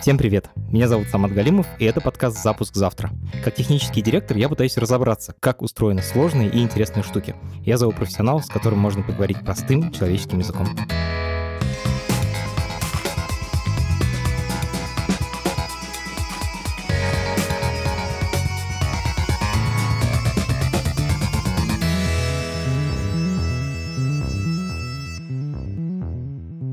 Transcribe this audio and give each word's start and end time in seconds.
Всем 0.00 0.16
привет! 0.16 0.48
Меня 0.70 0.88
зовут 0.88 1.08
Самат 1.08 1.34
Галимов, 1.34 1.66
и 1.78 1.84
это 1.84 2.00
подкаст 2.00 2.42
«Запуск 2.42 2.74
завтра». 2.74 3.10
Как 3.44 3.54
технический 3.54 4.00
директор 4.00 4.34
я 4.34 4.48
пытаюсь 4.48 4.78
разобраться, 4.78 5.34
как 5.40 5.60
устроены 5.60 6.00
сложные 6.00 6.48
и 6.48 6.62
интересные 6.62 7.02
штуки. 7.02 7.36
Я 7.66 7.76
зову 7.76 7.92
профессионала, 7.92 8.40
с 8.40 8.46
которым 8.46 8.78
можно 8.78 9.02
поговорить 9.02 9.44
простым 9.44 9.92
человеческим 9.92 10.38
языком. 10.38 10.68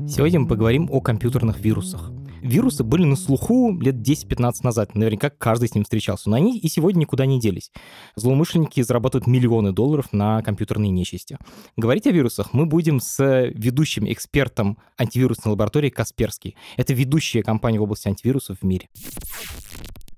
Сегодня 0.08 0.40
мы 0.40 0.48
поговорим 0.48 0.88
о 0.90 1.02
компьютерных 1.02 1.60
вирусах. 1.60 2.10
Вирусы 2.42 2.84
были 2.84 3.04
на 3.04 3.16
слуху 3.16 3.78
лет 3.80 3.96
10-15 3.96 4.52
назад. 4.62 4.94
Наверняка 4.94 5.30
каждый 5.30 5.68
с 5.68 5.74
ним 5.74 5.84
встречался. 5.84 6.30
Но 6.30 6.36
они 6.36 6.58
и 6.58 6.68
сегодня 6.68 7.00
никуда 7.00 7.26
не 7.26 7.40
делись. 7.40 7.70
Злоумышленники 8.16 8.80
зарабатывают 8.82 9.26
миллионы 9.26 9.72
долларов 9.72 10.12
на 10.12 10.42
компьютерные 10.42 10.90
нечисти. 10.90 11.38
Говорить 11.76 12.06
о 12.06 12.10
вирусах 12.10 12.52
мы 12.52 12.66
будем 12.66 13.00
с 13.00 13.50
ведущим 13.54 14.10
экспертом 14.10 14.78
антивирусной 14.98 15.52
лаборатории 15.52 15.90
Касперский. 15.90 16.56
Это 16.76 16.94
ведущая 16.94 17.42
компания 17.42 17.78
в 17.78 17.82
области 17.82 18.08
антивирусов 18.08 18.58
в 18.60 18.64
мире 18.64 18.88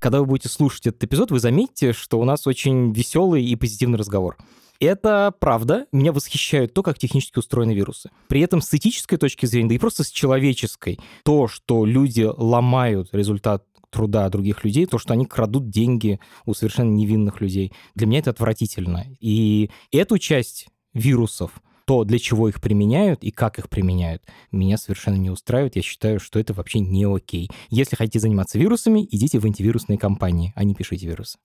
когда 0.01 0.21
вы 0.21 0.25
будете 0.25 0.49
слушать 0.49 0.87
этот 0.87 1.05
эпизод, 1.05 1.31
вы 1.31 1.39
заметите, 1.39 1.93
что 1.93 2.19
у 2.19 2.25
нас 2.25 2.47
очень 2.47 2.91
веселый 2.91 3.45
и 3.45 3.55
позитивный 3.55 3.99
разговор. 3.99 4.39
Это 4.81 5.33
правда. 5.39 5.87
Меня 5.93 6.11
восхищает 6.13 6.73
то, 6.73 6.83
как 6.83 6.99
технически 6.99 7.39
устроены 7.39 7.73
вирусы. 7.73 8.11
При 8.29 8.41
этом 8.41 8.63
с 8.63 8.73
этической 8.73 9.19
точки 9.19 9.45
зрения, 9.45 9.69
да 9.69 9.75
и 9.75 9.79
просто 9.79 10.05
с 10.05 10.11
человеческой, 10.11 10.99
то, 11.23 11.49
что 11.49 11.85
люди 11.85 12.23
ломают 12.23 13.11
результат 13.13 13.65
труда 13.91 14.29
других 14.31 14.65
людей, 14.65 14.87
то, 14.87 14.99
что 14.99 15.13
они 15.13 15.27
крадут 15.27 15.69
деньги 15.69 16.19
у 16.47 16.55
совершенно 16.55 16.91
невинных 16.91 17.41
людей. 17.41 17.73
Для 17.95 18.07
меня 18.07 18.21
это 18.21 18.31
отвратительно. 18.31 19.05
И 19.21 19.71
эту 19.93 20.17
часть 20.19 20.69
вирусов, 20.95 21.61
то, 21.85 22.05
для 22.05 22.19
чего 22.19 22.49
их 22.49 22.61
применяют 22.61 23.25
и 23.25 23.33
как 23.33 23.59
их 23.59 23.69
применяют, 23.69 24.23
меня 24.53 24.79
совершенно 24.79 25.17
не 25.17 25.29
устраивает. 25.29 25.77
Я 25.77 25.83
считаю, 25.83 26.21
что 26.21 26.39
это 26.39 26.55
вообще 26.55 26.79
не 26.79 27.05
окей. 27.05 27.51
Если 27.69 27.97
хотите 27.97 28.21
заниматься 28.21 28.59
вирусами, 28.59 29.07
идите 29.11 29.41
в 29.41 29.45
антивирусные 29.45 29.99
компании, 29.99 30.53
а 30.55 30.65
не 30.65 30.75
пишите 30.75 31.07
вирусы. 31.07 31.39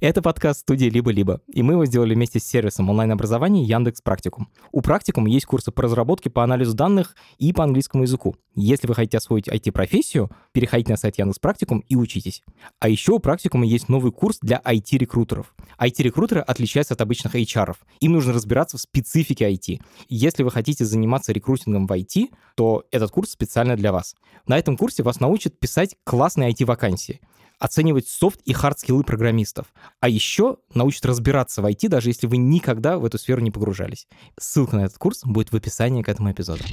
Это 0.00 0.20
подкаст 0.20 0.60
студии 0.62 0.86
«Либо-либо», 0.86 1.40
и 1.46 1.62
мы 1.62 1.74
его 1.74 1.86
сделали 1.86 2.14
вместе 2.14 2.40
с 2.40 2.44
сервисом 2.44 2.90
онлайн-образования 2.90 3.62
Яндекс 3.62 4.00
Практикум. 4.00 4.48
У 4.72 4.80
Практикум 4.80 5.26
есть 5.26 5.46
курсы 5.46 5.70
по 5.70 5.82
разработке, 5.82 6.28
по 6.28 6.42
анализу 6.42 6.74
данных 6.74 7.14
и 7.38 7.52
по 7.52 7.62
английскому 7.62 8.02
языку. 8.02 8.34
Если 8.56 8.88
вы 8.88 8.96
хотите 8.96 9.18
освоить 9.18 9.46
IT-профессию, 9.46 10.30
переходите 10.50 10.90
на 10.90 10.96
сайт 10.96 11.18
Яндекс 11.18 11.38
Практикум 11.38 11.84
и 11.88 11.94
учитесь. 11.94 12.42
А 12.80 12.88
еще 12.88 13.12
у 13.12 13.18
Практикума 13.20 13.64
есть 13.64 13.88
новый 13.88 14.10
курс 14.10 14.38
для 14.42 14.60
IT-рекрутеров. 14.64 15.54
IT-рекрутеры 15.78 16.40
отличаются 16.40 16.94
от 16.94 17.00
обычных 17.00 17.36
HR. 17.36 17.76
Им 18.00 18.12
нужно 18.12 18.32
разбираться 18.32 18.78
в 18.78 18.80
специфике 18.80 19.50
IT. 19.52 19.80
Если 20.08 20.42
вы 20.42 20.50
хотите 20.50 20.84
заниматься 20.84 21.32
рекрутингом 21.32 21.86
в 21.86 21.92
IT, 21.92 22.30
то 22.56 22.84
этот 22.90 23.12
курс 23.12 23.30
специально 23.30 23.76
для 23.76 23.92
вас. 23.92 24.16
На 24.48 24.58
этом 24.58 24.76
курсе 24.76 25.04
вас 25.04 25.20
научат 25.20 25.58
писать 25.60 25.96
классные 26.02 26.50
IT-вакансии 26.50 27.20
оценивать 27.62 28.08
софт 28.08 28.40
и 28.44 28.52
хард-скиллы 28.52 29.04
программистов. 29.04 29.66
А 30.00 30.08
еще 30.08 30.56
научат 30.74 31.06
разбираться 31.06 31.62
в 31.62 31.66
IT, 31.66 31.88
даже 31.88 32.10
если 32.10 32.26
вы 32.26 32.36
никогда 32.36 32.98
в 32.98 33.04
эту 33.04 33.18
сферу 33.18 33.40
не 33.40 33.52
погружались. 33.52 34.08
Ссылка 34.38 34.74
на 34.74 34.86
этот 34.86 34.98
курс 34.98 35.20
будет 35.24 35.52
в 35.52 35.56
описании 35.56 36.02
к 36.02 36.08
этому 36.08 36.32
эпизоду. 36.32 36.64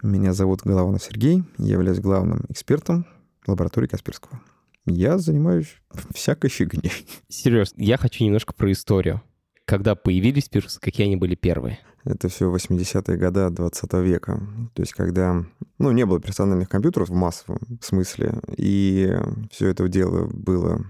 Меня 0.00 0.32
зовут 0.32 0.60
Голованов 0.62 1.02
Сергей, 1.02 1.42
я 1.58 1.72
являюсь 1.72 1.98
главным 1.98 2.44
экспертом 2.48 3.04
лаборатории 3.48 3.88
Касперского. 3.88 4.40
Я 4.86 5.18
занимаюсь 5.18 5.74
всякой 6.14 6.50
фигней. 6.50 6.92
Серьезно, 7.28 7.82
я 7.82 7.96
хочу 7.96 8.22
немножко 8.22 8.52
про 8.54 8.70
историю. 8.70 9.22
Когда 9.64 9.96
появились 9.96 10.48
вирусы, 10.52 10.78
какие 10.78 11.06
они 11.06 11.16
были 11.16 11.34
первые? 11.34 11.80
Это 12.04 12.28
все 12.28 12.54
80-е 12.54 13.16
годы 13.16 13.48
20 13.50 13.92
века. 13.94 14.40
То 14.74 14.82
есть 14.82 14.92
когда 14.92 15.44
ну, 15.78 15.90
не 15.90 16.04
было 16.04 16.20
персональных 16.20 16.68
компьютеров 16.68 17.08
в 17.08 17.14
массовом 17.14 17.60
смысле, 17.80 18.40
и 18.56 19.16
все 19.50 19.68
это 19.68 19.88
дело 19.88 20.26
было 20.26 20.84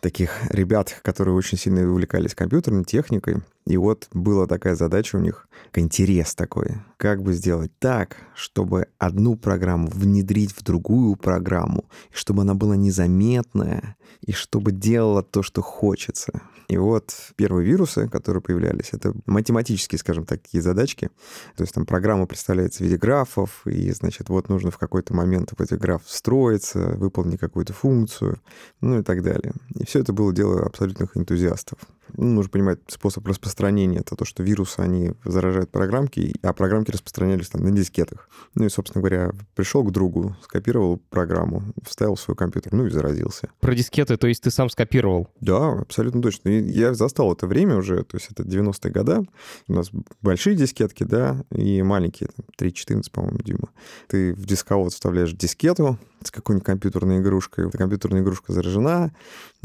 таких 0.00 0.30
ребят, 0.50 0.98
которые 1.02 1.34
очень 1.34 1.58
сильно 1.58 1.88
увлекались 1.88 2.34
компьютерной 2.34 2.84
техникой. 2.84 3.38
И 3.66 3.76
вот 3.76 4.08
была 4.12 4.46
такая 4.46 4.74
задача 4.74 5.16
у 5.16 5.20
них, 5.20 5.46
интерес 5.74 6.34
такой. 6.34 6.78
Как 6.96 7.22
бы 7.22 7.32
сделать 7.32 7.70
так, 7.78 8.16
чтобы 8.34 8.88
одну 8.98 9.36
программу 9.36 9.88
внедрить 9.88 10.52
в 10.52 10.62
другую 10.62 11.16
программу, 11.16 11.84
и 12.10 12.16
чтобы 12.16 12.42
она 12.42 12.54
была 12.54 12.76
незаметная, 12.76 13.96
и 14.22 14.32
чтобы 14.32 14.72
делала 14.72 15.22
то, 15.22 15.42
что 15.42 15.62
хочется. 15.62 16.42
И 16.68 16.76
вот 16.76 17.12
первые 17.36 17.66
вирусы, 17.66 18.08
которые 18.08 18.42
появлялись, 18.42 18.90
это 18.92 19.12
математические, 19.26 19.98
скажем 19.98 20.24
так, 20.24 20.40
такие 20.40 20.62
задачки. 20.62 21.10
То 21.56 21.62
есть 21.62 21.74
там 21.74 21.84
программа 21.84 22.26
представляется 22.26 22.78
в 22.78 22.86
виде 22.86 22.96
графов, 22.96 23.66
и, 23.66 23.90
значит, 23.90 24.28
вот 24.28 24.48
нужно 24.48 24.70
в 24.70 24.78
какой-то 24.78 25.14
момент 25.14 25.52
в 25.56 25.60
этих 25.60 25.78
граф 25.78 26.02
встроиться, 26.04 26.94
выполнить 26.96 27.40
какую-то 27.40 27.72
функцию, 27.72 28.40
ну 28.80 29.00
и 29.00 29.02
так 29.02 29.22
далее. 29.22 29.52
И 29.74 29.84
все 29.84 29.98
это 30.00 30.12
было 30.12 30.32
дело 30.32 30.64
абсолютных 30.64 31.16
энтузиастов. 31.16 31.78
Ну, 32.16 32.26
нужно 32.26 32.50
понимать 32.50 32.78
способ 32.88 33.26
распространения. 33.26 34.00
Это 34.00 34.16
то, 34.16 34.24
что 34.24 34.42
вирусы, 34.42 34.80
они 34.80 35.12
заражают 35.24 35.70
программки, 35.70 36.34
а 36.42 36.52
программки 36.52 36.90
распространялись 36.90 37.48
там 37.48 37.62
на 37.62 37.70
дискетах. 37.70 38.28
Ну 38.54 38.64
и, 38.64 38.68
собственно 38.68 39.02
говоря, 39.02 39.32
пришел 39.54 39.82
к 39.84 39.90
другу, 39.90 40.36
скопировал 40.42 41.00
программу, 41.10 41.62
вставил 41.84 42.14
в 42.14 42.20
свой 42.20 42.36
компьютер, 42.36 42.72
ну 42.72 42.86
и 42.86 42.90
заразился. 42.90 43.48
Про 43.60 43.74
дискеты, 43.74 44.16
то 44.16 44.26
есть 44.26 44.42
ты 44.42 44.50
сам 44.50 44.70
скопировал? 44.70 45.28
Да, 45.40 45.80
абсолютно 45.80 46.22
точно. 46.22 46.48
И 46.50 46.62
я 46.70 46.94
застал 46.94 47.32
это 47.32 47.46
время 47.46 47.76
уже, 47.76 48.04
то 48.04 48.16
есть 48.16 48.28
это 48.30 48.42
90-е 48.42 48.90
годы. 48.90 49.26
У 49.68 49.72
нас 49.72 49.90
большие 50.22 50.56
дискетки, 50.56 51.04
да, 51.04 51.44
и 51.50 51.82
маленькие, 51.82 52.30
там, 52.34 52.46
3-14, 52.58 53.10
по-моему, 53.10 53.38
дюйма. 53.38 53.70
Ты 54.08 54.34
в 54.34 54.46
дисковод 54.46 54.92
вставляешь 54.92 55.32
дискету, 55.32 55.98
с 56.22 56.30
какой-нибудь 56.30 56.66
компьютерной 56.66 57.18
игрушкой. 57.18 57.68
Эта 57.68 57.78
компьютерная 57.78 58.22
игрушка 58.22 58.52
заражена, 58.52 59.12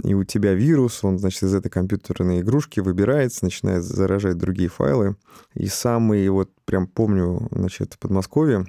и 0.04 0.14
у 0.14 0.24
тебя 0.24 0.54
вирус, 0.54 1.04
он, 1.04 1.18
значит, 1.18 1.44
из 1.44 1.54
этой 1.54 1.70
компьютерной 1.70 2.42
игрушки 2.42 2.80
выбирается, 2.80 3.46
начинает 3.46 3.84
заражать 3.84 4.38
другие 4.38 4.70
файлы. 4.70 5.16
И 5.54 5.68
самый, 5.68 6.28
вот 6.30 6.50
прям 6.66 6.88
помню, 6.88 7.48
значит, 7.52 7.94
в 7.94 8.00
Подмосковье 8.00 8.66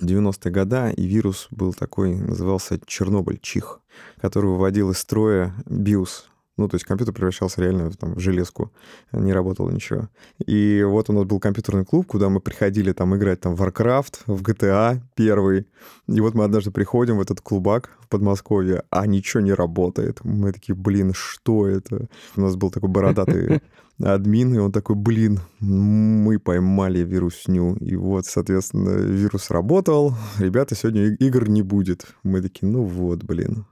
90-е 0.00 0.52
годы, 0.52 0.92
и 0.96 1.06
вирус 1.06 1.48
был 1.50 1.72
такой, 1.72 2.14
назывался 2.14 2.80
Чернобыль, 2.86 3.38
чих, 3.40 3.80
который 4.20 4.50
выводил 4.50 4.90
из 4.90 4.98
строя 4.98 5.54
BIOS, 5.66 6.24
ну, 6.60 6.68
то 6.68 6.74
есть 6.74 6.84
компьютер 6.84 7.14
превращался 7.14 7.62
реально 7.62 7.90
там, 7.92 8.14
в 8.14 8.20
железку, 8.20 8.70
не 9.12 9.32
работало 9.32 9.70
ничего. 9.70 10.10
И 10.46 10.84
вот 10.86 11.08
у 11.08 11.14
нас 11.14 11.24
был 11.24 11.40
компьютерный 11.40 11.86
клуб, 11.86 12.06
куда 12.06 12.28
мы 12.28 12.40
приходили 12.40 12.92
там 12.92 13.16
играть 13.16 13.40
там 13.40 13.56
в 13.56 13.62
Warcraft, 13.62 14.20
в 14.26 14.42
GTA 14.42 15.00
первый. 15.14 15.66
И 16.06 16.20
вот 16.20 16.34
мы 16.34 16.44
однажды 16.44 16.70
приходим 16.70 17.16
в 17.16 17.22
этот 17.22 17.40
клубак 17.40 17.90
в 18.00 18.08
Подмосковье, 18.08 18.82
а 18.90 19.06
ничего 19.06 19.40
не 19.40 19.54
работает. 19.54 20.22
Мы 20.22 20.52
такие, 20.52 20.74
блин, 20.74 21.14
что 21.14 21.66
это? 21.66 22.08
У 22.36 22.42
нас 22.42 22.56
был 22.56 22.70
такой 22.70 22.90
бородатый 22.90 23.62
админ, 23.98 24.54
и 24.54 24.58
он 24.58 24.70
такой, 24.70 24.96
блин, 24.96 25.40
мы 25.60 26.38
поймали 26.38 26.98
вирусню. 26.98 27.76
И 27.76 27.96
вот, 27.96 28.26
соответственно, 28.26 28.98
вирус 28.98 29.50
работал, 29.50 30.14
ребята, 30.38 30.74
сегодня 30.74 31.14
игр 31.14 31.48
не 31.48 31.62
будет. 31.62 32.04
Мы 32.22 32.42
такие, 32.42 32.70
ну 32.70 32.82
вот, 32.82 33.24
блин. 33.24 33.64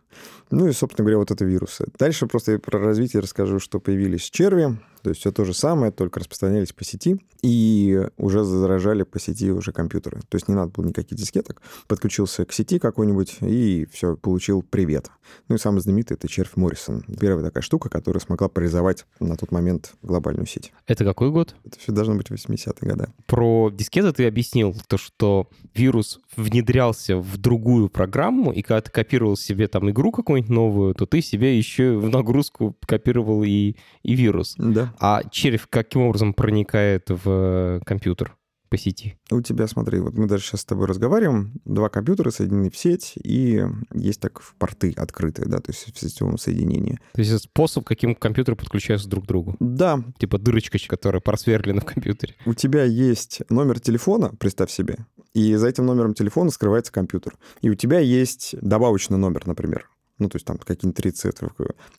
Ну 0.51 0.69
и, 0.69 0.73
собственно 0.73 1.05
говоря, 1.05 1.19
вот 1.19 1.31
это 1.31 1.45
вирусы. 1.45 1.87
Дальше 1.99 2.27
просто 2.27 2.53
я 2.53 2.59
про 2.59 2.79
развитие 2.79 3.21
расскажу, 3.21 3.59
что 3.59 3.81
появились 3.81 4.23
черви, 4.23 4.79
то 5.03 5.11
есть 5.11 5.21
все 5.21 5.33
то 5.33 5.45
же 5.45 5.55
самое, 5.55 5.93
только 5.93 6.21
распространялись 6.21 6.73
по 6.73 6.85
сети 6.85 7.21
и 7.43 8.03
уже 8.17 8.45
заражали 8.45 9.05
по 9.05 9.19
сети 9.19 9.51
уже 9.51 9.73
компьютеры. 9.73 10.21
То 10.29 10.37
есть 10.37 10.49
не 10.49 10.55
надо 10.55 10.73
было 10.73 10.87
никаких 10.87 11.17
дискеток. 11.17 11.63
Подключился 11.87 12.45
к 12.45 12.53
сети 12.53 12.79
какой-нибудь 12.79 13.39
и 13.41 13.87
все, 13.93 14.17
получил 14.17 14.63
привет. 14.63 15.11
Ну 15.49 15.57
и 15.57 15.59
самый 15.59 15.81
знаменитый— 15.81 16.17
это 16.19 16.29
червь 16.29 16.57
Моррисон. 16.57 17.05
Первая 17.21 17.45
такая 17.45 17.63
штука, 17.63 17.89
которая 17.89 18.21
смогла 18.21 18.49
парализовать 18.49 19.07
на 19.21 19.37
тот 19.37 19.53
момент 19.53 19.93
глобальную 20.03 20.47
сеть. 20.47 20.73
Это 20.87 21.05
какой 21.05 21.31
год? 21.31 21.55
Это 21.65 21.79
все 21.79 21.93
должно 21.93 22.15
быть 22.15 22.31
80-е 22.31 22.91
годы. 22.91 23.09
Про 23.27 23.71
дискеты 23.73 24.13
ты 24.13 24.27
объяснил, 24.27 24.75
то, 24.87 24.97
что 24.97 25.49
вирус 25.75 26.21
внедрялся 26.37 27.17
в 27.17 27.37
другую 27.37 27.89
программу, 27.89 28.53
и 28.53 28.63
когда 28.63 28.81
ты 28.81 28.91
копировал 28.91 29.37
себе 29.37 29.69
там 29.69 29.91
игру 29.91 30.13
какую-нибудь 30.13 30.51
новую, 30.51 30.95
то 30.95 31.07
ты 31.07 31.21
себе 31.21 31.57
еще 31.57 31.97
в 31.97 32.09
нагрузку 32.09 32.77
копировал 32.87 33.43
и, 33.43 33.77
и 34.03 34.15
вирус. 34.15 34.55
Да. 34.59 34.88
А 34.99 35.23
червь 35.31 35.67
каким 35.69 36.03
образом 36.03 36.35
проникает 36.35 37.07
в 37.09 37.81
компьютер? 37.85 38.35
по 38.69 38.77
сети. 38.77 39.17
У 39.31 39.41
тебя, 39.41 39.67
смотри, 39.67 39.99
вот 39.99 40.15
мы 40.15 40.27
даже 40.27 40.45
сейчас 40.45 40.61
с 40.61 40.65
тобой 40.65 40.87
разговариваем, 40.87 41.61
два 41.65 41.89
компьютера 41.89 42.31
соединены 42.31 42.71
в 42.71 42.77
сеть, 42.77 43.15
и 43.17 43.65
есть 43.95 44.21
так 44.21 44.43
порты 44.59 44.93
открытые, 44.97 45.49
да, 45.49 45.59
то 45.59 45.71
есть 45.71 45.95
в 45.95 45.99
сетевом 45.99 46.39
соединении. 46.39 46.99
То 47.15 47.21
есть 47.21 47.31
это 47.31 47.41
способ, 47.41 47.85
каким 47.85 48.15
компьютеры 48.15 48.57
подключаются 48.57 49.09
друг 49.09 49.25
к 49.25 49.27
другу? 49.27 49.57
Да. 49.61 50.03
Типа 50.19 50.39
дырочка, 50.39 50.79
которая 50.87 51.21
просверлена 51.21 51.81
в 51.81 51.87
компьютере. 51.87 52.35
У 52.47 52.55
тебя 52.55 52.85
есть 52.85 53.43
номер 53.49 53.81
телефона, 53.81 54.33
представь 54.39 54.71
себе, 54.71 55.07
и 55.35 55.55
за 55.55 55.69
этим 55.69 55.87
номером 55.87 56.15
телефона 56.15 56.51
скрывается 56.51 56.93
компьютер. 56.93 57.35
И 57.61 57.71
у 57.71 57.75
тебя 57.75 58.01
есть 58.01 58.55
добавочный 58.61 59.19
номер, 59.19 59.47
например. 59.47 59.89
Ну, 60.19 60.29
то 60.29 60.37
есть 60.37 60.47
там 60.47 60.59
какие-нибудь 60.59 60.97
три 60.97 61.13
цифры. 61.13 61.51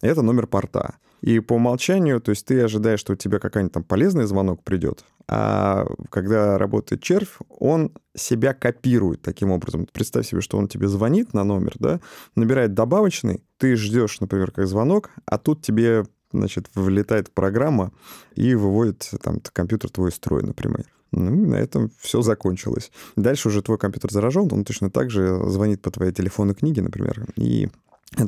Это 0.02 0.22
номер 0.22 0.46
порта. 0.46 0.98
И 1.21 1.39
по 1.39 1.54
умолчанию, 1.54 2.21
то 2.21 2.31
есть 2.31 2.45
ты 2.45 2.62
ожидаешь, 2.62 3.00
что 3.00 3.13
у 3.13 3.16
тебя 3.16 3.39
какой-нибудь 3.39 3.74
там 3.74 3.83
полезный 3.83 4.25
звонок 4.25 4.63
придет, 4.63 5.04
а 5.27 5.86
когда 6.10 6.57
работает 6.57 7.04
червь, 7.04 7.38
он 7.50 7.92
себя 8.16 8.54
копирует 8.54 9.21
таким 9.21 9.51
образом. 9.51 9.88
Представь 9.92 10.27
себе, 10.27 10.42
что 10.42 10.57
он 10.57 10.68
тебе 10.68 10.88
звонит 10.88 11.33
на 11.33 11.44
номер, 11.44 11.74
да, 11.80 12.00
набирает 12.36 12.74
добавочный, 12.74 13.44
ты 13.57 13.75
ждешь, 13.75 14.19
например, 14.21 14.51
как 14.51 14.68
звонок, 14.68 15.12
а 15.25 15.38
тут 15.38 15.62
тебе 15.62 16.06
значит, 16.31 16.69
влетает 16.75 17.31
программа 17.31 17.92
и 18.36 18.56
выводит 18.56 19.10
там 19.21 19.39
компьютер 19.54 19.89
твой 19.89 20.10
из 20.10 20.16
строя, 20.16 20.44
например. 20.44 20.86
Ну, 21.12 21.48
на 21.48 21.56
этом 21.56 21.92
все 22.00 22.21
закончилось. 22.21 22.92
Дальше 23.16 23.48
уже 23.48 23.63
твой 23.63 23.77
компьютер 23.77 24.12
заражен, 24.12 24.48
он 24.51 24.63
точно 24.63 24.92
так 24.92 25.10
же 25.10 25.39
звонит 25.50 25.81
по 25.81 25.89
твоей 25.92 26.12
телефонной 26.12 26.54
книге, 26.54 26.83
например, 26.83 27.25
и 27.36 27.69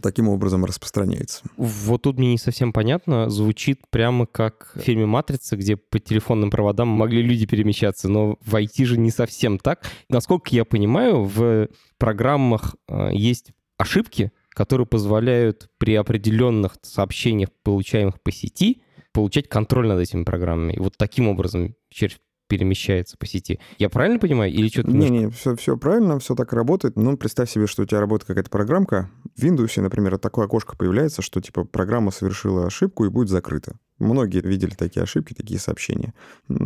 таким 0.02 0.30
образом 0.30 0.66
распространяется. 0.66 1.44
Вот 1.58 2.04
тут 2.04 2.18
мне 2.18 2.32
не 2.32 2.38
совсем 2.38 2.72
понятно. 2.72 3.30
Звучит 3.30 3.82
прямо 3.90 4.26
как 4.26 4.72
в 4.76 4.80
фильме 4.80 5.06
«Матрица», 5.06 5.58
где 5.58 5.76
по 5.76 6.00
телефонным 6.00 6.50
проводам 6.50 6.88
могли 6.88 7.22
люди 7.22 7.46
перемещаться, 7.46 8.08
но 8.08 8.38
в 8.42 8.56
IT 8.56 8.86
же 8.86 8.98
не 8.98 9.12
совсем 9.12 9.58
так. 9.58 9.86
Насколько 10.10 10.56
я 10.56 10.66
понимаю, 10.66 11.24
в 11.24 11.70
программах 11.98 12.76
э, 12.88 13.10
есть 13.14 13.52
ошибки, 13.78 14.32
которые 14.50 14.86
позволяют 14.86 15.70
при 15.78 15.96
определенных 15.96 16.76
сообщениях, 16.82 17.50
получаемых 17.64 18.22
по 18.22 18.32
сети, 18.32 18.84
получать 19.14 19.50
контроль 19.50 19.88
над 19.88 20.00
этими 20.00 20.24
программами. 20.24 20.74
И 20.74 20.80
вот 20.80 20.96
таким 20.98 21.28
образом 21.28 21.76
червь 21.90 22.20
перемещается 22.52 23.16
по 23.18 23.26
сети. 23.26 23.62
Я 23.78 23.90
правильно 23.90 24.20
понимаю? 24.20 24.52
Или 24.52 24.68
что-то 24.68 24.92
Не, 24.92 25.10
не, 25.10 25.30
все, 25.30 25.56
все 25.56 25.78
правильно, 25.78 26.20
все 26.20 26.36
так 26.36 26.52
работает. 26.52 26.98
Ну, 26.98 27.16
представь 27.16 27.50
себе, 27.50 27.66
что 27.66 27.84
у 27.84 27.86
тебя 27.86 28.02
работает 28.02 28.28
какая-то 28.28 28.50
программка. 28.50 29.10
В 29.38 29.44
Windows, 29.46 29.80
например, 29.80 30.18
такое 30.18 30.48
окошко 30.48 30.76
появляется, 30.76 31.22
что 31.22 31.40
типа 31.40 31.64
программа 31.64 32.12
совершила 32.12 32.66
ошибку 32.66 33.06
и 33.06 33.10
будет 33.10 33.30
закрыта. 33.30 33.78
Многие 34.00 34.42
видели 34.42 34.72
такие 34.72 35.02
ошибки, 35.02 35.34
такие 35.34 35.62
сообщения. 35.62 36.14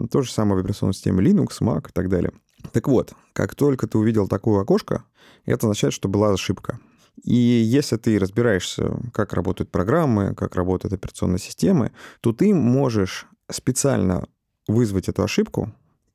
То 0.10 0.24
же 0.24 0.32
самое 0.32 0.58
в 0.60 0.62
операционной 0.62 0.96
системе 0.96 1.24
Linux, 1.24 1.50
Mac 1.62 1.90
и 1.90 1.94
так 1.94 2.10
далее. 2.10 2.32
Так 2.72 2.88
вот, 2.88 3.14
как 3.34 3.54
только 3.54 3.86
ты 3.86 4.00
увидел 4.00 4.28
такое 4.28 4.64
окошко, 4.64 5.04
это 5.46 5.68
означает, 5.68 5.94
что 5.94 6.10
была 6.10 6.32
ошибка. 6.34 6.80
И 7.24 7.36
если 7.36 7.98
ты 7.98 8.18
разбираешься, 8.18 9.00
как 9.14 9.34
работают 9.34 9.70
программы, 9.70 10.34
как 10.34 10.56
работают 10.56 10.94
операционные 10.94 11.38
системы, 11.40 11.92
то 12.22 12.34
ты 12.34 12.56
можешь 12.56 13.28
специально 13.52 14.28
вызвать 14.68 15.10
эту 15.10 15.24
ошибку 15.24 15.72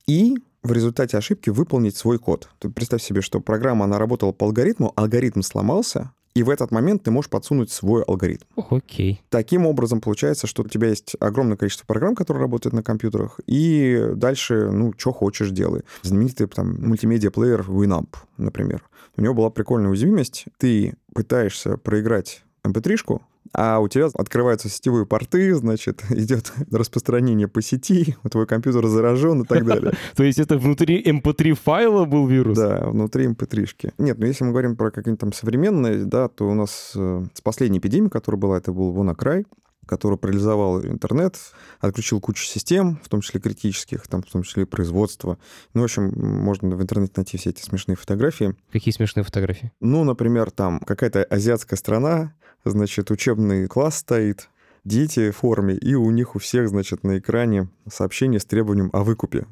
и 0.06 0.36
в 0.62 0.72
результате 0.72 1.16
ошибки 1.16 1.50
выполнить 1.50 1.96
свой 1.96 2.18
код. 2.18 2.48
Ты 2.58 2.68
представь 2.68 3.02
себе, 3.02 3.20
что 3.22 3.40
программа, 3.40 3.84
она 3.86 3.98
работала 3.98 4.32
по 4.32 4.46
алгоритму, 4.46 4.92
алгоритм 4.96 5.42
сломался, 5.42 6.12
и 6.34 6.42
в 6.42 6.50
этот 6.50 6.70
момент 6.70 7.02
ты 7.02 7.10
можешь 7.10 7.30
подсунуть 7.30 7.70
свой 7.70 8.02
алгоритм. 8.02 8.44
Окей. 8.56 9.20
Таким 9.30 9.66
образом, 9.66 10.00
получается, 10.00 10.46
что 10.46 10.62
у 10.62 10.68
тебя 10.68 10.88
есть 10.88 11.16
огромное 11.18 11.56
количество 11.56 11.86
программ, 11.86 12.14
которые 12.14 12.42
работают 12.42 12.72
на 12.72 12.82
компьютерах, 12.82 13.40
и 13.46 14.12
дальше, 14.14 14.70
ну, 14.70 14.92
что 14.96 15.12
хочешь, 15.12 15.50
делай. 15.50 15.82
Знаменитый 16.02 16.46
там 16.46 16.76
мультимедиа-плеер 16.80 17.62
Winamp, 17.62 18.14
например. 18.36 18.84
У 19.16 19.22
него 19.22 19.34
была 19.34 19.50
прикольная 19.50 19.90
уязвимость. 19.90 20.44
Ты 20.58 20.94
пытаешься 21.14 21.76
проиграть 21.76 22.44
mp3-шку, 22.64 23.22
а 23.52 23.80
у 23.80 23.88
тебя 23.88 24.08
открываются 24.14 24.68
сетевые 24.68 25.06
порты, 25.06 25.54
значит, 25.54 26.04
идет 26.10 26.52
распространение 26.70 27.48
по 27.48 27.62
сети, 27.62 28.16
твой 28.30 28.46
компьютер 28.46 28.86
заражен 28.86 29.42
и 29.42 29.46
так 29.46 29.64
далее. 29.64 29.92
То 30.14 30.22
есть 30.22 30.38
это 30.38 30.58
внутри 30.58 31.02
mp3 31.02 31.54
файла 31.54 32.04
был 32.04 32.26
вирус? 32.26 32.56
Да, 32.56 32.88
внутри 32.90 33.26
mp3-шки. 33.26 33.92
Нет, 33.98 34.18
ну 34.18 34.26
если 34.26 34.44
мы 34.44 34.50
говорим 34.50 34.76
про 34.76 34.90
какие-нибудь 34.90 35.20
там 35.20 35.32
современные, 35.32 36.04
да, 36.04 36.28
то 36.28 36.48
у 36.48 36.54
нас 36.54 36.92
э, 36.94 37.24
с 37.34 37.40
последней 37.40 37.78
эпидемией, 37.78 38.10
которая 38.10 38.40
была, 38.40 38.58
это 38.58 38.72
был 38.72 38.94
WannaCry, 38.94 39.44
который 39.90 40.16
парализовал 40.16 40.80
интернет, 40.84 41.36
отключил 41.80 42.20
кучу 42.20 42.44
систем, 42.44 43.00
в 43.02 43.08
том 43.08 43.22
числе 43.22 43.40
критических, 43.40 44.06
там, 44.06 44.22
в 44.22 44.30
том 44.30 44.44
числе 44.44 44.62
и 44.62 44.66
производство. 44.66 45.36
Ну, 45.74 45.80
в 45.80 45.84
общем, 45.84 46.12
можно 46.14 46.76
в 46.76 46.80
интернете 46.80 47.14
найти 47.16 47.36
все 47.36 47.50
эти 47.50 47.60
смешные 47.60 47.96
фотографии. 47.96 48.54
Какие 48.70 48.94
смешные 48.94 49.24
фотографии? 49.24 49.72
Ну, 49.80 50.04
например, 50.04 50.52
там 50.52 50.78
какая-то 50.78 51.24
азиатская 51.24 51.76
страна, 51.76 52.34
значит, 52.64 53.10
учебный 53.10 53.66
класс 53.66 53.98
стоит, 53.98 54.48
дети 54.84 55.30
в 55.30 55.36
форме, 55.36 55.74
и 55.74 55.94
у 55.94 56.10
них 56.10 56.34
у 56.36 56.38
всех, 56.38 56.68
значит, 56.68 57.04
на 57.04 57.18
экране 57.18 57.68
сообщение 57.90 58.40
с 58.40 58.44
требованием 58.44 58.90
о 58.92 59.04
выкупе. 59.04 59.46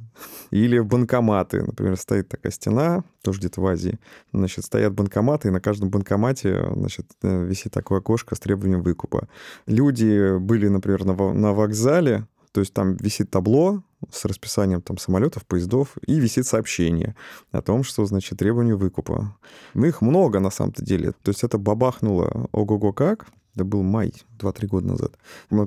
Или 0.51 0.79
банкоматы. 0.79 1.63
Например, 1.63 1.97
стоит 1.97 2.29
такая 2.29 2.53
стена, 2.53 3.05
тоже 3.23 3.41
где-то 3.41 3.61
в 3.61 3.67
Азии. 3.67 3.99
Значит, 4.33 4.65
стоят 4.65 4.95
банкоматы, 4.95 5.49
и 5.49 5.51
на 5.51 5.61
каждом 5.61 5.91
банкомате, 5.91 6.65
значит, 6.75 7.07
э, 7.23 7.45
висит 7.45 7.73
такое 7.73 7.99
окошко 7.99 8.35
с 8.35 8.41
требованием 8.41 8.83
выкупа. 8.83 9.29
Люди 9.67 10.39
были, 10.39 10.69
например, 10.69 11.05
на, 11.05 11.15
на 11.15 11.53
вокзале, 11.53 12.27
то 12.53 12.61
есть 12.61 12.73
там 12.73 12.97
висит 12.97 13.31
табло 13.31 13.83
с 14.11 14.25
расписанием 14.25 14.81
там 14.81 14.99
самолетов, 14.99 15.45
поездов, 15.47 15.97
и 16.07 16.19
висит 16.21 16.47
сообщение 16.47 17.15
о 17.53 17.63
том, 17.63 17.83
что, 17.83 18.05
значит, 18.07 18.39
требование 18.39 18.77
выкупа. 18.77 19.37
Ну, 19.75 19.87
их 19.87 20.01
много 20.01 20.41
на 20.41 20.51
самом-то 20.51 20.85
деле. 20.85 21.13
То 21.23 21.31
есть 21.31 21.45
это 21.45 21.59
бабахнуло 21.59 22.49
ого-го 22.53 22.93
как. 22.93 23.27
Это 23.59 23.65
был 23.65 23.83
май, 23.83 24.13
2-3 24.39 24.67
года 24.69 24.87
назад. 24.87 25.19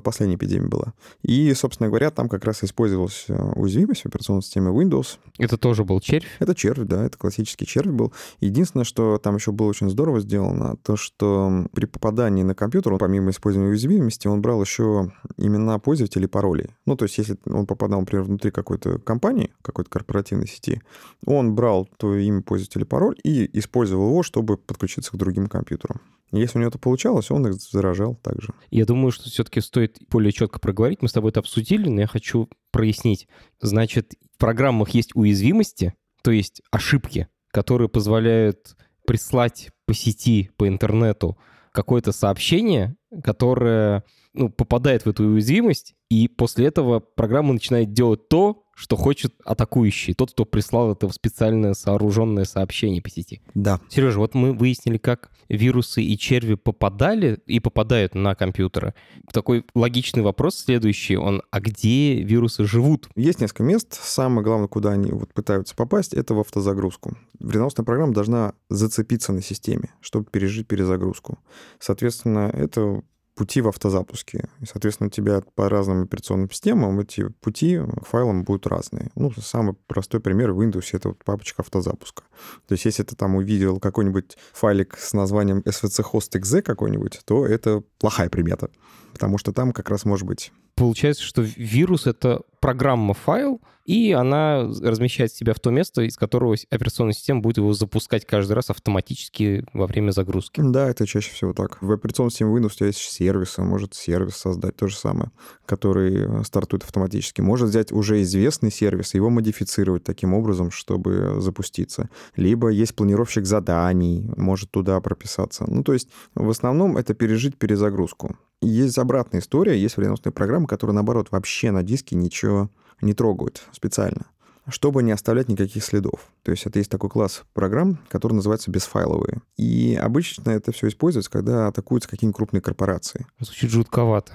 Последняя 0.02 0.36
эпидемия 0.36 0.66
была. 0.66 0.94
И, 1.20 1.52
собственно 1.52 1.90
говоря, 1.90 2.10
там 2.10 2.30
как 2.30 2.42
раз 2.46 2.64
использовалась 2.64 3.26
э, 3.28 3.34
уязвимость 3.54 4.00
в 4.00 4.06
операционной 4.06 4.42
системе 4.42 4.70
Windows. 4.70 5.18
Это 5.36 5.58
тоже 5.58 5.84
был 5.84 6.00
червь? 6.00 6.26
Это 6.38 6.54
червь, 6.54 6.86
да, 6.86 7.04
это 7.04 7.18
классический 7.18 7.66
червь 7.66 7.92
был. 7.92 8.14
Единственное, 8.40 8.84
что 8.84 9.18
там 9.18 9.36
еще 9.36 9.52
было 9.52 9.66
очень 9.66 9.90
здорово 9.90 10.20
сделано, 10.20 10.76
то, 10.82 10.96
что 10.96 11.66
при 11.74 11.84
попадании 11.84 12.44
на 12.44 12.54
компьютер, 12.54 12.94
он, 12.94 12.98
помимо 12.98 13.28
использования 13.28 13.68
уязвимости, 13.68 14.26
он 14.26 14.40
брал 14.40 14.62
еще 14.62 15.12
имена 15.36 15.78
пользователей 15.78 16.24
и 16.24 16.28
паролей. 16.28 16.70
Ну, 16.86 16.96
то 16.96 17.04
есть, 17.04 17.18
если 17.18 17.36
он 17.44 17.66
попадал, 17.66 18.00
например, 18.00 18.24
внутри 18.24 18.50
какой-то 18.50 19.00
компании, 19.00 19.52
какой-то 19.60 19.90
корпоративной 19.90 20.48
сети, 20.48 20.80
он 21.26 21.54
брал 21.54 21.90
твое 21.98 22.24
имя 22.24 22.40
пользователя 22.40 22.84
и 22.84 22.86
пароль 22.86 23.18
и 23.22 23.50
использовал 23.58 24.08
его, 24.08 24.22
чтобы 24.22 24.56
подключиться 24.56 25.12
к 25.12 25.16
другим 25.16 25.46
компьютерам. 25.46 26.00
Если 26.32 26.56
у 26.56 26.60
него 26.60 26.70
это 26.70 26.78
получалось, 26.78 27.30
он 27.30 27.46
их 27.46 27.54
заражал 27.54 28.16
также. 28.16 28.54
Я 28.70 28.86
думаю, 28.86 29.12
что 29.12 29.28
все-таки 29.28 29.60
стоит 29.60 29.98
более 30.08 30.32
четко 30.32 30.58
проговорить. 30.58 31.02
Мы 31.02 31.08
с 31.08 31.12
тобой 31.12 31.30
это 31.30 31.40
обсудили, 31.40 31.88
но 31.88 32.00
я 32.00 32.06
хочу 32.06 32.48
прояснить. 32.70 33.28
Значит, 33.60 34.14
в 34.34 34.38
программах 34.38 34.90
есть 34.90 35.14
уязвимости, 35.14 35.94
то 36.22 36.30
есть 36.30 36.62
ошибки, 36.70 37.28
которые 37.50 37.90
позволяют 37.90 38.76
прислать 39.06 39.70
по 39.86 39.92
сети, 39.92 40.50
по 40.56 40.66
интернету 40.66 41.36
какое-то 41.72 42.12
сообщение, 42.12 42.96
которое 43.22 44.04
ну, 44.32 44.48
попадает 44.48 45.04
в 45.04 45.08
эту 45.08 45.24
уязвимость, 45.24 45.94
и 46.08 46.28
после 46.28 46.66
этого 46.66 47.00
программа 47.00 47.52
начинает 47.52 47.92
делать 47.92 48.28
то, 48.28 48.61
что 48.74 48.96
хочет 48.96 49.34
атакующий, 49.44 50.14
тот, 50.14 50.32
кто 50.32 50.44
прислал 50.44 50.92
это 50.92 51.08
в 51.08 51.12
специальное 51.12 51.74
сооруженное 51.74 52.44
сообщение 52.44 53.02
по 53.02 53.10
сети. 53.10 53.42
Да. 53.54 53.80
Сережа, 53.88 54.18
вот 54.18 54.34
мы 54.34 54.52
выяснили, 54.52 54.98
как 54.98 55.30
вирусы 55.48 56.02
и 56.02 56.16
черви 56.18 56.54
попадали 56.54 57.40
и 57.46 57.60
попадают 57.60 58.14
на 58.14 58.34
компьютеры. 58.34 58.94
Такой 59.32 59.64
логичный 59.74 60.22
вопрос 60.22 60.56
следующий, 60.56 61.16
он, 61.16 61.42
а 61.50 61.60
где 61.60 62.22
вирусы 62.22 62.64
живут? 62.64 63.08
Есть 63.14 63.40
несколько 63.40 63.62
мест. 63.62 63.98
Самое 64.02 64.42
главное, 64.42 64.68
куда 64.68 64.92
они 64.92 65.12
вот 65.12 65.32
пытаются 65.34 65.74
попасть, 65.74 66.14
это 66.14 66.34
в 66.34 66.40
автозагрузку. 66.40 67.16
Вредоносная 67.38 67.84
программа 67.84 68.14
должна 68.14 68.54
зацепиться 68.70 69.32
на 69.32 69.42
системе, 69.42 69.90
чтобы 70.00 70.26
пережить 70.26 70.66
перезагрузку. 70.66 71.38
Соответственно, 71.78 72.50
это 72.52 73.02
пути 73.42 73.60
в 73.60 73.66
автозапуске. 73.66 74.48
И, 74.60 74.66
соответственно, 74.66 75.08
у 75.08 75.10
тебя 75.10 75.42
по 75.56 75.68
разным 75.68 76.02
операционным 76.02 76.48
системам 76.48 77.00
эти 77.00 77.28
пути 77.40 77.80
к 78.00 78.06
файлам 78.06 78.44
будут 78.44 78.68
разные. 78.68 79.10
Ну, 79.16 79.32
самый 79.32 79.74
простой 79.88 80.20
пример 80.20 80.52
в 80.52 80.60
Windows— 80.60 80.84
это 80.92 81.08
вот 81.08 81.24
папочка 81.24 81.62
автозапуска. 81.62 82.22
То 82.68 82.74
есть 82.74 82.84
если 82.84 83.02
ты 83.02 83.16
там 83.16 83.34
увидел 83.34 83.80
какой-нибудь 83.80 84.38
файлик 84.52 84.96
с 84.96 85.12
названием 85.12 85.58
svchost.exe 85.58 86.62
какой-нибудь, 86.62 87.20
то 87.24 87.44
это 87.44 87.82
плохая 87.98 88.30
примета, 88.30 88.70
потому 89.12 89.38
что 89.38 89.52
там 89.52 89.72
как 89.72 89.90
раз 89.90 90.04
может 90.04 90.24
быть 90.24 90.52
Получается, 90.74 91.22
что 91.22 91.42
вирус— 91.42 92.06
это 92.06 92.42
программа-файл, 92.60 93.60
и 93.84 94.12
она 94.12 94.62
размещает 94.62 95.32
себя 95.32 95.52
в 95.52 95.60
то 95.60 95.70
место, 95.70 96.02
из 96.02 96.16
которого 96.16 96.56
операционная 96.70 97.12
система 97.12 97.40
будет 97.40 97.56
его 97.56 97.72
запускать 97.72 98.24
каждый 98.24 98.52
раз 98.52 98.70
автоматически 98.70 99.64
во 99.72 99.86
время 99.86 100.12
загрузки. 100.12 100.62
Да, 100.64 100.88
это 100.88 101.06
чаще 101.06 101.32
всего 101.32 101.52
так. 101.52 101.82
В 101.82 101.90
операционной 101.90 102.30
системе 102.30 102.56
Windows 102.56 102.66
у 102.66 102.76
тебя 102.76 102.86
есть 102.86 103.00
сервис, 103.00 103.58
он 103.58 103.66
может 103.66 103.94
сервис 103.94 104.36
создать 104.36 104.76
то 104.76 104.86
же 104.86 104.96
самое, 104.96 105.32
который 105.66 106.40
э, 106.40 106.44
стартует 106.44 106.84
автоматически. 106.84 107.40
Может 107.40 107.70
взять 107.70 107.90
уже 107.90 108.22
известный 108.22 108.70
сервис 108.70 109.14
и 109.14 109.18
его 109.18 109.28
модифицировать 109.28 110.04
таким 110.04 110.32
образом, 110.32 110.70
чтобы 110.70 111.40
запуститься. 111.40 112.08
Либо 112.36 112.68
есть 112.68 112.94
планировщик 112.94 113.44
заданий, 113.44 114.30
может 114.36 114.70
туда 114.70 115.00
прописаться. 115.00 115.64
Ну, 115.66 115.82
то 115.82 115.92
есть 115.92 116.08
в 116.36 116.48
основном 116.48 116.96
это 116.96 117.14
пережить 117.14 117.58
перезагрузку. 117.58 118.36
Есть 118.64 118.96
обратная 118.96 119.40
история, 119.40 119.76
есть 119.76 119.96
вредоносные 119.96 120.32
программы, 120.32 120.68
которые, 120.68 120.94
наоборот, 120.94 121.28
вообще 121.32 121.72
на 121.72 121.82
диске 121.82 122.14
ничего 122.14 122.70
не 123.00 123.12
трогают 123.12 123.64
специально. 123.72 124.26
Чтобы 124.68 125.02
не 125.02 125.12
оставлять 125.12 125.48
никаких 125.48 125.84
следов. 125.84 126.30
То 126.42 126.50
есть 126.50 126.66
это 126.66 126.78
есть 126.78 126.90
такой 126.90 127.10
класс 127.10 127.42
программ, 127.52 127.98
который 128.08 128.34
называется 128.34 128.70
бесфайловые. 128.70 129.42
И 129.56 129.98
обычно 130.00 130.50
это 130.50 130.72
все 130.72 130.88
используется, 130.88 131.30
когда 131.30 131.68
атакуются 131.68 132.08
какие-нибудь 132.08 132.36
крупные 132.36 132.60
корпорации. 132.60 133.26
Звучит 133.40 133.70
жутковато. 133.70 134.32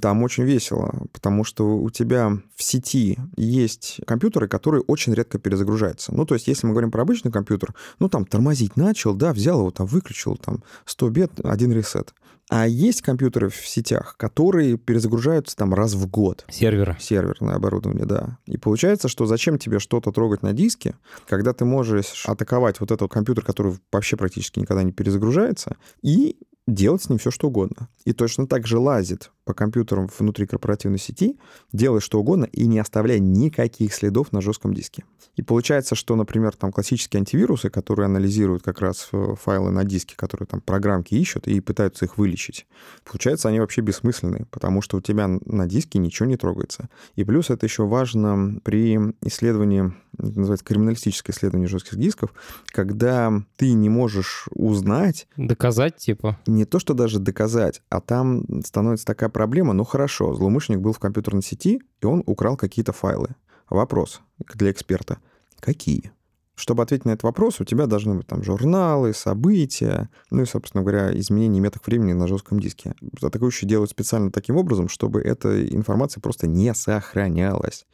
Там 0.00 0.22
очень 0.22 0.44
весело, 0.44 1.06
потому 1.12 1.44
что 1.44 1.76
у 1.76 1.90
тебя 1.90 2.32
в 2.54 2.62
сети 2.62 3.18
есть 3.36 4.00
компьютеры, 4.06 4.48
которые 4.48 4.82
очень 4.82 5.14
редко 5.14 5.38
перезагружаются. 5.38 6.14
Ну, 6.14 6.24
то 6.24 6.34
есть 6.34 6.46
если 6.48 6.66
мы 6.66 6.72
говорим 6.72 6.90
про 6.90 7.02
обычный 7.02 7.32
компьютер, 7.32 7.74
ну, 7.98 8.08
там 8.08 8.24
тормозить 8.24 8.76
начал, 8.76 9.14
да, 9.14 9.32
взял 9.32 9.60
его, 9.60 9.70
там 9.70 9.86
выключил, 9.86 10.36
там 10.36 10.62
100 10.86 11.10
бет, 11.10 11.32
один 11.44 11.72
ресет. 11.72 12.14
А 12.50 12.66
есть 12.66 13.00
компьютеры 13.00 13.48
в 13.48 13.56
сетях, 13.66 14.16
которые 14.18 14.76
перезагружаются 14.76 15.56
там 15.56 15.72
раз 15.72 15.94
в 15.94 16.06
год. 16.06 16.44
Серверы. 16.50 16.96
Серверное 17.00 17.54
оборудование, 17.54 18.04
да. 18.04 18.38
И 18.46 18.58
получается, 18.58 19.08
что 19.08 19.24
зачем 19.26 19.58
тебе 19.58 19.73
что-то 19.78 20.12
трогать 20.12 20.42
на 20.42 20.52
диске, 20.52 20.96
когда 21.26 21.52
ты 21.52 21.64
можешь 21.64 22.26
атаковать 22.26 22.80
вот 22.80 22.90
этот 22.90 23.10
компьютер, 23.10 23.44
который 23.44 23.78
вообще 23.92 24.16
практически 24.16 24.58
никогда 24.60 24.82
не 24.82 24.92
перезагружается, 24.92 25.76
и 26.02 26.36
делать 26.66 27.02
с 27.02 27.08
ним 27.08 27.18
все, 27.18 27.30
что 27.30 27.48
угодно. 27.48 27.88
И 28.04 28.12
точно 28.12 28.46
так 28.46 28.66
же 28.66 28.78
лазит 28.78 29.30
по 29.44 29.52
компьютерам 29.54 30.08
внутри 30.18 30.46
корпоративной 30.46 30.98
сети, 30.98 31.38
делай 31.72 32.00
что 32.00 32.20
угодно 32.20 32.44
и 32.46 32.66
не 32.66 32.78
оставляя 32.78 33.18
никаких 33.18 33.94
следов 33.94 34.32
на 34.32 34.40
жестком 34.40 34.72
диске. 34.72 35.04
И 35.36 35.42
получается, 35.42 35.94
что, 35.94 36.16
например, 36.16 36.54
там 36.54 36.72
классические 36.72 37.18
антивирусы, 37.18 37.68
которые 37.68 38.06
анализируют 38.06 38.62
как 38.62 38.80
раз 38.80 39.08
э, 39.12 39.34
файлы 39.40 39.70
на 39.70 39.84
диске, 39.84 40.14
которые 40.16 40.46
там 40.46 40.60
программки 40.60 41.14
ищут 41.14 41.48
и 41.48 41.60
пытаются 41.60 42.04
их 42.04 42.18
вылечить, 42.18 42.66
получается, 43.04 43.48
они 43.48 43.60
вообще 43.60 43.80
бессмысленные, 43.80 44.46
потому 44.50 44.80
что 44.80 44.96
у 44.96 45.00
тебя 45.00 45.26
на 45.28 45.66
диске 45.66 45.98
ничего 45.98 46.28
не 46.28 46.36
трогается. 46.36 46.88
И 47.16 47.24
плюс 47.24 47.50
это 47.50 47.66
еще 47.66 47.84
важно 47.84 48.60
при 48.62 48.96
исследовании, 49.22 49.92
это 50.16 50.38
называется 50.38 50.64
криминалистическое 50.64 51.34
исследование 51.34 51.68
жестких 51.68 51.98
дисков, 51.98 52.32
когда 52.66 53.32
ты 53.56 53.72
не 53.72 53.88
можешь 53.88 54.46
узнать... 54.52 55.26
Доказать, 55.36 55.96
типа? 55.96 56.38
Не 56.54 56.64
то, 56.64 56.78
что 56.78 56.94
даже 56.94 57.18
доказать, 57.18 57.82
а 57.88 58.00
там 58.00 58.44
становится 58.64 59.04
такая 59.04 59.28
проблема, 59.28 59.72
ну 59.72 59.82
хорошо, 59.82 60.34
злоумышленник 60.34 60.80
был 60.80 60.92
в 60.92 61.00
компьютерной 61.00 61.42
сети, 61.42 61.82
и 62.00 62.06
он 62.06 62.22
украл 62.26 62.56
какие-то 62.56 62.92
файлы. 62.92 63.34
Вопрос 63.68 64.20
для 64.54 64.70
эксперта. 64.70 65.18
Какие? 65.58 66.12
Чтобы 66.54 66.84
ответить 66.84 67.06
на 67.06 67.10
этот 67.10 67.24
вопрос, 67.24 67.60
у 67.60 67.64
тебя 67.64 67.86
должны 67.86 68.14
быть 68.14 68.28
там 68.28 68.44
журналы, 68.44 69.14
события, 69.14 70.08
ну 70.30 70.42
и, 70.42 70.46
собственно 70.46 70.84
говоря, 70.84 71.18
изменение 71.18 71.60
меток 71.60 71.84
времени 71.88 72.12
на 72.12 72.28
жестком 72.28 72.60
диске. 72.60 72.94
Атакующие 73.20 73.68
делают 73.68 73.90
специально 73.90 74.30
таким 74.30 74.54
образом, 74.56 74.88
чтобы 74.88 75.22
эта 75.22 75.66
информация 75.68 76.20
просто 76.20 76.46
не 76.46 76.72
сохранялась. 76.72 77.84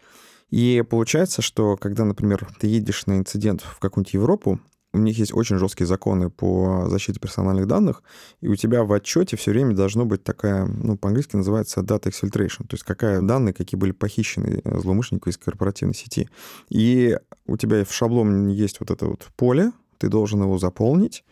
И 0.51 0.85
получается, 0.87 1.41
что 1.41 1.79
когда, 1.79 2.05
например, 2.05 2.47
ты 2.61 2.67
едешь 2.67 3.07
на 3.07 3.17
инцидент 3.17 3.63
в 3.63 3.79
какую-нибудь 3.79 4.13
Европу, 4.13 4.61
у 4.93 4.99
них 4.99 5.19
есть 5.19 5.33
очень 5.35 5.59
жесткие 5.59 5.87
законы 5.87 6.31
по 6.31 6.87
защите 6.89 7.21
персональных 7.21 7.67
данных, 7.67 8.03
и 8.41 8.49
у 8.49 8.57
тебя 8.57 8.85
в 8.85 8.93
отчете 8.93 9.37
все 9.37 9.53
время 9.53 9.75
должно 9.75 10.05
быть 10.05 10.25
такая, 10.25 10.67
ну, 10.67 10.97
по-английски 10.97 11.37
называется 11.37 11.81
data 11.81 12.11
exfiltration, 12.11 12.67
то 12.67 12.75
есть 12.75 12.83
какая 12.83 13.21
данные, 13.21 13.55
какие 13.55 13.79
были 13.79 13.93
похищены 13.93 14.63
злоумышленнику 14.65 15.31
из 15.31 15.39
корпоративной 15.39 15.95
сети. 15.95 16.29
И 16.69 17.17
у 17.47 17.57
тебя 17.57 17.85
в 17.85 17.93
шаблоне 17.93 18.55
есть 18.55 18.81
вот 18.81 18.91
это 18.91 19.07
вот 19.07 19.29
поле, 19.37 19.73
ты 19.99 20.09
должен 20.09 20.43
его 20.43 20.59
заполнить, 20.59 21.25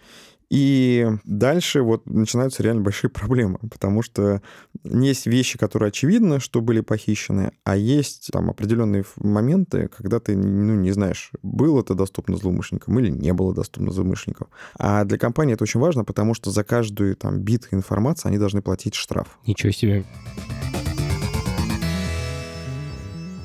и 0.51 1.07
дальше 1.25 1.83
вот 1.83 2.07
начинаются 2.07 2.63
реально 2.63 2.83
большие 2.83 3.11
проблемы, 3.11 3.59
потому 3.71 4.03
что 4.03 4.41
есть 4.85 5.27
вещи, 5.27 5.59
которые 5.59 5.89
очевидно, 5.89 6.41
что 6.41 6.63
были 6.63 6.81
похищены, 6.81 7.53
а 7.65 7.77
есть 7.77 8.31
там 8.33 8.49
определенные 8.49 9.05
моменты, 9.17 9.89
когда 9.89 10.21
ты 10.21 10.37
ну, 10.37 10.75
не 10.75 10.91
знаешь, 10.93 11.33
было 11.43 11.81
это 11.81 11.95
доступно 11.95 12.37
злоумышленникам 12.37 12.99
или 12.99 13.11
не 13.11 13.33
было 13.35 13.55
доступно 13.55 13.93
злоумышленникам. 13.93 14.49
А 14.79 15.05
для 15.05 15.19
компании 15.19 15.55
это 15.55 15.65
очень 15.65 15.81
важно, 15.81 16.05
потому 16.05 16.33
что 16.33 16.51
за 16.51 16.65
каждую 16.65 17.15
там 17.17 17.41
бит 17.41 17.69
информации 17.71 18.29
они 18.29 18.39
должны 18.39 18.63
платить 18.63 18.95
штраф. 18.95 19.39
Ничего 19.47 19.73
себе. 19.73 20.05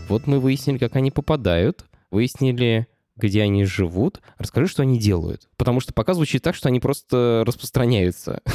Вот 0.08 0.28
мы 0.28 0.40
выяснили, 0.40 0.78
как 0.78 0.96
они 0.96 1.12
попадают, 1.12 1.86
выяснили, 2.12 2.88
где 3.16 3.42
они 3.42 3.66
живут. 3.66 4.22
Расскажи, 4.38 4.68
что 4.68 4.82
они 4.82 5.00
делают. 5.00 5.48
Потому 5.58 5.80
что 5.80 5.94
пока 5.94 6.14
звучит 6.14 6.42
так, 6.42 6.56
что 6.56 6.70
они 6.70 6.80
просто 6.80 7.44
распространяются. 7.46 8.42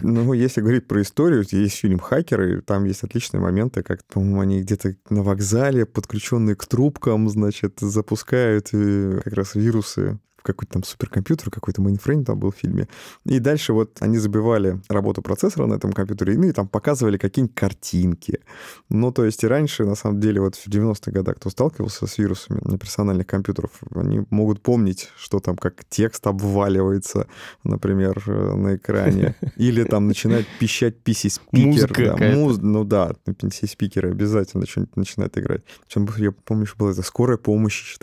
Ну, 0.00 0.32
если 0.32 0.60
говорить 0.60 0.86
про 0.86 1.02
историю, 1.02 1.44
есть 1.50 1.76
фильм 1.76 1.98
«Хакеры», 1.98 2.62
там 2.62 2.84
есть 2.84 3.02
отличные 3.02 3.40
моменты, 3.40 3.82
как, 3.82 4.04
по-моему, 4.06 4.40
они 4.40 4.60
где-то 4.60 4.96
на 5.10 5.22
вокзале, 5.22 5.86
подключенные 5.86 6.56
к 6.56 6.66
трубкам, 6.66 7.28
значит, 7.28 7.78
запускают 7.80 8.68
э, 8.72 9.20
как 9.24 9.32
раз 9.32 9.54
вирусы 9.54 10.18
какой-то 10.42 10.74
там 10.74 10.84
суперкомпьютер, 10.84 11.50
какой-то 11.50 11.82
мейнфрейм 11.82 12.24
там 12.24 12.38
был 12.38 12.50
в 12.50 12.56
фильме. 12.56 12.88
И 13.24 13.38
дальше 13.38 13.72
вот 13.72 13.98
они 14.00 14.18
забивали 14.18 14.80
работу 14.88 15.22
процессора 15.22 15.66
на 15.66 15.74
этом 15.74 15.92
компьютере, 15.92 16.36
ну 16.36 16.48
и 16.48 16.52
там 16.52 16.68
показывали 16.68 17.18
какие-нибудь 17.18 17.54
картинки. 17.54 18.40
Ну, 18.88 19.12
то 19.12 19.24
есть 19.24 19.44
и 19.44 19.46
раньше, 19.46 19.84
на 19.84 19.94
самом 19.94 20.20
деле, 20.20 20.40
вот 20.40 20.56
в 20.56 20.66
90-х 20.68 21.10
годах, 21.10 21.36
кто 21.36 21.50
сталкивался 21.50 22.06
с 22.06 22.18
вирусами 22.18 22.60
на 22.62 22.78
персональных 22.78 23.26
компьютерах, 23.26 23.70
они 23.94 24.24
могут 24.30 24.62
помнить, 24.62 25.10
что 25.16 25.40
там 25.40 25.56
как 25.56 25.84
текст 25.88 26.26
обваливается, 26.26 27.26
например, 27.64 28.26
на 28.26 28.76
экране. 28.76 29.34
Или 29.56 29.84
там 29.84 30.06
начинает 30.06 30.46
пищать 30.58 30.96
PC-спикер. 31.04 32.16
Да, 32.16 32.36
муз... 32.36 32.58
Ну 32.60 32.84
да, 32.84 33.12
PC-спикеры 33.26 34.10
обязательно 34.10 34.66
что-нибудь 34.66 34.96
начинают 34.96 35.36
играть. 35.38 35.62
Причем, 35.86 36.08
я 36.16 36.32
помню, 36.32 36.66
что 36.66 36.76
была 36.78 36.92
эта 36.92 37.02
скорая 37.02 37.36
помощь 37.36 37.80
еще 37.80 37.98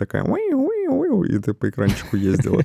такая 1.22 1.36
и 1.36 1.38
ты 1.38 1.54
по 1.54 1.68
экранчику 1.68 2.16
ездила. 2.16 2.62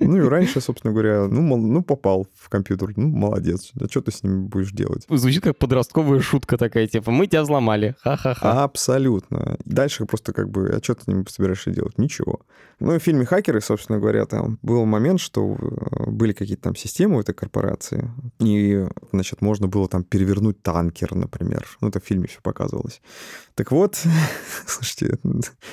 Ну 0.00 0.16
и 0.16 0.20
раньше, 0.20 0.60
собственно 0.60 0.92
говоря, 0.92 1.26
ну, 1.28 1.56
ну 1.56 1.82
попал 1.82 2.26
в 2.34 2.48
компьютер, 2.48 2.92
ну 2.96 3.08
молодец, 3.08 3.72
а 3.80 3.88
что 3.88 4.00
ты 4.00 4.10
с 4.10 4.22
ним 4.22 4.46
будешь 4.46 4.72
делать? 4.72 5.06
Звучит 5.08 5.42
как 5.42 5.56
подростковая 5.56 6.20
шутка 6.20 6.58
такая, 6.58 6.86
типа, 6.86 7.10
мы 7.10 7.26
тебя 7.26 7.42
взломали, 7.42 7.94
ха-ха-ха. 8.02 8.64
Абсолютно. 8.64 9.56
Дальше 9.64 10.04
просто 10.06 10.32
как 10.32 10.50
бы, 10.50 10.68
а 10.68 10.82
что 10.82 10.94
ты 10.94 11.04
с 11.04 11.06
ним 11.06 11.26
собираешься 11.26 11.70
делать? 11.70 11.98
Ничего. 11.98 12.40
Ну 12.80 12.94
и 12.94 12.98
в 12.98 13.02
фильме 13.02 13.24
«Хакеры», 13.24 13.60
собственно 13.60 13.98
говоря, 13.98 14.26
там 14.26 14.58
был 14.62 14.84
момент, 14.84 15.20
что 15.20 15.54
э, 15.54 16.10
были 16.10 16.32
какие-то 16.32 16.64
там 16.64 16.76
системы 16.76 17.16
у 17.16 17.20
этой 17.20 17.34
корпорации, 17.34 18.10
и, 18.40 18.84
значит, 19.12 19.42
можно 19.42 19.68
было 19.68 19.88
там 19.88 20.02
перевернуть 20.02 20.62
танкер, 20.62 21.14
например. 21.14 21.66
Ну, 21.80 21.88
это 21.88 22.00
в 22.00 22.04
фильме 22.04 22.26
все 22.26 22.40
показывалось. 22.42 23.00
Так 23.54 23.70
вот, 23.70 24.00
слушайте, 24.66 25.18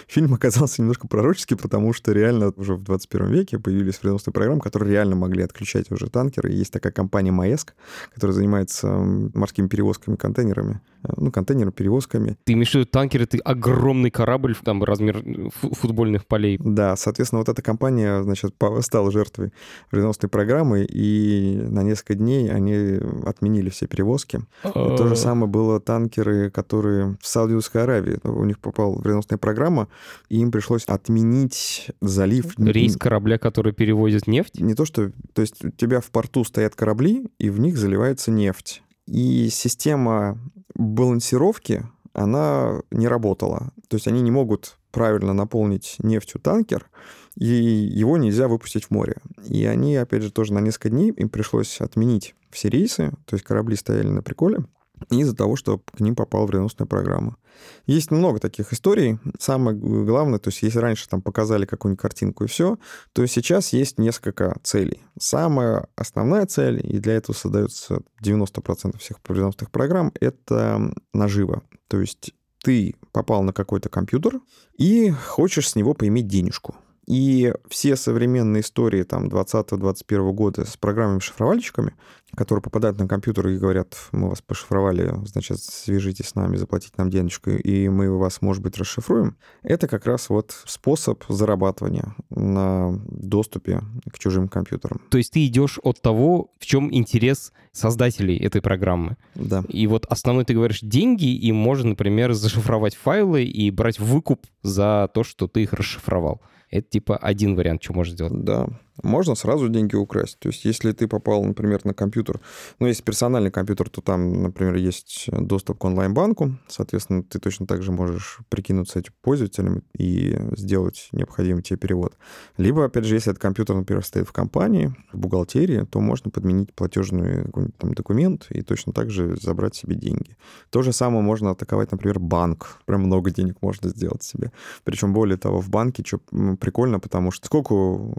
фильм 0.08 0.34
оказался 0.34 0.82
немножко 0.82 1.08
пророческий, 1.08 1.58
потому 1.58 1.94
что 1.94 2.11
реально 2.14 2.54
уже 2.56 2.76
в 2.76 2.84
21 2.84 3.28
веке 3.28 3.60
появились 3.60 4.00
вредоносные 4.02 4.34
программы, 4.34 4.62
которые 4.62 4.92
реально 4.92 5.16
могли 5.16 5.44
отключать 5.44 5.92
уже 5.92 6.10
танкеры. 6.10 6.52
Есть 6.52 6.74
такая 6.74 6.94
компания 6.94 7.32
Маэск, 7.32 7.74
которая 8.14 8.36
занимается 8.36 8.88
морскими 8.88 9.68
перевозками 9.68 10.16
контейнерами. 10.16 10.82
Э, 11.04 11.14
ну, 11.18 11.32
контейнеры 11.32 11.72
перевозками. 11.72 12.38
Ты 12.44 12.54
имеешь 12.54 12.72
в 12.72 12.76
виду 12.76 12.86
танкер, 12.86 13.24
это 13.24 13.38
огромный 13.44 14.12
корабль, 14.12 14.56
там 14.64 14.84
размер 14.84 15.24
футбольных 15.62 16.26
полей. 16.26 16.58
Да, 16.60 16.96
соответственно, 16.96 17.40
вот 17.40 17.50
эта 17.50 17.62
компания, 17.62 18.22
значит, 18.24 18.56
стала 18.82 19.12
жертвой 19.12 19.52
вредоносной 19.92 20.30
программы, 20.30 20.84
и 20.84 21.60
на 21.64 21.84
несколько 21.84 22.16
дней 22.16 22.52
они 22.52 23.00
отменили 23.26 23.70
все 23.70 23.88
перевозки. 23.88 24.42
То 24.64 25.08
же 25.08 25.16
самое 25.16 25.48
было 25.48 25.80
танкеры, 25.80 26.50
которые 26.52 27.18
в 27.20 27.28
Саудовской 27.28 27.84
Аравии. 27.84 28.20
У 28.24 28.46
них 28.46 28.60
попала 28.60 28.96
вредоносная 28.96 29.38
программа, 29.38 29.88
и 30.30 30.40
им 30.40 30.52
пришлось 30.52 30.84
отменить 30.86 31.92
залив. 32.02 32.58
Рейс 32.58 32.98
корабля, 32.98 33.38
который 33.38 33.74
перевозит 33.74 34.28
нефть? 34.28 34.60
Не 34.60 34.74
то, 34.74 34.86
что... 34.86 35.12
То 35.34 35.42
есть 35.42 35.64
у 35.64 35.70
тебя 35.70 36.02
в 36.02 36.12
порту 36.12 36.44
стоят 36.44 36.76
корабли, 36.76 37.28
и 37.38 37.50
в 37.50 37.60
них 37.60 37.78
заливается 37.78 38.32
нефть. 38.32 38.82
И 39.08 39.50
система 39.50 40.40
балансировки, 40.76 41.86
она 42.14 42.82
не 42.92 43.08
работала. 43.08 43.72
То 43.88 43.96
есть 43.96 44.08
они 44.08 44.22
не 44.22 44.32
могут 44.32 44.78
правильно 44.92 45.34
наполнить 45.34 45.96
нефтью 46.00 46.42
танкер, 46.42 46.90
и 47.36 47.46
его 47.46 48.18
нельзя 48.18 48.48
выпустить 48.48 48.86
в 48.86 48.92
море. 48.92 49.18
И 49.48 49.66
они, 49.66 49.96
опять 49.96 50.24
же, 50.24 50.32
тоже 50.32 50.54
на 50.54 50.60
несколько 50.60 50.90
дней 50.90 51.12
им 51.12 51.30
пришлось 51.30 51.80
отменить 51.80 52.36
все 52.50 52.70
рейсы, 52.70 53.12
то 53.26 53.36
есть 53.36 53.46
корабли 53.46 53.78
стояли 53.78 54.10
на 54.10 54.22
приколе, 54.22 54.66
из-за 55.10 55.36
того, 55.36 55.56
что 55.56 55.80
к 55.80 56.00
ним 56.00 56.16
попала 56.16 56.46
вредоносная 56.46 56.88
программа. 56.88 57.38
Есть 57.86 58.12
много 58.12 58.40
таких 58.40 58.74
историй. 58.74 59.20
Самое 59.40 59.78
главное, 59.78 60.40
то 60.40 60.50
есть 60.50 60.62
если 60.62 60.80
раньше 60.80 61.08
там 61.10 61.22
показали 61.22 61.66
какую-нибудь 61.66 62.02
картинку 62.02 62.44
и 62.44 62.48
все, 62.48 62.78
то 63.14 63.26
сейчас 63.26 63.74
есть 63.74 63.98
несколько 63.98 64.58
целей. 64.64 65.02
Самая 65.20 65.88
основная 65.96 66.46
цель, 66.46 66.82
и 66.84 67.00
для 67.00 67.14
этого 67.14 67.36
создается 67.36 68.02
90% 68.24 68.98
всех 69.00 69.18
вредоносных 69.28 69.72
программ, 69.72 70.12
это 70.20 70.94
нажива. 71.14 71.64
То 71.88 72.00
есть 72.00 72.34
ты 72.64 72.96
попал 73.12 73.44
на 73.44 73.54
какой-то 73.54 73.90
компьютер 73.90 74.40
и 74.78 75.10
хочешь 75.10 75.70
с 75.70 75.76
него 75.76 75.94
поиметь 75.94 76.28
денежку. 76.28 76.76
И 77.08 77.54
все 77.68 77.96
современные 77.96 78.62
истории 78.62 79.04
там 79.04 79.28
20-21 79.28 80.32
года 80.34 80.66
с 80.66 80.78
программами-шифровальщиками, 80.78 81.94
которые 82.36 82.62
попадают 82.62 83.00
на 83.00 83.08
компьютер 83.08 83.48
и 83.48 83.58
говорят, 83.58 83.98
мы 84.12 84.30
вас 84.30 84.42
пошифровали, 84.42 85.14
значит, 85.26 85.60
свяжитесь 85.60 86.28
с 86.28 86.36
нами, 86.36 86.56
заплатите 86.56 86.94
нам 86.98 87.10
денежку, 87.10 87.50
и 87.50 87.90
мы 87.90 88.18
вас, 88.18 88.42
может 88.42 88.64
быть, 88.64 88.78
расшифруем, 88.78 89.36
это 89.64 89.88
как 89.88 90.06
раз 90.06 90.30
вот 90.30 90.56
способ 90.66 91.24
зарабатывания 91.28 92.16
на 92.30 92.98
доступе 93.10 93.82
к 94.12 94.18
чужим 94.18 94.48
компьютерам. 94.48 95.02
То 95.10 95.18
есть 95.18 95.34
ты 95.34 95.46
идешь 95.46 95.80
от 95.84 96.02
того, 96.02 96.52
в 96.60 96.66
чем 96.66 96.94
интерес 96.94 97.52
создателей 97.72 98.38
этой 98.38 98.62
программы. 98.62 99.18
Да. 99.36 99.64
И 99.68 99.88
вот 99.88 100.06
основной 100.06 100.46
ты 100.46 100.54
говоришь 100.54 100.82
деньги, 100.82 101.36
и 101.36 101.52
можно, 101.52 101.90
например, 101.90 102.34
зашифровать 102.34 102.96
файлы 102.96 103.44
и 103.44 103.72
брать 103.72 104.00
выкуп 104.00 104.46
за 104.64 105.10
то, 105.14 105.24
что 105.24 105.48
ты 105.48 105.64
их 105.64 105.74
расшифровал. 105.74 106.42
Это 106.72 106.90
типа 106.90 107.18
один 107.18 107.56
вариант, 107.56 107.84
что 107.84 107.94
можно 107.94 108.14
сделать. 108.14 108.44
Да. 108.44 108.68
Можно 109.04 109.36
сразу 109.36 109.70
деньги 109.70 109.96
украсть. 109.96 110.38
То 110.40 110.50
есть, 110.50 110.66
если 110.66 110.92
ты 110.92 111.08
попал, 111.08 111.44
например, 111.44 111.82
на 111.86 111.94
компьютер, 111.94 112.40
ну, 112.80 112.88
если 112.88 113.04
персональный 113.04 113.52
компьютер, 113.52 113.90
то 113.90 114.02
там, 114.02 114.44
например, 114.44 114.76
есть 114.76 115.30
доступ 115.32 115.80
к 115.80 115.84
онлайн-банку, 115.86 116.58
соответственно, 116.68 117.24
ты 117.24 117.40
точно 117.40 117.66
так 117.66 117.84
же 117.84 117.92
можешь 117.92 118.40
прикинуться 118.50 119.00
этим 119.00 119.14
пользователем 119.22 119.84
и 119.98 120.38
сделать 120.56 121.10
необходимый 121.12 121.64
тебе 121.64 121.78
перевод. 121.78 122.18
Либо, 122.58 122.86
опять 122.86 123.06
же, 123.06 123.16
если 123.16 123.32
этот 123.32 123.42
компьютер, 123.42 123.76
например, 123.76 124.06
стоит 124.06 124.28
в 124.28 124.32
компании, 124.32 124.94
в 125.14 125.18
бухгалтерии, 125.18 125.86
то 125.90 126.00
можно 126.00 126.30
подменить 126.30 126.74
платежный 126.74 127.46
там, 127.78 127.94
документ 127.94 128.48
и 128.50 128.62
точно 128.62 128.94
так 128.94 129.10
же 129.10 129.38
забрать 129.42 129.76
себе 129.76 129.96
деньги. 129.96 130.36
То 130.70 130.82
же 130.82 130.92
самое 130.92 131.24
можно 131.24 131.52
атаковать, 131.52 131.92
например, 131.92 132.20
банк. 132.20 132.80
Прям 132.86 133.02
много 133.02 133.32
денег 133.32 133.58
можно 133.62 133.90
сделать 133.90 134.24
себе. 134.24 134.52
Причем, 134.84 135.14
более 135.14 135.38
того, 135.38 135.60
в 135.62 135.70
банке 135.70 136.04
что 136.06 136.20
прикольно, 136.60 137.00
потому 137.00 137.32
что 137.32 137.46
сколько 137.48 137.74
у 137.74 138.16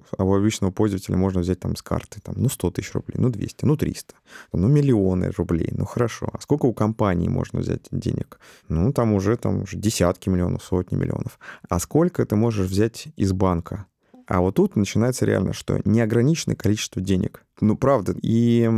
обычного 0.63 0.71
пользователя 0.71 1.17
можно 1.17 1.41
взять 1.41 1.61
там 1.61 1.77
с 1.77 1.83
карты, 1.83 2.21
там, 2.23 2.35
ну, 2.39 2.49
100 2.49 2.71
тысяч 2.71 2.95
рублей, 2.95 3.17
ну, 3.19 3.31
200, 3.31 3.65
ну, 3.65 3.77
300, 3.77 4.15
ну, 4.53 4.69
миллионы 4.69 5.31
рублей, 5.37 5.69
ну, 5.73 5.85
хорошо. 5.85 6.29
А 6.33 6.41
сколько 6.41 6.67
у 6.67 6.73
компании 6.73 7.29
можно 7.29 7.61
взять 7.61 7.89
денег? 7.91 8.39
Ну, 8.69 8.93
там 8.93 9.13
уже, 9.13 9.37
там 9.37 9.63
уже 9.63 9.77
десятки 9.77 10.31
миллионов, 10.31 10.63
сотни 10.63 10.97
миллионов. 10.97 11.39
А 11.69 11.79
сколько 11.79 12.25
ты 12.25 12.37
можешь 12.37 12.69
взять 12.69 13.09
из 13.17 13.33
банка? 13.33 13.87
А 14.27 14.41
вот 14.41 14.55
тут 14.55 14.77
начинается 14.77 15.27
реально, 15.27 15.53
что 15.53 15.81
неограниченное 15.85 16.57
количество 16.57 17.03
денег. 17.03 17.45
Ну, 17.61 17.77
правда. 17.77 18.15
И 18.23 18.71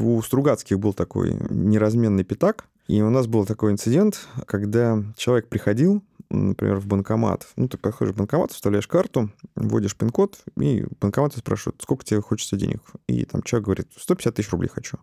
у 0.00 0.22
Стругацких 0.22 0.78
был 0.78 0.92
такой 0.92 1.36
неразменный 1.50 2.24
пятак, 2.24 2.64
и 2.86 3.02
у 3.02 3.10
нас 3.10 3.26
был 3.26 3.44
такой 3.44 3.72
инцидент, 3.72 4.28
когда 4.46 5.02
человек 5.16 5.48
приходил, 5.48 6.02
например, 6.30 6.78
в 6.78 6.86
банкомат. 6.86 7.46
Ну, 7.56 7.68
ты 7.68 7.78
подходишь 7.78 8.14
в 8.14 8.18
банкомат, 8.18 8.52
вставляешь 8.52 8.86
карту, 8.86 9.30
вводишь 9.54 9.96
пин-код, 9.96 10.38
и 10.60 10.84
банкомат 11.00 11.34
спрашивает, 11.36 11.80
сколько 11.82 12.04
тебе 12.04 12.20
хочется 12.20 12.56
денег. 12.56 12.82
И 13.06 13.24
там 13.24 13.42
человек 13.42 13.64
говорит, 13.64 13.88
150 13.96 14.34
тысяч 14.34 14.50
рублей 14.50 14.68
хочу. 14.68 14.98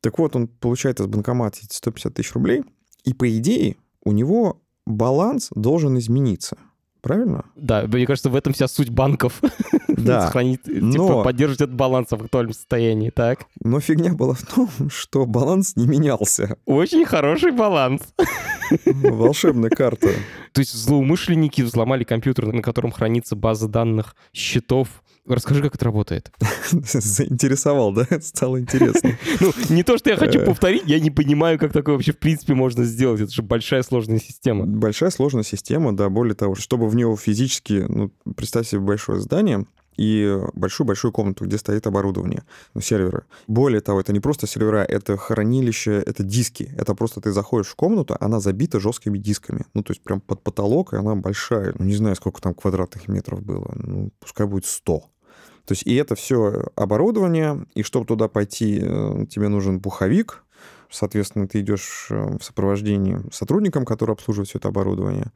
Так 0.00 0.18
вот, 0.18 0.36
он 0.36 0.48
получает 0.48 1.00
из 1.00 1.06
банкомата 1.06 1.58
эти 1.62 1.74
150 1.74 2.14
тысяч 2.14 2.32
рублей, 2.32 2.64
и 3.04 3.14
по 3.14 3.28
идее 3.36 3.76
у 4.04 4.12
него 4.12 4.62
баланс 4.86 5.48
должен 5.54 5.98
измениться. 5.98 6.56
Правильно? 7.06 7.44
Да, 7.54 7.84
мне 7.86 8.04
кажется, 8.04 8.30
в 8.30 8.34
этом 8.34 8.52
вся 8.52 8.66
суть 8.66 8.90
банков. 8.90 9.40
Да. 9.96 10.26
Сохранить, 10.26 10.62
типа, 10.64 10.78
Но... 10.82 11.24
поддерживать 11.24 11.62
этот 11.62 11.74
баланс 11.74 12.08
в 12.10 12.14
актуальном 12.22 12.52
состоянии, 12.52 13.08
так? 13.08 13.46
Но 13.64 13.80
фигня 13.80 14.12
была 14.12 14.34
в 14.34 14.42
том, 14.42 14.68
что 14.90 15.24
баланс 15.24 15.74
не 15.74 15.86
менялся. 15.86 16.58
Очень 16.66 17.06
хороший 17.06 17.50
баланс. 17.50 18.02
Волшебная 18.84 19.70
карта. 19.70 20.10
То 20.52 20.60
есть 20.60 20.74
злоумышленники 20.74 21.62
взломали 21.62 22.04
компьютер, 22.04 22.52
на 22.52 22.60
котором 22.60 22.92
хранится 22.92 23.36
база 23.36 23.68
данных 23.68 24.14
счетов 24.34 25.02
Расскажи, 25.26 25.62
как 25.62 25.74
это 25.74 25.84
работает. 25.84 26.32
Заинтересовал, 26.70 27.92
да? 27.92 28.06
Стало 28.20 28.60
интересно. 28.60 29.16
Ну, 29.40 29.52
не 29.68 29.82
то, 29.82 29.98
что 29.98 30.10
я 30.10 30.16
хочу 30.16 30.40
э. 30.40 30.44
повторить, 30.44 30.84
я 30.86 30.98
не 30.98 31.10
понимаю, 31.10 31.58
как 31.58 31.72
такое 31.72 31.94
вообще 31.94 32.12
в 32.12 32.18
принципе 32.18 32.54
можно 32.54 32.84
сделать. 32.84 33.20
Это 33.20 33.30
же 33.32 33.42
большая 33.42 33.82
сложная 33.82 34.18
система. 34.18 34.64
Большая 34.64 35.10
сложная 35.10 35.42
система, 35.42 35.94
да. 35.94 36.08
Более 36.08 36.34
того, 36.34 36.54
чтобы 36.54 36.88
в 36.88 36.96
него 36.96 37.16
физически, 37.16 37.84
ну, 37.88 38.12
представь 38.34 38.68
себе 38.68 38.80
большое 38.80 39.20
здание, 39.20 39.66
и 39.96 40.38
большую-большую 40.54 41.12
комнату, 41.12 41.44
где 41.44 41.58
стоит 41.58 41.86
оборудование, 41.86 42.42
ну, 42.74 42.80
серверы. 42.80 43.24
Более 43.46 43.80
того, 43.80 44.00
это 44.00 44.12
не 44.12 44.20
просто 44.20 44.46
сервера, 44.46 44.84
это 44.84 45.16
хранилище, 45.16 46.02
это 46.04 46.22
диски. 46.22 46.74
Это 46.76 46.94
просто 46.94 47.20
ты 47.20 47.32
заходишь 47.32 47.68
в 47.68 47.76
комнату, 47.76 48.16
она 48.20 48.40
забита 48.40 48.80
жесткими 48.80 49.18
дисками. 49.18 49.64
Ну, 49.74 49.82
то 49.82 49.92
есть 49.92 50.02
прям 50.02 50.20
под 50.20 50.42
потолок, 50.42 50.92
и 50.92 50.96
она 50.96 51.14
большая. 51.14 51.74
Ну, 51.78 51.84
не 51.84 51.94
знаю, 51.94 52.16
сколько 52.16 52.40
там 52.40 52.54
квадратных 52.54 53.08
метров 53.08 53.42
было. 53.42 53.72
Ну, 53.74 54.10
пускай 54.20 54.46
будет 54.46 54.66
100. 54.66 55.04
То 55.66 55.72
есть 55.72 55.82
и 55.84 55.94
это 55.96 56.14
все 56.14 56.64
оборудование, 56.76 57.66
и 57.74 57.82
чтобы 57.82 58.06
туда 58.06 58.28
пойти, 58.28 58.80
э, 58.80 59.26
тебе 59.28 59.48
нужен 59.48 59.80
пуховик, 59.80 60.44
соответственно, 60.90 61.48
ты 61.48 61.60
идешь 61.60 62.06
э, 62.10 62.38
в 62.38 62.42
сопровождении 62.42 63.18
сотрудникам, 63.32 63.84
которые 63.84 64.14
обслуживают 64.14 64.48
все 64.48 64.58
это 64.58 64.68
оборудование. 64.68 65.32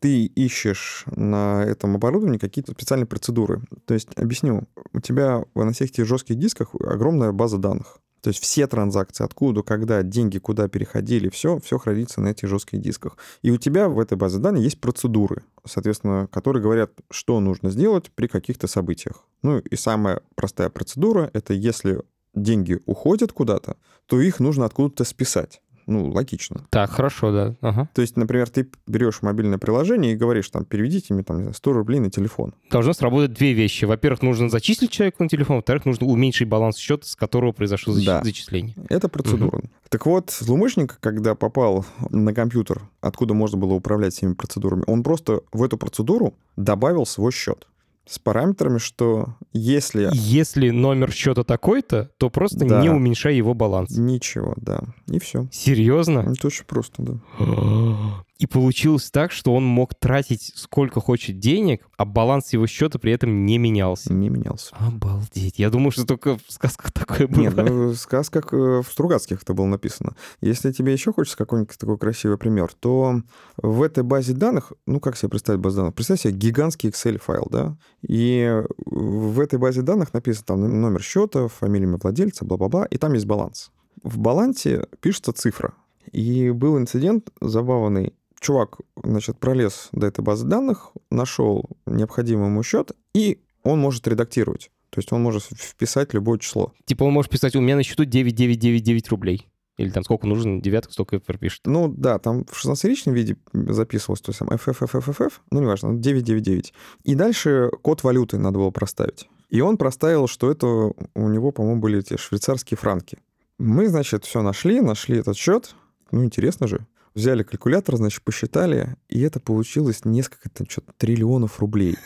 Ты 0.00 0.24
ищешь 0.24 1.04
на 1.14 1.62
этом 1.62 1.94
оборудовании 1.94 2.38
какие-то 2.38 2.72
специальные 2.72 3.06
процедуры. 3.06 3.62
То 3.84 3.94
есть, 3.94 4.08
объясню, 4.16 4.66
у 4.92 5.00
тебя 5.00 5.44
на 5.54 5.72
всех 5.72 5.90
этих 5.90 6.06
жестких 6.06 6.36
дисках 6.36 6.74
огромная 6.74 7.32
база 7.32 7.58
данных. 7.58 7.98
То 8.26 8.30
есть 8.30 8.42
все 8.42 8.66
транзакции, 8.66 9.22
откуда, 9.22 9.62
когда, 9.62 10.02
деньги 10.02 10.38
куда 10.38 10.66
переходили, 10.66 11.28
все, 11.28 11.60
все 11.60 11.78
хранится 11.78 12.20
на 12.20 12.26
этих 12.26 12.48
жестких 12.48 12.80
дисках. 12.80 13.18
И 13.42 13.52
у 13.52 13.56
тебя 13.56 13.88
в 13.88 14.00
этой 14.00 14.18
базе 14.18 14.38
данных 14.38 14.64
есть 14.64 14.80
процедуры, 14.80 15.44
соответственно, 15.64 16.26
которые 16.32 16.60
говорят, 16.60 16.90
что 17.08 17.38
нужно 17.38 17.70
сделать 17.70 18.10
при 18.10 18.26
каких-то 18.26 18.66
событиях. 18.66 19.22
Ну 19.44 19.58
и 19.60 19.76
самая 19.76 20.22
простая 20.34 20.70
процедура— 20.70 21.30
это 21.34 21.54
если 21.54 22.02
деньги 22.34 22.80
уходят 22.84 23.30
куда-то, 23.30 23.76
то 24.06 24.20
их 24.20 24.40
нужно 24.40 24.64
откуда-то 24.64 25.04
списать. 25.04 25.62
Ну, 25.86 26.10
логично. 26.10 26.66
Так, 26.70 26.90
хорошо, 26.90 27.32
да. 27.32 27.54
Ага. 27.60 27.88
То 27.94 28.02
есть, 28.02 28.16
например, 28.16 28.48
ты 28.48 28.68
берешь 28.86 29.22
мобильное 29.22 29.58
приложение 29.58 30.12
и 30.12 30.16
говоришь, 30.16 30.50
там, 30.50 30.64
переведите 30.64 31.14
мне 31.14 31.22
там 31.22 31.54
100 31.54 31.72
рублей 31.72 32.00
на 32.00 32.10
телефон. 32.10 32.54
Должно 32.70 32.92
сработать 32.92 33.32
две 33.32 33.52
вещи. 33.52 33.84
Во-первых, 33.84 34.22
нужно 34.22 34.48
зачислить 34.48 34.90
человеку 34.90 35.22
на 35.22 35.28
телефон, 35.28 35.56
во-вторых, 35.56 35.84
нужно 35.84 36.06
уменьшить 36.06 36.48
баланс 36.48 36.76
счета, 36.76 37.06
с 37.06 37.14
которого 37.14 37.52
произошло 37.52 37.94
да. 38.04 38.22
зачисление. 38.24 38.74
Это 38.88 39.08
процедура. 39.08 39.58
Угу. 39.58 39.68
Так 39.88 40.06
вот, 40.06 40.30
злоумышленник, 40.30 40.98
когда 41.00 41.34
попал 41.34 41.86
на 42.10 42.34
компьютер, 42.34 42.82
откуда 43.00 43.34
можно 43.34 43.58
было 43.58 43.74
управлять 43.74 44.14
всеми 44.14 44.34
процедурами, 44.34 44.82
он 44.86 45.02
просто 45.02 45.42
в 45.52 45.62
эту 45.62 45.78
процедуру 45.78 46.34
добавил 46.56 47.06
свой 47.06 47.30
счет 47.30 47.66
с 48.06 48.18
параметрами, 48.18 48.78
что 48.78 49.36
если... 49.52 50.08
Если 50.12 50.70
номер 50.70 51.10
счета 51.12 51.42
такой-то, 51.42 52.10
то 52.18 52.30
просто 52.30 52.64
да. 52.64 52.80
не 52.80 52.88
уменьшай 52.88 53.36
его 53.36 53.54
баланс. 53.54 53.90
Ничего, 53.96 54.54
да. 54.56 54.80
И 55.08 55.18
все. 55.18 55.48
Серьезно? 55.50 56.20
Это 56.20 56.46
очень 56.46 56.64
просто, 56.64 57.02
да. 57.02 57.14
И 58.38 58.46
получилось 58.46 59.10
так, 59.10 59.32
что 59.32 59.54
он 59.54 59.64
мог 59.64 59.94
тратить 59.94 60.52
сколько 60.54 61.00
хочет 61.00 61.38
денег, 61.38 61.86
а 61.96 62.04
баланс 62.04 62.52
его 62.52 62.66
счета 62.66 62.98
при 62.98 63.12
этом 63.12 63.46
не 63.46 63.56
менялся. 63.56 64.12
Не 64.12 64.28
менялся. 64.28 64.76
Обалдеть. 64.76 65.58
Я 65.58 65.70
думаю, 65.70 65.90
что 65.90 66.06
только 66.06 66.36
в 66.36 66.42
сказках 66.48 66.92
такое 66.92 67.28
было. 67.28 67.40
Нет, 67.40 67.56
ну, 67.56 67.88
в 67.88 67.96
сказках 67.96 68.52
э, 68.52 68.82
в 68.82 68.86
Стругацких 68.90 69.42
это 69.42 69.54
было 69.54 69.66
написано. 69.66 70.16
Если 70.42 70.70
тебе 70.72 70.92
еще 70.92 71.14
хочется 71.14 71.38
какой-нибудь 71.38 71.78
такой 71.78 71.96
красивый 71.96 72.36
пример, 72.36 72.70
то 72.78 73.22
в 73.56 73.82
этой 73.82 74.04
базе 74.04 74.34
данных, 74.34 74.72
ну 74.86 75.00
как 75.00 75.16
себе 75.16 75.30
представить 75.30 75.60
базу 75.60 75.78
данных? 75.78 75.94
Представь 75.94 76.20
себе 76.20 76.34
гигантский 76.34 76.90
Excel-файл, 76.90 77.48
да? 77.50 77.78
И 78.06 78.62
в 78.84 79.40
этой 79.40 79.58
базе 79.58 79.80
данных 79.80 80.12
написано 80.12 80.44
там 80.46 80.80
номер 80.80 81.02
счета, 81.02 81.48
фамилия 81.48 81.86
владельца, 81.86 82.44
бла-бла-бла, 82.44 82.84
и 82.84 82.98
там 82.98 83.14
есть 83.14 83.26
баланс. 83.26 83.70
В 84.02 84.18
балансе 84.18 84.86
пишется 85.00 85.32
цифра. 85.32 85.72
И 86.12 86.50
был 86.50 86.78
инцидент 86.78 87.30
забавный 87.40 88.14
чувак, 88.40 88.78
значит, 89.02 89.38
пролез 89.38 89.88
до 89.92 90.06
этой 90.06 90.22
базы 90.22 90.46
данных, 90.46 90.92
нашел 91.10 91.64
необходимый 91.86 92.46
ему 92.46 92.62
счет, 92.62 92.92
и 93.14 93.40
он 93.62 93.80
может 93.80 94.06
редактировать. 94.06 94.70
То 94.90 95.00
есть 95.00 95.12
он 95.12 95.22
может 95.22 95.42
вписать 95.42 96.14
любое 96.14 96.38
число. 96.38 96.72
Типа 96.84 97.04
он 97.04 97.12
может 97.12 97.30
писать, 97.30 97.56
у 97.56 97.60
меня 97.60 97.76
на 97.76 97.82
счету 97.82 98.04
9999 98.04 99.08
рублей. 99.08 99.48
Или 99.76 99.90
там 99.90 100.04
сколько 100.04 100.26
нужно, 100.26 100.62
девяток, 100.62 100.92
столько 100.92 101.16
и 101.16 101.18
пропишет. 101.18 101.62
Ну 101.66 101.88
да, 101.88 102.18
там 102.18 102.46
в 102.46 102.64
16-ричном 102.64 103.12
виде 103.12 103.36
записывалось, 103.52 104.22
то 104.22 104.30
есть 104.30 104.38
там 104.38 104.48
FFFFF, 104.48 105.32
ну 105.50 105.60
неважно, 105.60 105.94
999. 105.98 106.72
И 107.04 107.14
дальше 107.14 107.70
код 107.82 108.02
валюты 108.02 108.38
надо 108.38 108.58
было 108.58 108.70
проставить. 108.70 109.28
И 109.50 109.60
он 109.60 109.76
проставил, 109.76 110.28
что 110.28 110.50
это 110.50 110.66
у 110.66 111.28
него, 111.28 111.50
по-моему, 111.50 111.80
были 111.80 111.98
эти 111.98 112.16
швейцарские 112.16 112.78
франки. 112.78 113.18
Мы, 113.58 113.88
значит, 113.88 114.24
все 114.24 114.42
нашли, 114.42 114.80
нашли 114.80 115.18
этот 115.18 115.36
счет. 115.36 115.74
Ну, 116.10 116.24
интересно 116.24 116.66
же 116.66 116.86
Взяли 117.16 117.44
калькулятор, 117.44 117.96
значит, 117.96 118.22
посчитали, 118.22 118.94
и 119.08 119.22
это 119.22 119.40
получилось 119.40 120.04
несколько, 120.04 120.50
там, 120.50 120.68
что-то 120.68 120.92
триллионов 120.98 121.60
рублей. 121.60 121.96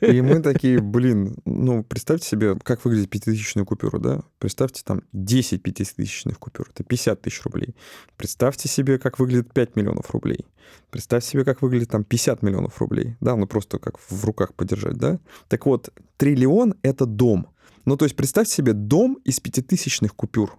И 0.00 0.20
мы 0.20 0.40
такие, 0.40 0.80
блин, 0.80 1.36
ну, 1.44 1.84
представьте 1.84 2.26
себе, 2.26 2.58
как 2.60 2.84
выглядит 2.84 3.08
пятитысячная 3.08 3.64
купюра, 3.64 4.00
да? 4.00 4.22
Представьте 4.40 4.82
там 4.84 5.02
10 5.12 5.62
пятитысячных 5.62 6.40
купюр, 6.40 6.68
это 6.68 6.82
50 6.82 7.22
тысяч 7.22 7.40
рублей. 7.44 7.76
Представьте 8.16 8.68
себе, 8.68 8.98
как 8.98 9.20
выглядит 9.20 9.52
5 9.52 9.76
миллионов 9.76 10.10
рублей. 10.10 10.44
Представьте 10.90 11.30
себе, 11.30 11.44
как 11.44 11.62
выглядит 11.62 11.90
там 11.90 12.02
50 12.02 12.42
миллионов 12.42 12.80
рублей, 12.80 13.14
да, 13.20 13.36
ну 13.36 13.46
просто 13.46 13.78
как 13.78 14.00
в 14.00 14.24
руках 14.24 14.54
подержать, 14.54 14.96
да? 14.96 15.20
Так 15.46 15.66
вот, 15.66 15.90
триллион— 16.16 16.74
это 16.82 17.06
дом. 17.06 17.46
Ну, 17.84 17.96
то 17.96 18.06
есть 18.06 18.16
представьте 18.16 18.54
себе 18.54 18.72
дом 18.72 19.20
из 19.24 19.38
пятитысячных 19.38 20.16
купюр. 20.16 20.56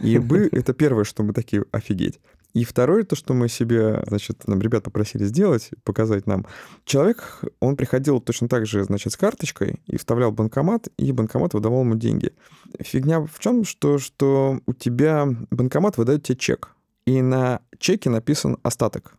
И 0.00 0.18
вы, 0.18 0.48
это 0.52 0.72
первое, 0.72 1.04
что 1.04 1.22
мы 1.22 1.32
такие, 1.32 1.64
офигеть. 1.72 2.18
И 2.54 2.64
второе, 2.64 3.04
то, 3.04 3.16
что 3.16 3.34
мы 3.34 3.48
себе, 3.48 4.02
значит, 4.06 4.46
нам 4.48 4.60
ребят 4.60 4.82
попросили 4.82 5.24
сделать, 5.24 5.70
показать 5.84 6.26
нам. 6.26 6.46
Человек, 6.84 7.42
он 7.60 7.76
приходил 7.76 8.20
точно 8.20 8.48
так 8.48 8.66
же, 8.66 8.84
значит, 8.84 9.12
с 9.12 9.16
карточкой 9.16 9.80
и 9.86 9.96
вставлял 9.96 10.32
банкомат, 10.32 10.88
и 10.96 11.12
банкомат 11.12 11.54
выдавал 11.54 11.82
ему 11.82 11.96
деньги. 11.96 12.32
Фигня 12.80 13.20
в 13.20 13.38
чем, 13.38 13.64
что, 13.64 13.98
что 13.98 14.60
у 14.66 14.72
тебя 14.72 15.28
банкомат 15.50 15.98
выдает 15.98 16.22
тебе 16.22 16.36
чек, 16.36 16.70
и 17.06 17.20
на 17.20 17.60
чеке 17.78 18.10
написан 18.10 18.58
остаток. 18.62 19.14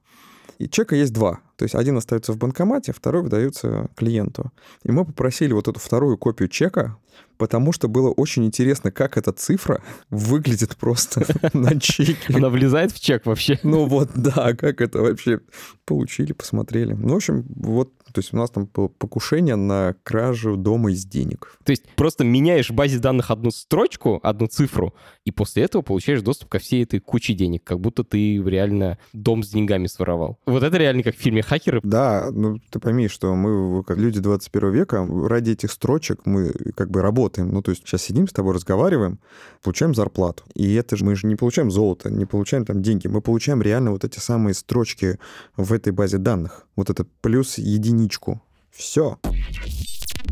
И 0.57 0.67
чека 0.67 0.95
есть 0.95 1.13
два. 1.13 1.39
То 1.55 1.63
есть 1.63 1.75
один 1.75 1.97
остается 1.97 2.33
в 2.33 2.37
банкомате, 2.37 2.93
второй 2.93 3.23
выдается 3.23 3.89
клиенту. 3.95 4.51
И 4.83 4.91
мы 4.91 5.05
попросили 5.05 5.53
вот 5.53 5.67
эту 5.67 5.79
вторую 5.79 6.17
копию 6.17 6.49
чека, 6.49 6.97
потому 7.37 7.71
что 7.71 7.87
было 7.87 8.09
очень 8.09 8.45
интересно, 8.45 8.91
как 8.91 9.17
эта 9.17 9.31
цифра 9.31 9.81
выглядит 10.09 10.75
просто 10.77 11.25
на 11.53 11.79
чеке. 11.79 12.33
Она 12.33 12.49
влезает 12.49 12.91
в 12.91 12.99
чек 12.99 13.25
вообще? 13.25 13.59
Ну 13.63 13.85
вот, 13.85 14.11
да, 14.15 14.53
как 14.53 14.81
это 14.81 15.01
вообще 15.01 15.39
получили, 15.85 16.33
посмотрели. 16.33 16.93
Ну, 16.93 17.13
в 17.13 17.17
общем, 17.17 17.45
вот 17.49 17.91
то 18.11 18.19
есть 18.19 18.33
у 18.33 18.37
нас 18.37 18.49
там 18.49 18.69
было 18.73 18.87
покушение 18.87 19.55
на 19.55 19.95
кражу 20.03 20.55
дома 20.55 20.91
из 20.91 21.05
денег. 21.05 21.57
То 21.63 21.71
есть 21.71 21.83
просто 21.95 22.23
меняешь 22.23 22.69
в 22.69 22.73
базе 22.73 22.99
данных 22.99 23.31
одну 23.31 23.51
строчку, 23.51 24.19
одну 24.23 24.47
цифру, 24.47 24.93
и 25.25 25.31
после 25.31 25.63
этого 25.63 25.81
получаешь 25.81 26.21
доступ 26.21 26.49
ко 26.49 26.59
всей 26.59 26.83
этой 26.83 26.99
куче 26.99 27.33
денег, 27.33 27.63
как 27.63 27.79
будто 27.79 28.03
ты 28.03 28.41
реально 28.41 28.97
дом 29.13 29.43
с 29.43 29.49
деньгами 29.49 29.87
своровал. 29.87 30.39
Вот 30.45 30.63
это 30.63 30.77
реально 30.77 31.03
как 31.03 31.15
в 31.15 31.19
фильме 31.19 31.41
«Хакеры». 31.41 31.81
Да, 31.83 32.29
ну 32.31 32.59
ты 32.69 32.79
пойми, 32.79 33.07
что 33.07 33.35
мы, 33.35 33.83
как 33.83 33.97
люди 33.97 34.19
21 34.19 34.71
века, 34.71 35.07
ради 35.27 35.51
этих 35.51 35.71
строчек 35.71 36.25
мы 36.25 36.51
как 36.75 36.91
бы 36.91 37.01
работаем. 37.01 37.49
Ну 37.49 37.61
то 37.61 37.71
есть 37.71 37.83
сейчас 37.85 38.03
сидим 38.03 38.27
с 38.27 38.33
тобой, 38.33 38.53
разговариваем, 38.53 39.19
получаем 39.61 39.93
зарплату. 39.93 40.43
И 40.53 40.73
это 40.73 40.95
же 40.95 41.05
мы 41.05 41.15
же 41.15 41.27
не 41.27 41.35
получаем 41.35 41.71
золото, 41.71 42.09
не 42.09 42.25
получаем 42.25 42.65
там 42.65 42.81
деньги, 42.81 43.07
мы 43.07 43.21
получаем 43.21 43.61
реально 43.61 43.91
вот 43.91 44.03
эти 44.03 44.19
самые 44.19 44.53
строчки 44.53 45.19
в 45.55 45.73
этой 45.73 45.91
базе 45.91 46.17
данных. 46.17 46.67
Вот 46.75 46.89
это 46.89 47.05
плюс 47.21 47.57
единичку. 47.97 48.41
Все. 48.71 49.17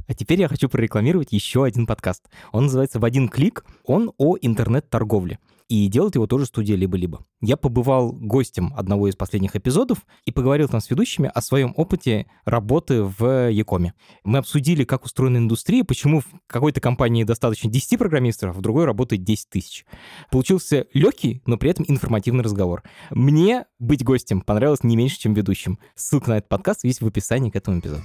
А 0.07 0.13
теперь 0.13 0.39
я 0.39 0.47
хочу 0.47 0.69
прорекламировать 0.69 1.31
еще 1.31 1.65
один 1.65 1.87
подкаст. 1.87 2.23
Он 2.51 2.65
называется 2.65 2.99
«В 2.99 3.05
один 3.05 3.27
клик». 3.27 3.65
Он 3.85 4.11
о 4.17 4.37
интернет-торговле. 4.39 5.39
И 5.67 5.87
делает 5.87 6.15
его 6.15 6.27
тоже 6.27 6.45
студия 6.45 6.75
«Либо-либо». 6.75 7.25
Я 7.41 7.57
побывал 7.57 8.11
гостем 8.11 8.71
одного 8.75 9.07
из 9.07 9.15
последних 9.15 9.55
эпизодов 9.55 10.05
и 10.23 10.31
поговорил 10.31 10.67
там 10.67 10.79
с 10.79 10.89
ведущими 10.89 11.31
о 11.33 11.41
своем 11.41 11.73
опыте 11.75 12.27
работы 12.45 13.03
в 13.03 13.49
Якоме. 13.49 13.93
Мы 14.23 14.37
обсудили, 14.37 14.83
как 14.83 15.05
устроена 15.05 15.37
индустрия, 15.37 15.83
почему 15.83 16.21
в 16.21 16.27
какой-то 16.47 16.81
компании 16.81 17.23
достаточно 17.23 17.69
10 17.69 17.97
программистов, 17.97 18.51
а 18.51 18.53
в 18.53 18.61
другой 18.61 18.85
работает 18.85 19.23
10 19.23 19.49
тысяч. 19.49 19.85
Получился 20.29 20.85
легкий, 20.93 21.41
но 21.45 21.57
при 21.57 21.71
этом 21.71 21.85
информативный 21.87 22.43
разговор. 22.43 22.83
Мне 23.09 23.65
быть 23.79 24.03
гостем 24.03 24.41
понравилось 24.41 24.83
не 24.83 24.95
меньше, 24.95 25.19
чем 25.19 25.33
ведущим. 25.33 25.79
Ссылка 25.95 26.29
на 26.29 26.37
этот 26.37 26.49
подкаст 26.49 26.83
есть 26.83 27.01
в 27.01 27.07
описании 27.07 27.49
к 27.49 27.55
этому 27.55 27.79
эпизоду. 27.79 28.03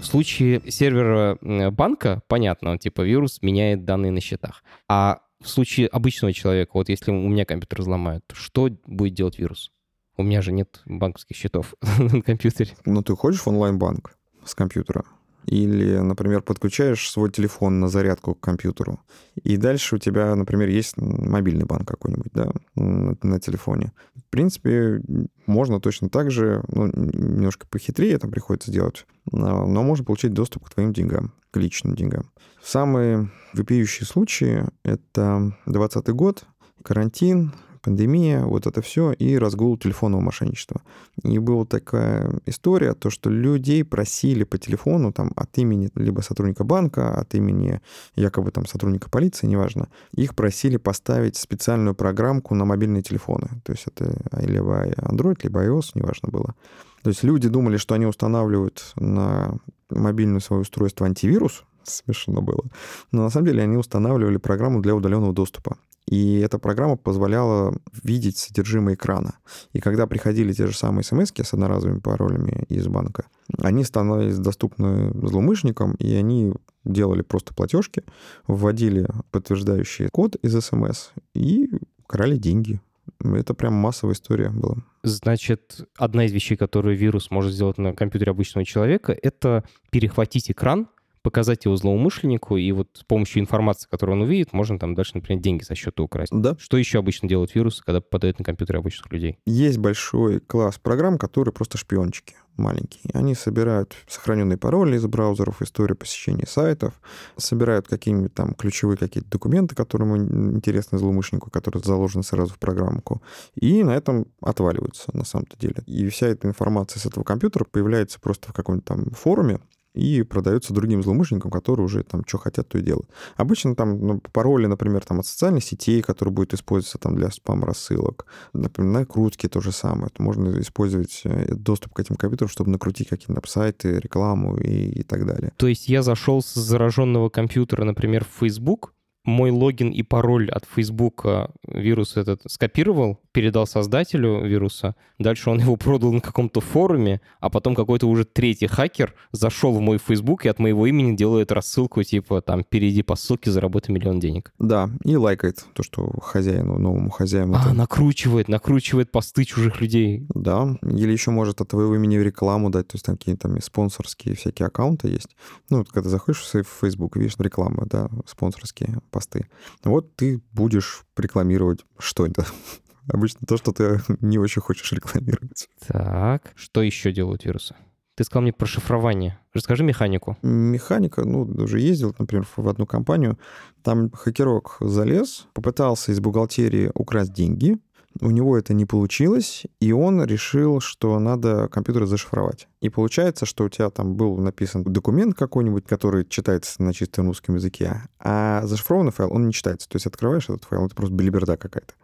В 0.00 0.04
случае 0.04 0.62
сервера 0.70 1.38
банка, 1.70 2.22
понятно, 2.26 2.78
типа 2.78 3.02
вирус 3.02 3.42
меняет 3.42 3.84
данные 3.84 4.10
на 4.10 4.20
счетах. 4.20 4.64
А 4.88 5.20
в 5.40 5.48
случае 5.48 5.88
обычного 5.88 6.32
человека, 6.32 6.70
вот 6.74 6.88
если 6.88 7.10
у 7.10 7.28
меня 7.28 7.44
компьютер 7.44 7.80
взломают, 7.82 8.24
что 8.32 8.70
будет 8.86 9.14
делать 9.14 9.38
вирус? 9.38 9.70
У 10.16 10.22
меня 10.22 10.42
же 10.42 10.52
нет 10.52 10.80
банковских 10.86 11.36
счетов 11.36 11.74
на 11.98 12.22
компьютере. 12.22 12.72
Ну, 12.84 13.02
ты 13.02 13.14
ходишь 13.14 13.40
в 13.40 13.48
онлайн-банк 13.48 14.16
с 14.44 14.54
компьютера, 14.54 15.04
или, 15.46 15.98
например, 15.98 16.42
подключаешь 16.42 17.10
свой 17.10 17.30
телефон 17.30 17.80
на 17.80 17.88
зарядку 17.88 18.34
к 18.34 18.40
компьютеру, 18.40 19.00
и 19.42 19.56
дальше 19.56 19.96
у 19.96 19.98
тебя, 19.98 20.34
например, 20.34 20.68
есть 20.68 20.96
мобильный 20.96 21.64
банк 21.64 21.88
какой-нибудь, 21.88 22.32
да, 22.32 22.50
на, 22.74 23.40
телефоне. 23.40 23.92
В 24.14 24.24
принципе, 24.30 25.00
можно 25.46 25.80
точно 25.80 26.08
так 26.08 26.30
же, 26.30 26.62
ну, 26.68 26.86
немножко 26.86 27.66
похитрее 27.68 28.14
это 28.14 28.28
приходится 28.28 28.70
делать, 28.70 29.06
но, 29.30 29.66
но 29.66 29.82
можно 29.82 30.04
получить 30.04 30.32
доступ 30.32 30.66
к 30.66 30.74
твоим 30.74 30.92
деньгам, 30.92 31.32
к 31.50 31.56
личным 31.56 31.94
деньгам. 31.94 32.30
Самые 32.62 33.30
вопиющие 33.54 34.06
случаи— 34.06 34.66
это 34.84 35.52
2020 35.66 36.08
год, 36.10 36.44
карантин, 36.82 37.52
пандемия, 37.82 38.44
вот 38.44 38.66
это 38.66 38.82
все, 38.82 39.12
и 39.12 39.36
разгул 39.38 39.76
телефонного 39.76 40.20
мошенничества. 40.20 40.82
И 41.22 41.38
была 41.38 41.64
такая 41.64 42.40
история, 42.46 42.94
то, 42.94 43.10
что 43.10 43.30
людей 43.30 43.84
просили 43.84 44.44
по 44.44 44.58
телефону 44.58 45.12
там, 45.12 45.32
от 45.36 45.56
имени 45.58 45.90
либо 45.94 46.20
сотрудника 46.20 46.64
банка, 46.64 47.14
от 47.14 47.34
имени 47.34 47.80
якобы 48.14 48.50
там 48.50 48.66
сотрудника 48.66 49.10
полиции, 49.10 49.46
неважно, 49.46 49.88
их 50.14 50.34
просили 50.34 50.76
поставить 50.76 51.36
специальную 51.36 51.94
программку 51.94 52.54
на 52.54 52.64
мобильные 52.64 53.02
телефоны. 53.02 53.48
То 53.64 53.72
есть 53.72 53.86
это 53.86 54.16
либо 54.40 54.86
Android, 54.86 55.38
либо 55.42 55.64
iOS, 55.64 55.92
неважно 55.94 56.28
было. 56.30 56.54
То 57.02 57.10
есть 57.10 57.22
люди 57.22 57.48
думали, 57.48 57.78
что 57.78 57.94
они 57.94 58.06
устанавливают 58.06 58.92
на 58.96 59.56
мобильное 59.90 60.40
свое 60.40 60.62
устройство 60.62 61.06
антивирус, 61.06 61.64
смешно 61.82 62.42
было. 62.42 62.64
Но 63.12 63.22
на 63.22 63.30
самом 63.30 63.46
деле 63.46 63.62
они 63.62 63.76
устанавливали 63.76 64.36
программу 64.36 64.80
для 64.80 64.94
удаленного 64.94 65.32
доступа. 65.32 65.76
И 66.06 66.40
эта 66.40 66.58
программа 66.58 66.96
позволяла 66.96 67.74
видеть 68.02 68.36
содержимое 68.36 68.94
экрана. 68.94 69.34
И 69.72 69.80
когда 69.80 70.06
приходили 70.06 70.52
те 70.52 70.66
же 70.66 70.76
самые 70.76 71.04
смс 71.04 71.32
с 71.34 71.54
одноразовыми 71.54 72.00
паролями 72.00 72.64
из 72.68 72.88
банка, 72.88 73.26
они 73.58 73.84
становились 73.84 74.38
доступны 74.38 75.12
злоумышленникам, 75.14 75.94
и 75.94 76.14
они 76.14 76.52
делали 76.84 77.22
просто 77.22 77.54
платежки, 77.54 78.02
вводили 78.46 79.06
подтверждающий 79.30 80.08
код 80.08 80.36
из 80.36 80.58
смс 80.64 81.10
и 81.34 81.70
крали 82.06 82.36
деньги. 82.36 82.80
Это 83.22 83.54
прям 83.54 83.74
массовая 83.74 84.14
история 84.14 84.48
была. 84.48 84.78
Значит, 85.02 85.86
одна 85.96 86.24
из 86.24 86.32
вещей, 86.32 86.56
которую 86.56 86.96
вирус 86.96 87.30
может 87.30 87.52
сделать 87.52 87.78
на 87.78 87.94
компьютере 87.94 88.32
обычного 88.32 88.64
человека, 88.64 89.16
это 89.20 89.64
перехватить 89.90 90.50
экран, 90.50 90.88
показать 91.22 91.64
его 91.64 91.76
злоумышленнику, 91.76 92.56
и 92.56 92.72
вот 92.72 92.88
с 92.94 93.04
помощью 93.04 93.42
информации, 93.42 93.88
которую 93.90 94.16
он 94.16 94.22
увидит, 94.22 94.52
можно 94.52 94.78
там 94.78 94.94
дальше, 94.94 95.12
например, 95.14 95.42
деньги 95.42 95.62
со 95.62 95.74
счета 95.74 96.02
украсть. 96.02 96.32
Да. 96.34 96.56
Что 96.58 96.76
еще 96.76 96.98
обычно 96.98 97.28
делают 97.28 97.54
вирусы, 97.54 97.82
когда 97.84 98.00
попадают 98.00 98.38
на 98.38 98.44
компьютеры 98.44 98.78
обычных 98.78 99.12
людей? 99.12 99.38
Есть 99.46 99.78
большой 99.78 100.40
класс 100.40 100.78
программ, 100.78 101.18
которые 101.18 101.52
просто 101.52 101.78
шпиончики 101.78 102.34
маленькие. 102.56 103.10
Они 103.14 103.34
собирают 103.34 103.96
сохраненные 104.06 104.58
пароли 104.58 104.96
из 104.96 105.06
браузеров, 105.06 105.62
историю 105.62 105.96
посещения 105.96 106.46
сайтов, 106.46 107.00
собирают 107.36 107.88
какие-нибудь 107.88 108.34
там 108.34 108.54
ключевые 108.54 108.96
какие-то 108.96 109.30
документы, 109.30 109.74
которые 109.74 110.18
интересны 110.18 110.98
злоумышленнику, 110.98 111.50
которые 111.50 111.82
заложены 111.82 112.22
сразу 112.22 112.54
в 112.54 112.58
программку, 112.58 113.22
и 113.54 113.82
на 113.82 113.96
этом 113.96 114.26
отваливаются 114.40 115.10
на 115.16 115.24
самом-то 115.24 115.58
деле. 115.58 115.82
И 115.86 116.08
вся 116.08 116.28
эта 116.28 116.46
информация 116.46 117.00
с 117.00 117.06
этого 117.06 117.24
компьютера 117.24 117.64
появляется 117.64 118.20
просто 118.20 118.50
в 118.50 118.52
каком-нибудь 118.52 118.84
там 118.84 119.10
форуме, 119.12 119.60
и 119.94 120.22
продается 120.22 120.72
другим 120.72 121.02
злоумышленникам, 121.02 121.50
которые 121.50 121.84
уже 121.86 122.02
там 122.02 122.22
что 122.26 122.38
хотят, 122.38 122.68
то 122.68 122.78
и 122.78 122.82
делают. 122.82 123.10
Обычно 123.36 123.74
там 123.74 123.98
ну, 124.06 124.20
пароли, 124.32 124.66
например, 124.66 125.04
там 125.04 125.20
от 125.20 125.26
социальных 125.26 125.64
сетей, 125.64 126.02
которые 126.02 126.32
будут 126.32 126.54
использоваться 126.54 126.98
там 126.98 127.16
для 127.16 127.30
спам-рассылок, 127.30 128.26
например, 128.52 128.92
накрутки 128.92 129.48
то 129.48 129.60
же 129.60 129.72
самое. 129.72 130.06
Это 130.06 130.22
можно 130.22 130.60
использовать 130.60 131.22
э, 131.24 131.54
доступ 131.54 131.94
к 131.94 132.00
этим 132.00 132.16
компьютерам, 132.16 132.50
чтобы 132.50 132.70
накрутить 132.70 133.08
какие-то 133.08 133.40
сайты, 133.46 133.98
рекламу 133.98 134.56
и, 134.56 135.00
и 135.00 135.02
так 135.02 135.26
далее. 135.26 135.52
То 135.56 135.66
есть 135.66 135.88
я 135.88 136.02
зашел 136.02 136.42
с 136.42 136.54
зараженного 136.54 137.28
компьютера, 137.28 137.84
например, 137.84 138.24
в 138.24 138.40
Facebook, 138.40 138.94
мой 139.24 139.50
логин 139.50 139.90
и 139.90 140.02
пароль 140.02 140.50
от 140.50 140.64
Facebook 140.64 141.26
вирус 141.66 142.16
этот 142.16 142.42
скопировал, 142.46 143.20
передал 143.32 143.66
создателю 143.66 144.44
вируса, 144.44 144.96
дальше 145.18 145.50
он 145.50 145.58
его 145.60 145.76
продал 145.76 146.12
на 146.12 146.20
каком-то 146.20 146.60
форуме, 146.60 147.20
а 147.40 147.50
потом 147.50 147.74
какой-то 147.74 148.06
уже 148.06 148.24
третий 148.24 148.66
хакер 148.66 149.14
зашел 149.32 149.72
в 149.72 149.80
мой 149.80 149.98
Facebook 149.98 150.46
и 150.46 150.48
от 150.48 150.58
моего 150.58 150.86
имени 150.86 151.16
делает 151.16 151.52
рассылку 151.52 152.02
типа 152.02 152.40
там 152.40 152.64
«перейди 152.64 153.02
по 153.02 153.16
ссылке, 153.16 153.50
заработай 153.50 153.94
миллион 153.94 154.20
денег». 154.20 154.52
Да, 154.58 154.90
и 155.04 155.16
лайкает 155.16 155.64
то, 155.74 155.82
что 155.82 156.10
хозяину, 156.20 156.78
новому 156.78 157.10
хозяину. 157.10 157.54
А, 157.54 157.60
это... 157.60 157.72
накручивает, 157.72 158.48
накручивает 158.48 159.12
посты 159.12 159.44
чужих 159.44 159.80
людей. 159.80 160.26
Да, 160.34 160.76
или 160.82 161.12
еще 161.12 161.30
может 161.30 161.60
от 161.60 161.68
твоего 161.68 161.94
имени 161.94 162.18
в 162.18 162.22
рекламу 162.22 162.70
дать, 162.70 162.88
то 162.88 162.96
есть 162.96 163.04
там 163.04 163.16
какие-то 163.16 163.48
там 163.48 163.60
спонсорские 163.60 164.34
всякие 164.34 164.66
аккаунты 164.66 165.08
есть. 165.08 165.36
Ну, 165.68 165.78
вот 165.78 165.90
когда 165.90 166.08
заходишь 166.08 166.40
в 166.40 166.66
Facebook, 166.80 167.16
видишь 167.16 167.34
рекламы, 167.38 167.86
да, 167.86 168.08
спонсорские 168.26 168.98
посты. 169.10 169.48
Вот 169.84 170.16
ты 170.16 170.40
будешь 170.52 171.04
рекламировать 171.16 171.84
что 171.98 172.26
это? 172.26 172.46
Обычно 173.12 173.46
то, 173.46 173.56
что 173.56 173.72
ты 173.72 174.00
не 174.20 174.38
очень 174.38 174.62
хочешь 174.62 174.92
рекламировать. 174.92 175.68
Так, 175.86 176.52
что 176.54 176.82
еще 176.82 177.12
делают 177.12 177.44
вирусы? 177.44 177.74
Ты 178.20 178.24
сказал 178.24 178.42
мне 178.42 178.52
про 178.52 178.66
шифрование. 178.66 179.38
Расскажи 179.54 179.82
механику. 179.82 180.36
Механика, 180.42 181.24
ну, 181.24 181.42
уже 181.42 181.80
ездил, 181.80 182.14
например, 182.18 182.46
в 182.54 182.68
одну 182.68 182.84
компанию. 182.84 183.38
Там 183.82 184.10
хакерок 184.10 184.76
залез, 184.80 185.46
попытался 185.54 186.12
из 186.12 186.20
бухгалтерии 186.20 186.90
украсть 186.94 187.32
деньги, 187.32 187.78
у 188.18 188.30
него 188.30 188.58
это 188.58 188.74
не 188.74 188.86
получилось, 188.86 189.66
и 189.78 189.92
он 189.92 190.24
решил, 190.24 190.80
что 190.80 191.18
надо 191.18 191.68
компьютер 191.68 192.06
зашифровать. 192.06 192.66
И 192.80 192.88
получается, 192.88 193.46
что 193.46 193.64
у 193.64 193.68
тебя 193.68 193.90
там 193.90 194.14
был 194.14 194.36
написан 194.36 194.82
документ 194.82 195.36
какой-нибудь, 195.36 195.86
который 195.86 196.24
читается 196.24 196.82
на 196.82 196.92
чистом 196.92 197.28
русском 197.28 197.54
языке, 197.54 198.02
а 198.18 198.62
зашифрованный 198.66 199.12
файл, 199.12 199.32
он 199.32 199.46
не 199.46 199.52
читается. 199.52 199.88
То 199.88 199.96
есть 199.96 200.06
открываешь 200.06 200.44
этот 200.44 200.64
файл, 200.64 200.86
это 200.86 200.94
просто 200.94 201.14
билиберда 201.14 201.56
какая-то. 201.56 201.94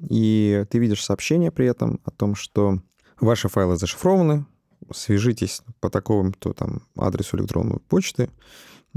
И 0.00 0.64
ты 0.68 0.78
видишь 0.78 1.04
сообщение 1.04 1.52
при 1.52 1.66
этом 1.66 2.00
о 2.04 2.10
том, 2.10 2.34
что 2.34 2.80
ваши 3.20 3.48
файлы 3.48 3.76
зашифрованы, 3.76 4.46
свяжитесь 4.92 5.62
по 5.80 5.90
такому-то 5.90 6.52
там 6.52 6.82
адресу 6.96 7.36
электронной 7.36 7.78
почты, 7.78 8.30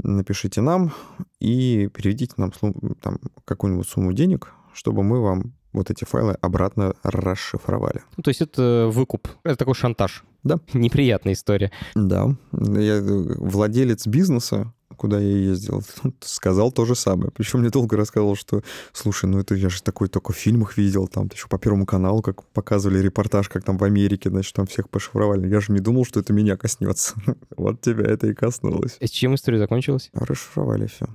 напишите 0.02 0.60
нам 0.60 0.92
и 1.38 1.88
переведите 1.94 2.34
нам 2.36 2.52
там 3.00 3.18
какую-нибудь 3.44 3.88
сумму 3.88 4.12
денег, 4.12 4.52
чтобы 4.74 5.02
мы 5.02 5.22
вам 5.22 5.54
вот 5.76 5.90
эти 5.90 6.04
файлы 6.04 6.36
обратно 6.40 6.94
расшифровали. 7.02 8.02
Ну, 8.16 8.22
то 8.22 8.30
есть 8.30 8.40
это 8.40 8.88
выкуп, 8.92 9.28
это 9.44 9.56
такой 9.56 9.74
шантаж. 9.74 10.24
Да. 10.42 10.60
Неприятная 10.72 11.34
история. 11.34 11.72
Да. 11.94 12.34
Я 12.52 13.00
владелец 13.02 14.06
бизнеса, 14.06 14.72
куда 14.96 15.18
я 15.18 15.36
ездил, 15.36 15.82
сказал 16.20 16.72
то 16.72 16.84
же 16.84 16.94
самое. 16.94 17.30
Причем 17.30 17.60
мне 17.60 17.70
долго 17.70 17.96
рассказывал, 17.96 18.36
что, 18.36 18.62
слушай, 18.92 19.26
ну 19.26 19.38
это 19.38 19.54
я 19.54 19.68
же 19.68 19.82
такой 19.82 20.08
только 20.08 20.32
в 20.32 20.36
фильмах 20.36 20.76
видел, 20.76 21.08
там 21.08 21.28
еще 21.32 21.48
по 21.48 21.58
Первому 21.58 21.86
каналу, 21.86 22.22
как 22.22 22.44
показывали 22.44 23.00
репортаж, 23.00 23.48
как 23.48 23.64
там 23.64 23.76
в 23.76 23.84
Америке, 23.84 24.30
значит, 24.30 24.54
там 24.54 24.66
всех 24.66 24.88
пошифровали. 24.88 25.48
Я 25.48 25.60
же 25.60 25.72
не 25.72 25.80
думал, 25.80 26.04
что 26.04 26.20
это 26.20 26.32
меня 26.32 26.56
коснется. 26.56 27.14
вот 27.56 27.80
тебя 27.80 28.04
это 28.04 28.28
и 28.28 28.34
коснулось. 28.34 28.96
И 29.00 29.06
с 29.06 29.10
чем 29.10 29.34
история 29.34 29.58
закончилась? 29.58 30.10
Расшифровали 30.12 30.86
все. 30.86 31.06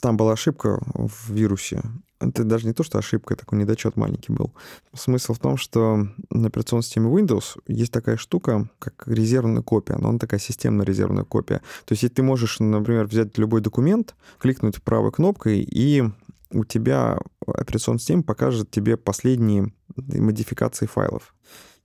Там 0.00 0.16
была 0.16 0.32
ошибка 0.32 0.80
в 0.94 1.32
вирусе. 1.32 1.80
Это 2.28 2.44
даже 2.44 2.66
не 2.66 2.72
то, 2.72 2.82
что 2.82 2.98
ошибка, 2.98 3.36
такой 3.36 3.58
недочет 3.58 3.96
маленький 3.96 4.32
был. 4.32 4.52
Смысл 4.94 5.34
в 5.34 5.38
том, 5.38 5.56
что 5.56 6.08
на 6.30 6.48
операционной 6.48 6.82
системе 6.82 7.08
Windows 7.08 7.58
есть 7.66 7.92
такая 7.92 8.16
штука, 8.16 8.68
как 8.78 9.04
резервная 9.06 9.62
копия, 9.62 9.96
но 9.98 10.08
она 10.08 10.18
такая 10.18 10.40
системная 10.40 10.86
резервная 10.86 11.24
копия. 11.24 11.60
То 11.84 11.92
есть 11.92 12.14
ты 12.14 12.22
можешь, 12.22 12.60
например, 12.60 13.06
взять 13.06 13.36
любой 13.38 13.60
документ, 13.60 14.14
кликнуть 14.38 14.82
правой 14.82 15.12
кнопкой, 15.12 15.60
и 15.60 16.04
у 16.50 16.64
тебя 16.64 17.18
операционная 17.46 17.98
система 17.98 18.22
покажет 18.22 18.70
тебе 18.70 18.96
последние 18.96 19.72
модификации 19.96 20.86
файлов. 20.86 21.34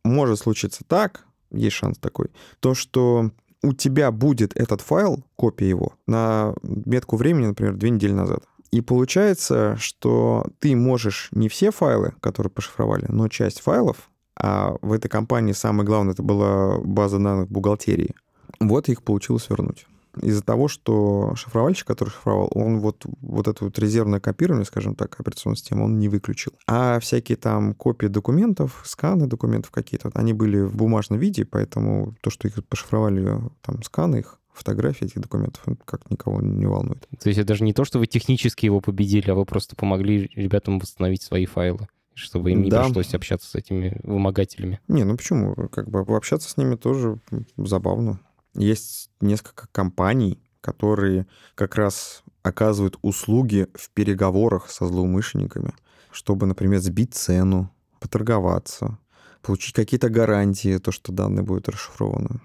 Может 0.04 0.40
случиться 0.40 0.84
так, 0.88 1.26
есть 1.52 1.76
шанс 1.76 1.98
такой, 1.98 2.32
то, 2.60 2.74
что 2.74 3.32
у 3.62 3.74
тебя 3.74 4.12
будет 4.12 4.56
этот 4.56 4.82
файл, 4.82 5.24
копия 5.36 5.68
его, 5.68 5.94
на 6.08 6.54
метку 6.64 7.18
времени, 7.18 7.48
например, 7.48 7.76
две 7.76 7.90
недели 7.90 8.14
назад. 8.14 8.44
И 8.72 8.82
получается, 8.82 9.76
что 9.80 10.46
ты 10.60 10.76
можешь 10.76 11.30
не 11.32 11.50
все 11.50 11.72
файлы, 11.72 12.14
которые 12.22 12.52
пошифровали, 12.52 13.06
но 13.10 13.28
часть 13.28 13.62
файлов, 13.62 14.10
а 14.36 14.76
в 14.82 14.94
этой 14.94 15.10
компании 15.10 15.54
самое 15.54 15.86
главное, 15.86 16.14
это 16.14 16.24
была 16.24 16.78
база 16.80 17.18
данных 17.20 17.50
бухгалтерии, 17.50 18.16
вот 18.60 18.90
их 18.90 19.04
получилось 19.04 19.50
вернуть 19.50 19.86
из-за 20.22 20.42
того, 20.42 20.68
что 20.68 21.34
шифровальщик, 21.36 21.88
который 21.88 22.10
шифровал, 22.10 22.50
он 22.54 22.80
вот, 22.80 23.06
вот 23.22 23.48
это 23.48 23.64
вот 23.64 23.78
резервное 23.80 24.20
копирование, 24.20 24.66
скажем 24.66 24.96
так, 24.96 25.20
операционной 25.20 25.58
системы, 25.58 25.86
он 25.86 26.00
не 26.00 26.10
выключил. 26.10 26.54
А 26.68 27.00
всякие 27.00 27.38
там 27.38 27.74
копии 27.74 28.08
документов, 28.08 28.82
сканы 28.86 29.28
документов 29.28 29.72
какие-то, 29.72 30.10
они 30.14 30.34
были 30.34 30.62
в 30.62 30.76
бумажном 30.76 31.20
виде, 31.20 31.46
поэтому 31.46 32.16
то, 32.22 32.30
что 32.30 32.48
их 32.48 32.66
пошифровали, 32.66 33.40
там, 33.62 33.82
сканы 33.84 34.18
их, 34.18 34.39
фотографии 34.60 35.06
этих 35.06 35.22
документов, 35.22 35.64
как 35.86 36.10
никого 36.12 36.42
не 36.42 36.66
волнует. 36.66 37.08
То 37.22 37.30
есть 37.30 37.40
это 37.40 37.48
даже 37.48 37.64
не 37.64 37.74
то, 37.74 37.86
что 37.86 38.00
вы 38.00 38.08
технически 38.08 38.66
его 38.66 38.82
победили, 38.82 39.32
а 39.32 39.36
вы 39.36 39.46
просто 39.46 39.76
помогли 39.76 40.30
ребятам 40.36 40.80
восстановить 40.80 41.24
свои 41.24 41.46
файлы 41.46 41.88
чтобы 42.20 42.52
им 42.52 42.64
не 42.64 42.70
да. 42.70 42.84
пришлось 42.84 43.14
общаться 43.14 43.50
с 43.50 43.56
этими 43.56 43.98
вымогателями. 44.04 44.82
Не, 44.90 45.06
ну 45.06 45.16
почему? 45.16 45.56
Как 45.72 45.90
бы 45.90 46.02
общаться 46.02 46.50
с 46.50 46.58
ними 46.58 46.76
тоже 46.76 47.18
забавно. 47.56 48.20
Есть 48.56 49.10
несколько 49.22 49.68
компаний, 49.72 50.38
которые 50.60 51.28
как 51.56 51.76
раз 51.76 52.24
оказывают 52.44 52.98
услуги 53.02 53.68
в 53.74 53.90
переговорах 53.92 54.70
со 54.70 54.86
злоумышленниками, 54.86 55.74
чтобы, 56.12 56.46
например, 56.46 56.80
сбить 56.80 57.14
цену, 57.14 57.72
поторговаться, 58.00 58.98
получить 59.42 59.76
какие-то 59.76 60.10
гарантии, 60.10 60.78
то, 60.78 60.92
что 60.92 61.12
данные 61.12 61.44
будут 61.44 61.70
расшифрованы. 61.70 62.42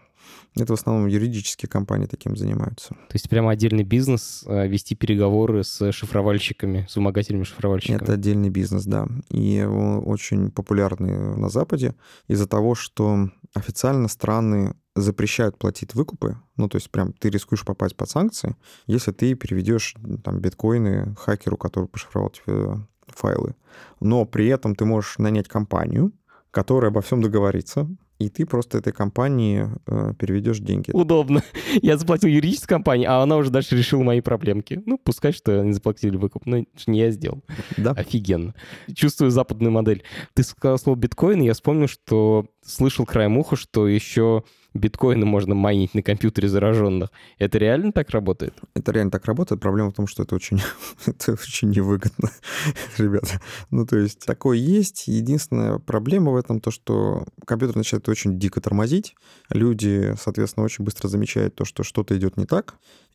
Это 0.57 0.75
в 0.75 0.79
основном 0.79 1.07
юридические 1.07 1.69
компании 1.69 2.07
таким 2.07 2.37
занимаются. 2.37 2.91
То 2.91 3.15
есть 3.15 3.29
прямо 3.29 3.51
отдельный 3.51 3.83
бизнес 3.83 4.45
э, 4.47 4.69
вести 4.69 4.95
переговоры 4.95 5.65
с 5.65 5.91
шифровальщиками, 5.93 6.87
с 6.89 6.97
вымогателями-шифровальщиками? 6.97 8.03
Это 8.03 8.13
отдельный 8.15 8.51
бизнес, 8.51 8.85
да. 8.85 9.09
И 9.31 9.63
очень 9.63 10.51
популярный 10.51 11.37
на 11.37 11.49
Западе 11.49 11.95
из-за 12.29 12.47
того, 12.47 12.75
что 12.75 13.31
официально 13.55 14.09
страны 14.09 14.75
запрещают 14.97 15.59
платить 15.59 15.95
выкупы, 15.95 16.39
ну, 16.57 16.69
то 16.69 16.77
есть 16.77 16.91
прям 16.91 17.13
ты 17.13 17.29
рискуешь 17.29 17.65
попасть 17.65 17.97
под 17.97 18.09
санкции, 18.09 18.57
если 18.87 19.11
ты 19.11 19.35
переведешь 19.35 19.97
там 20.23 20.41
биткоины 20.41 21.17
хакеру, 21.19 21.57
который 21.57 21.89
пошифровал 21.89 22.31
тебе 22.31 22.87
файлы. 23.09 23.57
Но 24.01 24.25
при 24.25 24.47
этом 24.47 24.77
ты 24.77 24.85
можешь 24.85 25.19
нанять 25.19 25.49
компанию, 25.49 26.13
которая 26.51 26.91
обо 26.91 27.01
всем 27.01 27.21
договорится, 27.21 27.89
и 28.18 28.29
ты 28.29 28.46
просто 28.46 28.79
этой 28.79 28.92
компании 28.92 29.68
э, 29.87 30.12
переведешь 30.18 30.61
деньги. 30.61 30.90
Удобно. 30.92 31.42
Я 31.83 31.96
заплатил 31.96 32.29
юридической 32.29 32.68
компании, 32.68 33.07
а 33.07 33.22
она 33.22 33.37
уже 33.37 33.50
дальше 33.50 33.77
решила 33.77 34.03
мои 34.03 34.20
проблемки. 34.20 34.83
Ну, 34.87 34.98
пускай, 34.98 35.33
что 35.33 35.61
они 35.61 35.72
заплатили 35.72 36.16
выкуп, 36.16 36.46
но 36.46 36.59
это 36.59 36.68
не 36.87 37.00
я 37.00 37.11
сделал. 37.11 37.42
Да. 37.77 37.92
Офигенно. 37.92 38.55
Чувствую 38.94 39.31
западную 39.31 39.72
модель. 39.72 40.03
Ты 40.35 40.42
сказал 40.42 40.79
слово 40.79 40.96
биткоин, 40.96 41.42
и 41.42 41.46
я 41.46 41.55
вспомнил, 41.55 41.88
что 41.88 42.46
слышал 42.64 43.07
краем 43.07 43.37
уха, 43.38 43.57
что 43.57 43.87
еще 43.87 44.44
биткоины 44.74 45.24
можно 45.24 45.55
майнить 45.55 45.94
на 45.94 46.03
компьютере 46.03 46.48
зараженных. 46.48 47.11
Это 47.38 47.59
реально 47.59 47.92
так 47.92 48.11
работает? 48.11 48.55
Это 48.74 48.92
реально 48.92 49.12
так 49.12 49.24
работает. 49.24 49.61
Проблема 49.61 49.90
в 49.90 49.94
том, 49.94 50.07
что 50.07 50.24
это 50.24 50.35
очень, 50.35 50.61
это 51.07 51.33
очень 51.33 51.70
невыгодно, 51.70 52.31
ребята. 52.98 53.40
Ну, 53.70 53.87
то 53.87 53.96
есть 53.96 54.27
такое 54.27 54.59
есть. 54.59 55.07
Единственная 55.07 55.79
проблема 55.79 56.33
в 56.33 56.37
этом 56.37 56.61
то, 56.61 56.70
что 56.70 57.24
компьютер 57.46 57.77
начинает 57.77 58.09
очень 58.09 58.38
дико 58.38 58.61
тормозить. 58.61 59.14
Люди, 59.50 60.14
соответственно, 60.20 60.64
очень 60.64 60.85
быстро 60.85 61.09
замечают 61.09 61.55
то, 61.55 61.64
что 61.64 61.85
что-то 61.85 62.16
идет 62.16 62.37
не 62.37 62.46
так, 62.46 62.74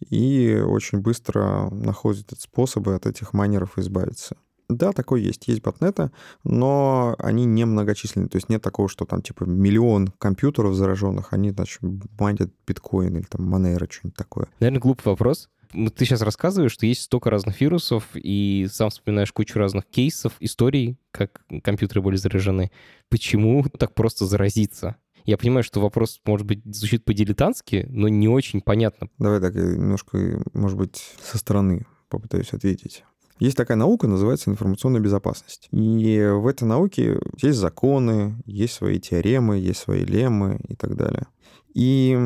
и 0.09 0.63
очень 0.65 0.99
быстро 0.99 1.69
находят 1.71 2.31
способы 2.39 2.95
от 2.95 3.05
этих 3.05 3.33
майнеров 3.33 3.77
избавиться. 3.77 4.37
Да, 4.69 4.91
такое 4.91 5.21
есть. 5.21 5.47
Есть 5.47 5.63
ботнеты, 5.63 6.11
но 6.43 7.15
они 7.17 7.45
не 7.45 7.65
многочисленные. 7.65 8.29
То 8.29 8.37
есть 8.37 8.49
нет 8.49 8.61
такого, 8.61 8.87
что 8.87 9.05
там 9.05 9.23
типа 9.23 9.43
миллион 9.43 10.09
компьютеров 10.19 10.75
зараженных, 10.75 11.33
они, 11.33 11.49
значит, 11.49 11.81
майнят 12.19 12.51
биткоин 12.67 13.17
или 13.17 13.25
там 13.25 13.53
Monero, 13.53 13.91
что-нибудь 13.91 14.15
такое. 14.15 14.47
Наверное, 14.59 14.79
глупый 14.79 15.07
вопрос. 15.07 15.49
Ну, 15.73 15.89
ты 15.89 16.05
сейчас 16.05 16.21
рассказываешь, 16.21 16.71
что 16.71 16.85
есть 16.85 17.01
столько 17.01 17.29
разных 17.29 17.61
вирусов, 17.61 18.03
и 18.13 18.67
сам 18.71 18.89
вспоминаешь 18.89 19.31
кучу 19.31 19.57
разных 19.59 19.85
кейсов, 19.85 20.33
историй, 20.39 20.97
как 21.11 21.41
компьютеры 21.63 22.01
были 22.01 22.15
заражены. 22.15 22.71
Почему 23.09 23.63
так 23.77 23.93
просто 23.93 24.25
заразиться? 24.25 24.95
Я 25.25 25.37
понимаю, 25.37 25.63
что 25.63 25.79
вопрос, 25.79 26.21
может 26.25 26.47
быть, 26.47 26.63
звучит 26.65 27.05
по-дилетантски, 27.05 27.85
но 27.89 28.07
не 28.07 28.27
очень 28.27 28.61
понятно. 28.61 29.09
Давай 29.19 29.39
так 29.39 29.53
немножко, 29.53 30.43
может 30.53 30.77
быть, 30.77 31.03
со 31.21 31.37
стороны 31.37 31.85
попытаюсь 32.09 32.51
ответить. 32.53 33.03
Есть 33.39 33.55
такая 33.55 33.77
наука, 33.77 34.07
называется 34.07 34.49
информационная 34.49 34.99
безопасность. 34.99 35.69
И 35.71 36.29
в 36.31 36.45
этой 36.45 36.65
науке 36.65 37.19
есть 37.41 37.57
законы, 37.57 38.35
есть 38.45 38.73
свои 38.73 38.99
теоремы, 38.99 39.57
есть 39.57 39.79
свои 39.79 40.03
леммы 40.03 40.59
и 40.67 40.75
так 40.75 40.95
далее. 40.95 41.27
И 41.73 42.19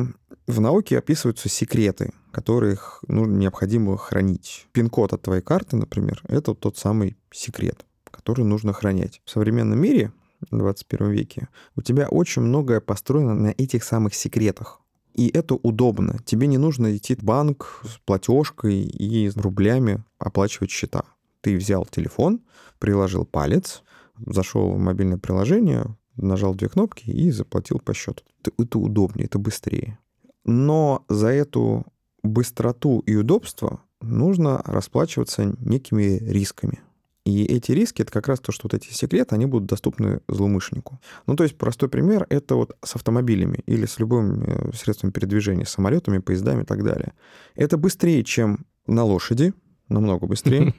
в 0.46 0.60
науке 0.60 0.98
описываются 0.98 1.48
секреты, 1.48 2.12
которых 2.32 3.04
ну, 3.06 3.26
необходимо 3.26 3.96
хранить. 3.96 4.66
Пин-код 4.72 5.12
от 5.12 5.22
твоей 5.22 5.42
карты, 5.42 5.76
например, 5.76 6.20
это 6.26 6.54
тот 6.54 6.76
самый 6.76 7.16
секрет, 7.30 7.86
который 8.10 8.44
нужно 8.44 8.72
хранять. 8.72 9.22
В 9.24 9.30
современном 9.30 9.80
мире 9.80 10.12
в 10.50 10.56
21 10.56 11.10
веке 11.10 11.48
у 11.76 11.82
тебя 11.82 12.08
очень 12.08 12.42
многое 12.42 12.80
построено 12.80 13.34
на 13.34 13.54
этих 13.56 13.84
самых 13.84 14.14
секретах. 14.14 14.80
И 15.14 15.28
это 15.28 15.54
удобно. 15.54 16.18
Тебе 16.24 16.46
не 16.46 16.58
нужно 16.58 16.96
идти 16.96 17.14
в 17.14 17.22
банк 17.22 17.82
с 17.84 17.98
платежкой 18.04 18.82
и 18.82 19.30
с 19.30 19.36
рублями 19.36 20.02
оплачивать 20.18 20.70
счета. 20.70 21.04
Ты 21.40 21.56
взял 21.56 21.86
телефон, 21.86 22.40
приложил 22.78 23.24
палец, 23.24 23.82
зашел 24.26 24.72
в 24.72 24.78
мобильное 24.78 25.18
приложение, 25.18 25.96
нажал 26.16 26.54
две 26.54 26.68
кнопки 26.68 27.10
и 27.10 27.30
заплатил 27.30 27.78
по 27.78 27.94
счету. 27.94 28.22
Это, 28.40 28.50
это 28.58 28.78
удобнее, 28.78 29.26
это 29.26 29.38
быстрее. 29.38 29.98
Но 30.44 31.04
за 31.08 31.28
эту 31.28 31.86
быстроту 32.22 33.00
и 33.00 33.14
удобство 33.14 33.80
нужно 34.00 34.62
расплачиваться 34.64 35.54
некими 35.60 36.18
рисками. 36.18 36.80
И 37.24 37.44
эти 37.44 37.72
риски— 37.72 38.02
это 38.02 38.12
как 38.12 38.28
раз 38.28 38.40
то, 38.40 38.52
что 38.52 38.68
вот 38.70 38.74
эти 38.74 38.92
секреты, 38.92 39.34
они 39.34 39.46
будут 39.46 39.66
доступны 39.66 40.20
злоумышленнику. 40.28 41.00
Ну, 41.26 41.36
то 41.36 41.44
есть 41.44 41.56
простой 41.56 41.88
пример— 41.88 42.26
это 42.28 42.54
вот 42.54 42.76
с 42.84 42.96
автомобилями 42.96 43.62
или 43.66 43.86
с 43.86 43.98
любым 43.98 44.42
э, 44.44 44.72
средством 44.74 45.10
передвижения, 45.10 45.64
самолетами, 45.64 46.18
поездами 46.18 46.62
и 46.62 46.66
так 46.66 46.84
далее. 46.84 47.14
Это 47.54 47.78
быстрее, 47.78 48.24
чем 48.24 48.66
на 48.86 49.04
лошади, 49.04 49.54
намного 49.88 50.26
быстрее, 50.26 50.74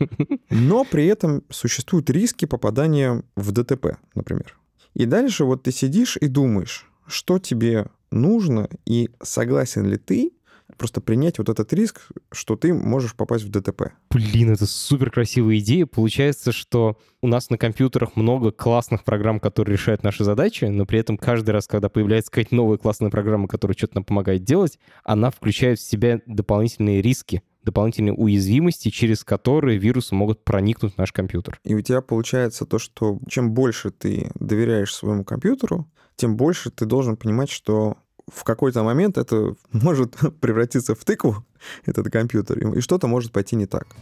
но 0.52 0.86
при 0.86 1.08
этом 1.08 1.44
существуют 1.50 2.10
риски 2.12 2.46
попадания 2.46 3.24
в 3.36 3.52
ДТП, 3.52 3.98
например. 4.14 4.58
И 4.94 5.06
дальше 5.06 5.46
вот 5.46 5.64
ты 5.64 5.72
сидишь 5.72 6.16
и 6.18 6.28
думаешь, 6.28 6.90
что 7.08 7.40
тебе 7.40 7.88
нужно 8.12 8.70
и 8.86 9.10
согласен 9.22 9.86
ли 9.86 9.98
ты 9.98 10.32
просто 10.78 11.02
принять 11.02 11.38
вот 11.38 11.50
этот 11.50 11.72
риск, 11.74 12.08
что 12.32 12.56
ты 12.56 12.74
можешь 12.74 13.16
попасть 13.16 13.44
в 13.44 13.50
ДТП. 13.50 13.94
Блин, 14.10 14.52
это 14.52 14.66
супер 14.66 15.12
красивая 15.12 15.58
идея. 15.60 15.86
Получается, 15.86 16.52
что 16.52 16.98
у 17.22 17.28
нас 17.28 17.50
на 17.50 17.58
компьютерах 17.58 18.16
много 18.16 18.52
классных 18.52 19.04
программ, 19.04 19.40
которые 19.40 19.78
решают 19.78 20.04
наши 20.04 20.24
задачи, 20.24 20.66
но 20.66 20.86
при 20.86 21.00
этом 21.00 21.18
каждый 21.18 21.52
раз, 21.52 21.68
когда 21.68 21.90
появляется 21.90 22.32
какая-то 22.32 22.56
новая 22.56 22.78
классная 22.78 23.10
программа, 23.10 23.48
которая 23.48 23.76
что-то 23.76 23.96
нам 23.96 24.04
помогает 24.04 24.44
делать, 24.44 24.80
она 25.04 25.32
включает 25.32 25.80
в 25.80 25.88
себя 25.88 26.22
дополнительные 26.26 27.02
риски 27.02 27.42
дополнительные 27.66 28.14
уязвимости, 28.14 28.90
через 28.90 29.24
которые 29.24 29.80
вирусы 29.80 30.14
могут 30.14 30.44
проникнуть 30.44 30.94
в 30.94 30.98
наш 31.00 31.12
компьютер. 31.12 31.60
И 31.64 31.74
у 31.74 31.82
тебя 31.82 32.02
получается 32.02 32.66
то, 32.66 32.78
что 32.78 33.20
чем 33.28 33.54
больше 33.54 33.90
ты 33.90 34.30
доверяешь 34.36 34.94
своему 34.94 35.24
компьютеру, 35.24 35.88
тем 36.16 36.38
больше 36.38 36.70
ты 36.70 36.86
должен 36.86 37.18
понимать, 37.18 37.50
что 37.50 37.98
в 38.32 38.44
какой-то 38.44 38.84
момент 38.84 39.18
это 39.18 39.56
может 39.72 40.16
превратиться 40.40 40.96
в 40.96 41.04
тыкву, 41.04 41.46
этот 41.86 42.12
компьютер, 42.12 42.76
и 42.76 42.82
что-то 42.82 43.08
может 43.08 43.32
пойти 43.32 43.56
не 43.56 43.66
так. 43.66 43.96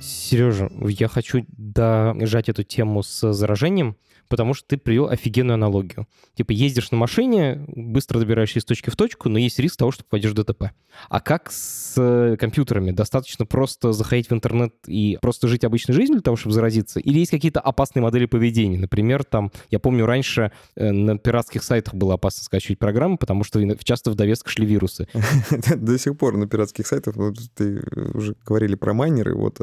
Сережа, 0.00 0.70
я 0.80 1.08
хочу 1.08 1.44
дожать 1.48 2.48
эту 2.48 2.62
тему 2.62 3.02
с 3.02 3.32
заражением 3.32 3.96
потому 4.30 4.54
что 4.54 4.66
ты 4.68 4.78
привел 4.78 5.08
офигенную 5.08 5.54
аналогию. 5.54 6.06
Типа 6.34 6.52
ездишь 6.52 6.92
на 6.92 6.96
машине, 6.96 7.64
быстро 7.66 8.20
добираешься 8.20 8.60
из 8.60 8.64
точки 8.64 8.88
в 8.88 8.96
точку, 8.96 9.28
но 9.28 9.38
есть 9.38 9.58
риск 9.58 9.76
того, 9.76 9.90
что 9.90 10.04
попадешь 10.04 10.30
в 10.30 10.34
ДТП. 10.34 10.70
А 11.08 11.20
как 11.20 11.50
с 11.50 11.94
э, 11.98 12.36
компьютерами? 12.38 12.92
Достаточно 12.92 13.44
просто 13.44 13.92
заходить 13.92 14.30
в 14.30 14.32
интернет 14.32 14.72
и 14.86 15.18
просто 15.20 15.48
жить 15.48 15.64
обычной 15.64 15.94
жизнью 15.94 16.18
для 16.18 16.22
того, 16.22 16.36
чтобы 16.36 16.54
заразиться? 16.54 17.00
Или 17.00 17.18
есть 17.18 17.32
какие-то 17.32 17.60
опасные 17.60 18.02
модели 18.02 18.26
поведения? 18.26 18.78
Например, 18.78 19.24
там, 19.24 19.50
я 19.70 19.80
помню, 19.80 20.06
раньше 20.06 20.52
э, 20.76 20.92
на 20.92 21.18
пиратских 21.18 21.64
сайтах 21.64 21.94
было 21.94 22.14
опасно 22.14 22.44
скачивать 22.44 22.78
программы, 22.78 23.18
потому 23.18 23.42
что 23.42 23.60
часто 23.82 24.12
в 24.12 24.14
довесках 24.14 24.52
шли 24.52 24.64
вирусы. 24.64 25.08
До 25.76 25.98
сих 25.98 26.16
пор 26.16 26.36
на 26.36 26.46
пиратских 26.46 26.86
сайтах, 26.86 27.16
ты 27.54 27.82
уже 28.14 28.36
говорили 28.46 28.76
про 28.76 28.94
майнеры, 28.94 29.34
вот 29.34 29.60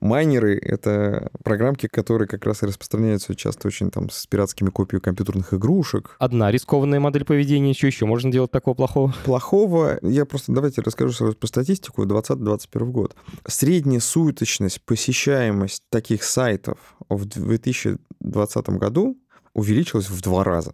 майнеры— 0.00 0.58
это 0.62 1.30
программки, 1.42 1.86
которые 1.86 2.28
как 2.28 2.44
раз 2.44 2.62
и 2.62 2.66
распространяются 2.66 3.34
часто 3.34 3.68
очень 3.68 3.90
там 3.90 4.09
с 4.10 4.26
пиратскими 4.26 4.70
копиями 4.70 5.00
компьютерных 5.00 5.54
игрушек. 5.54 6.16
Одна 6.18 6.50
рискованная 6.50 7.00
модель 7.00 7.24
поведения, 7.24 7.74
что 7.74 7.86
еще 7.86 8.06
можно 8.06 8.30
делать 8.30 8.50
такого 8.50 8.74
плохого? 8.74 9.14
Плохого, 9.24 9.98
я 10.02 10.24
просто 10.26 10.52
давайте 10.52 10.82
расскажу 10.82 11.12
сразу 11.12 11.36
по 11.36 11.46
статистику, 11.46 12.04
20-21 12.04 12.84
год. 12.90 13.16
Средняя 13.46 14.00
суточность, 14.00 14.84
посещаемость 14.84 15.84
таких 15.90 16.24
сайтов 16.24 16.78
в 17.08 17.24
2020 17.24 18.68
году 18.70 19.16
увеличилась 19.54 20.10
в 20.10 20.20
два 20.22 20.44
раза. 20.44 20.72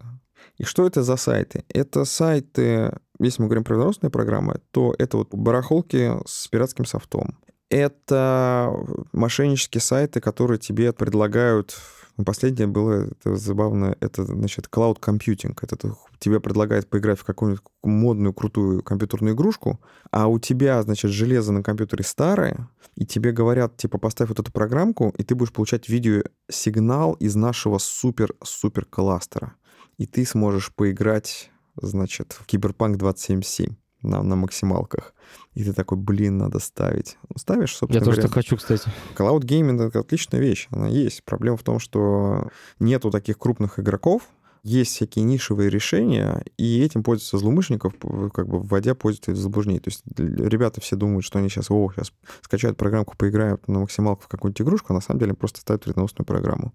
И 0.59 0.65
что 0.65 0.87
это 0.87 1.03
за 1.03 1.17
сайты? 1.17 1.65
Это 1.69 2.05
сайты, 2.05 2.99
если 3.21 3.43
мы 3.43 3.49
говорим 3.49 3.65
про 3.65 3.77
вирусные 3.77 4.11
программы, 4.11 4.61
то 4.71 4.95
это 4.99 5.19
вот 5.19 5.35
барахолки 5.35 6.13
с 6.27 6.49
пиратским 6.49 6.87
софтом. 6.87 7.39
Это 7.69 8.73
мошеннические 9.13 9.81
сайты, 9.81 10.21
которые 10.21 10.59
тебе 10.59 10.93
предлагают 10.93 11.77
последнее 12.25 12.67
было 12.67 13.09
это 13.11 13.37
забавно, 13.37 13.97
это, 14.01 14.25
значит, 14.25 14.69
cloud 14.71 15.01
computing. 15.01 15.57
Это 15.61 15.95
тебе 16.19 16.41
предлагает 16.41 16.89
поиграть 16.89 17.19
в 17.19 17.25
какую-нибудь 17.25 17.65
модную, 17.83 18.33
крутую 18.33 18.83
компьютерную 18.83 19.35
игрушку, 19.35 19.81
а 20.11 20.27
у 20.27 20.39
тебя, 20.39 20.83
значит, 20.83 21.11
железо 21.11 21.53
на 21.53 21.63
компьютере 21.63 22.05
старое, 22.05 22.69
и 22.95 23.05
тебе 23.05 23.33
говорят, 23.33 23.77
типа, 23.77 23.99
поставь 23.99 24.29
вот 24.31 24.41
эту 24.41 24.51
программку, 24.51 25.13
и 25.19 25.23
ты 25.23 25.35
будешь 25.35 25.53
получать 25.53 25.89
видеосигнал 25.89 27.15
из 27.15 27.35
нашего 27.37 27.79
супер-супер 27.79 28.87
кластера. 28.87 29.55
И 29.99 30.07
ты 30.07 30.25
сможешь 30.25 30.75
поиграть, 30.75 31.51
значит, 31.81 32.33
в 32.33 32.47
Киберпанк 32.47 32.97
2077 32.97 33.77
на, 34.03 34.23
на 34.23 34.37
максималках. 34.37 35.15
И 35.55 35.65
ты 35.65 35.73
такой, 35.73 35.99
блин, 35.99 36.39
надо 36.39 36.59
ставить. 36.59 37.17
Ну, 37.29 37.39
ставишь, 37.39 37.75
собственно 37.75 37.99
Я 37.99 38.05
говоря. 38.05 38.23
тоже 38.23 38.33
хочу, 38.33 38.57
кстати. 38.57 38.89
Cloud 39.17 39.41
Gaming— 39.41 39.83
это 39.89 40.01
отличная 40.01 40.41
вещь, 40.41 40.69
она 40.71 40.87
есть. 40.87 41.25
Проблема 41.25 41.57
в 41.57 41.63
том, 41.63 41.79
что 41.79 42.49
нету 42.79 43.11
таких 43.11 43.39
крупных 43.39 43.79
игроков, 43.81 44.23
есть 44.67 44.97
всякие 44.97 45.25
нишевые 45.25 45.71
решения, 45.71 46.45
и 46.57 46.83
этим 46.83 47.05
пользуются 47.05 47.39
злоумышленников, 47.39 47.95
как 48.35 48.49
бы 48.49 48.61
вводя 48.61 48.95
пользователей 48.95 49.35
в 49.35 49.39
заблуждение. 49.39 49.81
То 49.81 49.91
есть 49.91 50.03
ребята 50.17 50.81
все 50.81 50.97
думают, 50.97 51.25
что 51.25 51.39
они 51.39 51.49
сейчас, 51.49 51.71
о, 51.71 51.93
сейчас 51.95 52.13
скачают 52.43 52.77
программку, 52.77 53.17
поиграют 53.17 53.69
на 53.69 53.79
максималку 53.79 54.25
в 54.25 54.29
какую-нибудь 54.29 54.61
игрушку, 54.61 54.87
а 54.91 54.95
на 54.95 55.01
самом 55.01 55.21
деле 55.21 55.35
просто 55.35 55.61
ставят 55.61 55.87
вредоносную 55.87 56.27
программу. 56.27 56.75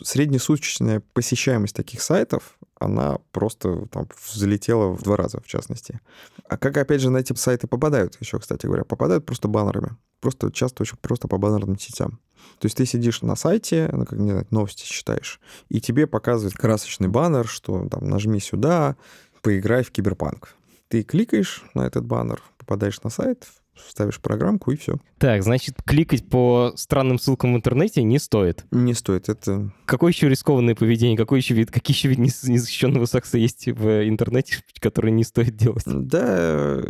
Среднесуточная 0.00 1.02
посещаемость 1.12 1.74
таких 1.74 2.00
сайтов, 2.00 2.56
она 2.78 3.18
просто 3.32 3.86
там 3.86 4.06
взлетела 4.32 4.92
в 4.92 5.02
два 5.02 5.16
раза, 5.16 5.40
в 5.40 5.46
частности. 5.46 6.00
А 6.48 6.56
как, 6.56 6.76
опять 6.76 7.00
же, 7.00 7.10
на 7.10 7.18
эти 7.18 7.34
сайты 7.34 7.66
попадают 7.66 8.16
еще, 8.20 8.38
кстати 8.38 8.66
говоря? 8.66 8.84
Попадают 8.84 9.26
просто 9.26 9.48
баннерами. 9.48 9.96
Просто 10.22 10.52
часто 10.52 10.84
очень 10.84 10.96
просто 10.98 11.26
по 11.26 11.36
баннерным 11.36 11.78
сетям. 11.78 12.20
То 12.60 12.66
есть 12.66 12.76
ты 12.76 12.86
сидишь 12.86 13.22
на 13.22 13.34
сайте, 13.34 13.90
ну, 13.92 14.06
как, 14.06 14.18
не 14.18 14.30
знаю, 14.30 14.46
новости 14.50 14.86
читаешь, 14.86 15.40
и 15.68 15.80
тебе 15.80 16.06
показывает 16.06 16.56
красочный 16.56 17.08
баннер, 17.08 17.46
что 17.46 17.88
там 17.88 18.08
нажми 18.08 18.38
сюда, 18.38 18.96
поиграй 19.42 19.82
в 19.82 19.90
киберпанк. 19.90 20.54
Ты 20.86 21.02
кликаешь 21.02 21.64
на 21.74 21.82
этот 21.82 22.04
баннер, 22.04 22.40
попадаешь 22.58 23.02
на 23.02 23.10
сайт, 23.10 23.48
ставишь 23.76 24.20
программку 24.20 24.70
и 24.70 24.76
все. 24.76 24.96
Так, 25.18 25.42
значит, 25.42 25.76
кликать 25.84 26.28
по 26.28 26.72
странным 26.76 27.18
ссылкам 27.18 27.54
в 27.54 27.56
интернете 27.56 28.02
не 28.04 28.18
стоит. 28.18 28.64
Не 28.70 28.94
стоит, 28.94 29.28
это... 29.28 29.72
Какое 29.86 30.12
еще 30.12 30.28
рискованное 30.28 30.76
поведение, 30.76 31.16
какой 31.16 31.40
еще 31.40 31.54
вид, 31.54 31.70
какие 31.72 31.96
еще 31.96 32.08
виды 32.08 32.22
незащищенного 32.22 33.06
секса 33.06 33.38
есть 33.38 33.66
в 33.66 34.08
интернете, 34.08 34.58
которые 34.80 35.12
не 35.12 35.24
стоит 35.24 35.56
делать? 35.56 35.84
Да, 35.86 36.82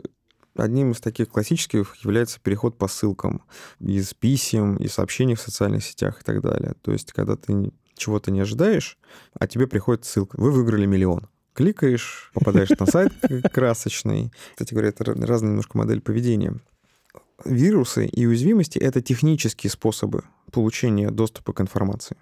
Одним 0.55 0.93
из 0.93 1.01
таких 1.01 1.29
классических 1.31 1.97
является 2.05 2.39
переход 2.41 2.77
по 2.77 2.87
ссылкам 2.87 3.43
из 3.81 4.13
писем, 4.13 4.77
из 4.77 4.93
сообщений 4.93 5.35
в 5.35 5.41
социальных 5.41 5.83
сетях 5.85 6.21
и 6.21 6.25
так 6.25 6.43
далее. 6.43 6.75
То 6.83 6.93
есть, 6.93 7.13
когда 7.13 7.37
ты 7.37 7.73
чего-то 7.97 8.31
не 8.31 8.41
ожидаешь, 8.41 8.99
а 9.39 9.47
тебе 9.47 9.67
приходит 9.67 10.05
ссылка. 10.05 10.39
Вы 10.39 10.51
выиграли 10.51 10.87
миллион. 10.87 11.29
Кликаешь, 11.55 12.31
попадаешь 12.35 12.71
на 12.79 12.87
сайт 12.87 13.13
красочный. 13.53 14.33
Кстати 14.53 14.73
говоря, 14.73 14.89
это 14.89 15.05
разная 15.05 15.51
немножко 15.51 15.79
модель 15.79 16.01
поведения. 16.01 16.59
Вирусы 17.45 18.07
и 18.07 18.27
уязвимости— 18.27 18.79
это 18.81 19.03
технические 19.03 19.71
способы 19.71 20.25
получения 20.51 21.11
доступа 21.11 21.53
к 21.53 21.61
информации. 21.61 22.17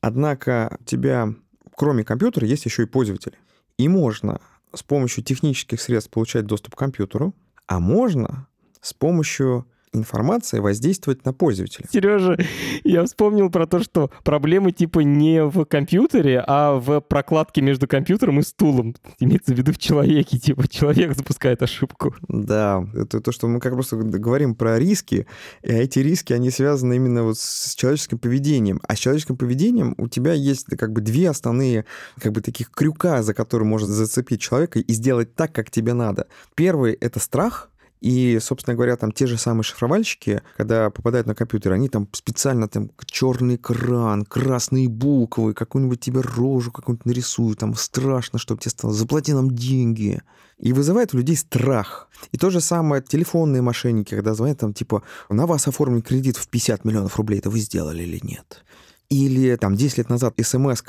Однако 0.00 0.76
у 0.80 0.84
тебя, 0.84 1.34
кроме 1.74 2.04
компьютера, 2.04 2.46
есть 2.46 2.64
еще 2.64 2.82
и 2.82 2.86
пользователи. 2.86 3.38
И 3.78 3.88
можно 3.88 4.40
с 4.74 4.82
помощью 4.82 5.24
технических 5.24 5.80
средств 5.80 6.10
получать 6.10 6.46
доступ 6.46 6.74
к 6.74 6.78
компьютеру, 6.78 7.34
а 7.66 7.80
можно 7.80 8.48
с 8.80 8.92
помощью 8.94 9.66
информации 9.92 10.58
воздействовать 10.58 11.24
на 11.24 11.32
пользователя. 11.32 11.86
Сережа, 11.90 12.38
я 12.84 13.04
вспомнил 13.04 13.50
про 13.50 13.66
то, 13.66 13.80
что 13.80 14.10
проблемы 14.24 14.72
типа 14.72 15.00
не 15.00 15.44
в 15.44 15.64
компьютере, 15.64 16.42
а 16.46 16.74
в 16.78 17.00
прокладке 17.00 17.62
между 17.62 17.86
компьютером 17.86 18.40
и 18.40 18.42
стулом. 18.42 18.94
Имеется 19.18 19.54
в 19.54 19.58
виду 19.58 19.72
в 19.72 19.78
человеке, 19.78 20.38
типа 20.38 20.68
человек 20.68 21.14
запускает 21.16 21.62
ошибку. 21.62 22.14
Да, 22.28 22.86
это 22.94 23.20
то, 23.20 23.32
что 23.32 23.48
мы 23.48 23.60
как 23.60 23.72
просто 23.72 23.96
говорим 23.96 24.54
про 24.54 24.78
риски, 24.78 25.26
и 25.62 25.72
эти 25.72 26.00
риски, 26.00 26.32
они 26.32 26.50
связаны 26.50 26.96
именно 26.96 27.24
вот 27.24 27.38
с 27.38 27.74
человеческим 27.74 28.18
поведением. 28.18 28.80
А 28.86 28.94
с 28.94 28.98
человеческим 28.98 29.36
поведением 29.36 29.94
у 29.98 30.08
тебя 30.08 30.32
есть 30.32 30.66
как 30.76 30.92
бы 30.92 31.00
две 31.00 31.30
основные 31.30 31.84
как 32.20 32.32
бы 32.32 32.40
таких 32.40 32.70
крюка, 32.70 33.22
за 33.22 33.34
которые 33.34 33.66
может 33.66 33.88
зацепить 33.88 34.40
человека 34.40 34.78
и 34.78 34.92
сделать 34.92 35.34
так, 35.34 35.52
как 35.52 35.70
тебе 35.70 35.92
надо. 35.92 36.26
Первый— 36.54 36.92
это 37.00 37.20
страх— 37.20 37.70
и, 38.00 38.38
собственно 38.40 38.74
говоря, 38.74 38.96
там 38.96 39.10
те 39.10 39.26
же 39.26 39.38
самые 39.38 39.64
шифровальщики, 39.64 40.42
когда 40.56 40.90
попадают 40.90 41.26
на 41.26 41.34
компьютер, 41.34 41.72
они 41.72 41.88
там 41.88 42.08
специально 42.12 42.68
там 42.68 42.90
черный 43.06 43.56
экран, 43.56 44.24
красные 44.24 44.88
буквы, 44.88 45.54
какую-нибудь 45.54 46.00
тебе 46.00 46.20
рожу 46.20 46.70
какую-нибудь 46.70 47.06
нарисуют, 47.06 47.58
там 47.58 47.74
страшно, 47.74 48.38
чтобы 48.38 48.60
тебе 48.60 48.70
стало, 48.70 48.92
заплати 48.92 49.32
нам 49.32 49.50
деньги. 49.50 50.20
И 50.58 50.72
вызывает 50.72 51.14
у 51.14 51.18
людей 51.18 51.36
страх. 51.36 52.08
И 52.32 52.38
то 52.38 52.50
же 52.50 52.60
самое 52.60 53.02
телефонные 53.02 53.62
мошенники, 53.62 54.14
когда 54.14 54.34
звонят 54.34 54.58
там 54.58 54.72
типа, 54.72 55.02
на 55.28 55.46
вас 55.46 55.68
оформлен 55.68 56.02
кредит 56.02 56.36
в 56.36 56.48
50 56.48 56.84
миллионов 56.84 57.16
рублей, 57.16 57.38
это 57.38 57.50
вы 57.50 57.58
сделали 57.58 58.02
или 58.02 58.20
нет? 58.22 58.64
Или 59.08 59.54
там 59.56 59.76
10 59.76 59.98
лет 59.98 60.10
назад 60.10 60.34
смс 60.42 60.82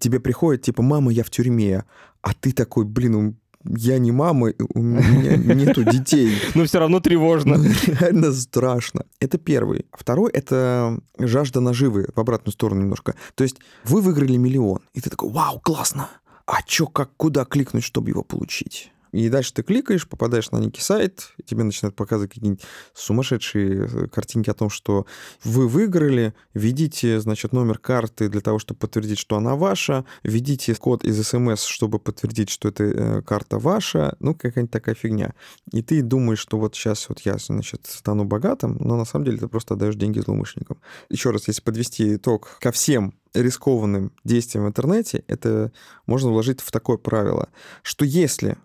тебе 0.00 0.20
приходит, 0.20 0.62
типа, 0.62 0.82
мама, 0.82 1.12
я 1.12 1.22
в 1.22 1.30
тюрьме, 1.30 1.84
а 2.22 2.32
ты 2.34 2.52
такой, 2.52 2.84
блин, 2.84 3.38
я 3.64 3.98
не 3.98 4.12
мама, 4.12 4.52
у 4.74 4.82
меня 4.82 5.36
нету 5.36 5.84
детей. 5.84 6.32
Но 6.54 6.64
все 6.64 6.78
равно 6.78 7.00
тревожно. 7.00 7.56
Реально 7.86 8.32
страшно. 8.32 9.04
Это 9.20 9.38
первый. 9.38 9.86
Второй— 9.92 10.30
это 10.32 10.98
жажда 11.18 11.60
наживы 11.60 12.08
в 12.14 12.20
обратную 12.20 12.52
сторону 12.52 12.82
немножко. 12.82 13.14
То 13.34 13.44
есть 13.44 13.56
вы 13.84 14.00
выиграли 14.00 14.36
миллион, 14.36 14.80
и 14.92 15.00
ты 15.00 15.10
такой, 15.10 15.30
вау, 15.30 15.60
классно. 15.60 16.08
А 16.46 16.62
чё, 16.62 16.86
как, 16.86 17.10
куда 17.16 17.44
кликнуть, 17.44 17.84
чтобы 17.84 18.10
его 18.10 18.22
получить? 18.22 18.92
И 19.14 19.28
дальше 19.28 19.54
ты 19.54 19.62
кликаешь, 19.62 20.08
попадаешь 20.08 20.50
на 20.50 20.56
некий 20.56 20.80
сайт, 20.80 21.34
тебе 21.46 21.62
начинают 21.62 21.94
показывать 21.94 22.32
какие-нибудь 22.32 22.64
сумасшедшие 22.94 23.86
э, 23.86 24.08
картинки 24.08 24.50
о 24.50 24.54
том, 24.54 24.70
что 24.70 25.06
вы 25.44 25.68
выиграли, 25.68 26.34
введите, 26.52 27.20
значит, 27.20 27.52
номер 27.52 27.78
карты 27.78 28.28
для 28.28 28.40
того, 28.40 28.58
чтобы 28.58 28.80
подтвердить, 28.80 29.20
что 29.20 29.36
она 29.36 29.54
ваша, 29.54 30.04
введите 30.24 30.74
код 30.74 31.04
из 31.04 31.24
смс, 31.24 31.62
чтобы 31.62 32.00
подтвердить, 32.00 32.50
что 32.50 32.70
эта 32.70 32.82
э, 32.82 33.22
карта 33.22 33.60
ваша, 33.60 34.16
ну, 34.18 34.34
какая-нибудь 34.34 34.72
такая 34.72 34.96
фигня. 34.96 35.34
И 35.70 35.80
ты 35.80 36.02
думаешь, 36.02 36.40
что 36.40 36.58
вот 36.58 36.74
сейчас 36.74 37.08
вот 37.08 37.20
я, 37.20 37.38
значит, 37.38 37.86
стану 37.86 38.24
богатым, 38.24 38.78
но 38.80 38.96
на 38.96 39.04
самом 39.04 39.26
деле 39.26 39.38
ты 39.38 39.46
просто 39.46 39.74
отдаешь 39.74 39.94
деньги 39.94 40.18
злоумышленникам. 40.18 40.78
Еще 41.08 41.30
раз, 41.30 41.46
если 41.46 41.62
подвести 41.62 42.16
итог 42.16 42.58
ко 42.60 42.72
всем 42.72 43.14
рискованным 43.32 44.10
действиям 44.24 44.64
в 44.64 44.68
интернете, 44.68 45.22
это 45.28 45.70
можно 46.06 46.30
вложить 46.30 46.60
в 46.60 46.72
такое 46.72 46.96
правило, 46.96 47.48
что 47.84 48.04
если 48.04 48.56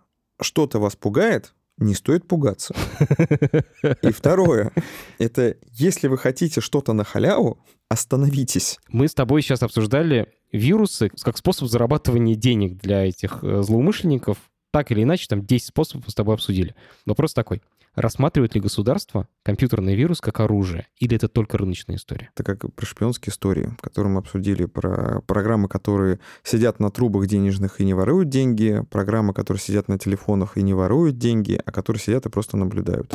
что-то 0.41 0.79
вас 0.79 0.95
пугает, 0.95 1.53
не 1.77 1.95
стоит 1.95 2.27
пугаться. 2.27 2.75
И 4.01 4.11
второе, 4.11 4.71
это 5.17 5.57
если 5.71 6.07
вы 6.07 6.17
хотите 6.17 6.61
что-то 6.61 6.93
на 6.93 7.03
халяву, 7.03 7.59
остановитесь. 7.87 8.77
Мы 8.89 9.07
с 9.07 9.13
тобой 9.13 9.41
сейчас 9.41 9.63
обсуждали 9.63 10.33
вирусы 10.51 11.09
как 11.21 11.37
способ 11.37 11.69
зарабатывания 11.69 12.35
денег 12.35 12.77
для 12.77 13.05
этих 13.05 13.43
э, 13.43 13.61
злоумышленников. 13.61 14.37
Так 14.71 14.91
или 14.91 15.03
иначе, 15.03 15.25
там 15.27 15.45
10 15.45 15.67
способов 15.67 16.05
мы 16.07 16.11
с 16.11 16.15
тобой 16.15 16.35
обсудили. 16.35 16.75
Вопрос 17.05 17.33
такой. 17.33 17.61
Рассматривает 17.99 18.55
ли 18.55 18.61
государство 18.61 19.27
компьютерный 19.43 19.93
вирус 19.93 20.21
как 20.21 20.39
оружие? 20.39 20.87
Или 20.99 21.17
это 21.17 21.27
только 21.27 21.57
рыночная 21.57 21.97
история? 21.97 22.29
Это 22.33 22.45
как 22.45 22.73
про 22.73 22.85
шпионские 22.85 23.33
истории, 23.33 23.75
которые 23.81 24.13
мы 24.13 24.19
обсудили, 24.19 24.67
про 24.67 25.19
программы, 25.27 25.67
которые 25.67 26.21
сидят 26.41 26.79
на 26.79 26.91
трубах 26.91 27.27
денежных 27.27 27.81
и 27.81 27.83
не 27.83 27.93
воруют 27.93 28.29
деньги, 28.29 28.85
программы, 28.89 29.33
которые 29.33 29.59
сидят 29.59 29.89
на 29.89 29.99
телефонах 29.99 30.55
и 30.55 30.61
не 30.61 30.73
воруют 30.73 31.17
деньги, 31.17 31.61
а 31.65 31.73
которые 31.73 31.99
сидят 32.01 32.25
и 32.25 32.29
просто 32.29 32.55
наблюдают. 32.55 33.13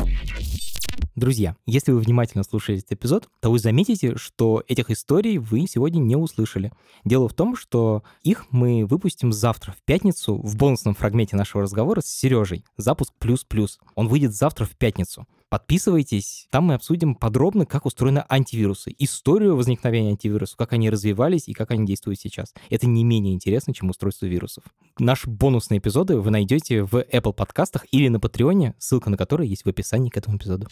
Друзья, 1.16 1.57
если 1.64 1.92
вы 1.92 2.01
внимательно 2.01 2.42
слушаете 2.42 2.84
этот 2.84 2.99
эпизод, 2.99 3.28
то 3.40 3.51
вы 3.51 3.59
заметите, 3.59 4.16
что 4.16 4.64
этих 4.66 4.90
историй 4.90 5.38
вы 5.38 5.66
сегодня 5.68 6.01
не 6.01 6.16
услышали. 6.16 6.72
Дело 7.05 7.28
в 7.28 7.34
том, 7.34 7.57
что 7.57 8.03
их 8.22 8.47
мы 8.51 8.84
выпустим 8.84 9.32
завтра, 9.32 9.72
в 9.72 9.82
пятницу, 9.84 10.34
в 10.36 10.57
бонусном 10.57 10.95
фрагменте 10.95 11.36
нашего 11.36 11.62
разговора 11.62 12.01
с 12.01 12.07
Сережей. 12.07 12.64
Запуск 12.76 13.12
плюс-плюс. 13.18 13.78
Он 13.95 14.09
выйдет 14.09 14.34
завтра 14.34 14.64
в 14.64 14.70
пятницу. 14.70 15.26
Подписывайтесь, 15.55 16.49
там 16.51 16.65
мы 16.65 16.75
обсудим 16.75 17.15
подробно, 17.15 17.65
как 17.65 17.87
устроены 17.87 18.25
антивирусы, 18.29 18.93
историю 18.99 19.55
возникновения 19.55 20.11
антивирусов, 20.11 20.57
как 20.57 20.73
они 20.73 20.91
развивались 20.91 21.47
и 21.47 21.53
как 21.53 21.71
они 21.71 21.87
действуют 21.87 22.19
сейчас. 22.19 22.53
Это 22.71 22.89
не 22.89 23.05
менее 23.05 23.35
интересно, 23.35 23.73
чем 23.73 23.89
устройство 23.89 24.27
вирусов. 24.27 24.65
Наши 24.99 25.31
бонусные 25.31 25.79
эпизоды 25.79 26.19
вы 26.19 26.33
найдете 26.33 26.83
в 26.83 26.97
Apple 26.97 27.33
подкастах 27.33 27.87
или 27.93 28.09
на 28.09 28.19
Патреоне, 28.19 28.75
ссылка 28.81 29.11
на 29.11 29.17
который 29.17 29.47
есть 29.47 29.65
в 29.65 29.69
описании 29.69 30.11
к 30.11 30.17
этому 30.17 30.39
эпизоду. 30.39 30.67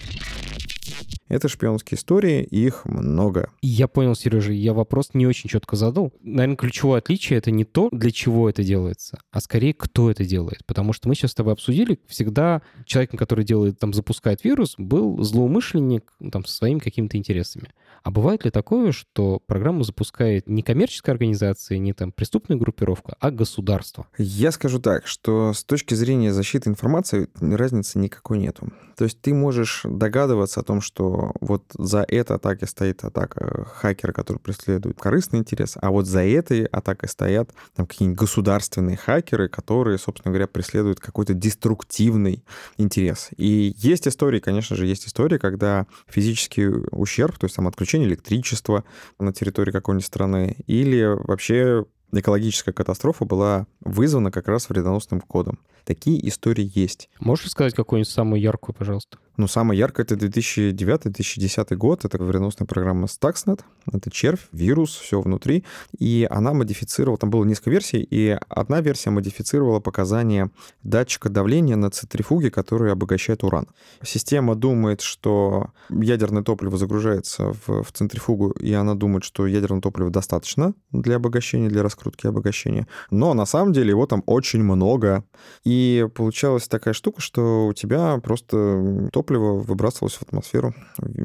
Это 1.28 1.48
шпионские 1.48 1.96
истории, 1.96 2.42
их 2.42 2.84
много. 2.84 3.50
Я 3.62 3.88
понял, 3.88 4.14
Сережа, 4.14 4.52
я 4.52 4.74
вопрос 4.74 5.10
не 5.14 5.26
очень 5.26 5.48
четко 5.48 5.76
задал. 5.76 6.12
Наверное, 6.22 6.56
ключевое 6.56 6.98
отличие— 6.98 7.38
это 7.40 7.50
не 7.50 7.64
то, 7.64 7.88
для 7.90 8.10
чего 8.10 8.50
это 8.50 8.62
делается, 8.62 9.18
а 9.30 9.40
скорее, 9.40 9.74
кто 9.74 10.10
это 10.10 10.24
делает. 10.24 10.64
Потому 10.66 10.92
что 10.92 11.08
мы 11.08 11.14
сейчас 11.14 11.32
с 11.32 11.34
тобой 11.34 11.54
обсудили, 11.54 11.98
всегда 12.06 12.62
человек, 12.84 13.12
который 13.12 13.44
делает, 13.44 13.78
там, 13.78 13.92
запускает 13.92 14.44
вирус, 14.44 14.74
был 14.78 15.22
злоумышленник 15.22 16.12
ну, 16.20 16.30
там, 16.30 16.44
со 16.44 16.54
своими 16.54 16.78
какими-то 16.78 17.16
интересами. 17.16 17.70
А 18.02 18.10
бывает 18.10 18.44
ли 18.44 18.50
такое, 18.50 18.92
что 18.92 19.40
программу 19.46 19.84
запускает 19.84 20.48
не 20.48 20.62
коммерческая 20.62 21.14
организация, 21.14 21.78
не 21.78 21.92
там 21.92 22.12
преступная 22.12 22.58
группировка, 22.58 23.16
а 23.20 23.30
государство? 23.30 24.06
Я 24.18 24.50
скажу 24.50 24.80
так, 24.80 25.06
что 25.06 25.52
с 25.52 25.64
точки 25.64 25.94
зрения 25.94 26.32
защиты 26.32 26.68
информации 26.68 27.28
разницы 27.40 27.98
никакой 27.98 28.38
нету. 28.38 28.72
То 28.96 29.04
есть 29.04 29.20
ты 29.20 29.32
можешь 29.32 29.82
догадываться 29.84 30.60
о 30.60 30.62
том, 30.64 30.80
что 30.80 31.01
вот 31.40 31.64
за 31.76 32.04
этой 32.08 32.36
атакой 32.36 32.68
стоит 32.68 33.04
атака 33.04 33.64
хакера, 33.64 34.12
который 34.12 34.38
преследует 34.38 34.98
корыстный 34.98 35.40
интерес, 35.40 35.76
а 35.80 35.90
вот 35.90 36.06
за 36.06 36.24
этой 36.24 36.64
атакой 36.64 37.08
стоят 37.08 37.50
там 37.74 37.86
какие-нибудь 37.86 38.18
государственные 38.18 38.96
хакеры, 38.96 39.48
которые, 39.48 39.98
собственно 39.98 40.32
говоря, 40.32 40.46
преследуют 40.46 41.00
какой-то 41.00 41.34
деструктивный 41.34 42.44
интерес. 42.76 43.30
И 43.36 43.74
есть 43.76 44.08
истории, 44.08 44.40
конечно 44.40 44.76
же, 44.76 44.86
есть 44.86 45.06
истории, 45.06 45.38
когда 45.38 45.86
физический 46.06 46.68
ущерб, 46.90 47.38
то 47.38 47.46
есть 47.46 47.56
там 47.56 47.66
отключение 47.66 48.08
электричества 48.08 48.84
на 49.18 49.32
территории 49.32 49.72
какой-нибудь 49.72 50.06
страны, 50.06 50.56
или 50.66 51.02
вообще 51.04 51.84
экологическая 52.12 52.72
катастрофа 52.72 53.24
была 53.24 53.66
вызвана 53.80 54.30
как 54.30 54.48
раз 54.48 54.68
вредоносным 54.68 55.20
кодом. 55.20 55.58
Такие 55.84 56.26
истории 56.28 56.70
есть. 56.74 57.08
Можешь 57.20 57.50
сказать 57.50 57.74
какую-нибудь 57.74 58.10
самую 58.12 58.40
яркую, 58.40 58.74
пожалуйста? 58.74 59.18
Ну, 59.38 59.46
самая 59.48 59.78
яркая— 59.78 60.04
это 60.08 60.14
2009-2010 60.14 61.74
год. 61.76 62.04
Это 62.04 62.22
вредоносная 62.22 62.66
программа 62.66 63.06
Stuxnet. 63.06 63.60
Это 63.90 64.10
червь, 64.10 64.46
вирус, 64.52 64.94
все 64.94 65.20
внутри. 65.20 65.64
И 65.98 66.26
она 66.30 66.52
модифицировала... 66.52 67.16
Там 67.16 67.30
было 67.30 67.44
несколько 67.44 67.70
версий, 67.70 68.06
и 68.08 68.38
одна 68.48 68.82
версия 68.82 69.10
модифицировала 69.10 69.80
показания 69.80 70.50
датчика 70.82 71.30
давления 71.30 71.76
на 71.76 71.90
центрифуге, 71.90 72.50
который 72.50 72.92
обогащает 72.92 73.42
уран. 73.42 73.66
Система 74.04 74.54
думает, 74.54 75.00
что 75.00 75.70
ядерное 75.88 76.42
топливо 76.42 76.76
загружается 76.76 77.54
в, 77.66 77.82
в 77.82 77.92
центрифугу, 77.92 78.50
и 78.50 78.72
она 78.74 78.94
думает, 78.94 79.24
что 79.24 79.46
ядерного 79.46 79.82
топлива 79.82 80.10
достаточно 80.10 80.74
для 80.90 81.16
обогащения, 81.16 81.68
для 81.68 81.82
раскрутки 81.82 82.26
и 82.26 82.28
обогащения. 82.28 82.86
Но 83.10 83.32
на 83.32 83.46
самом 83.46 83.72
деле 83.72 83.90
его 83.90 84.06
там 84.06 84.22
очень 84.26 84.62
много. 84.62 85.24
И 85.64 85.71
получалась 86.14 86.68
такая 86.68 86.94
штука, 86.94 87.20
что 87.20 87.66
у 87.66 87.72
тебя 87.72 88.18
просто 88.18 89.08
топливо 89.12 89.54
выбрасывалось 89.54 90.14
в 90.14 90.22
атмосферу 90.22 90.74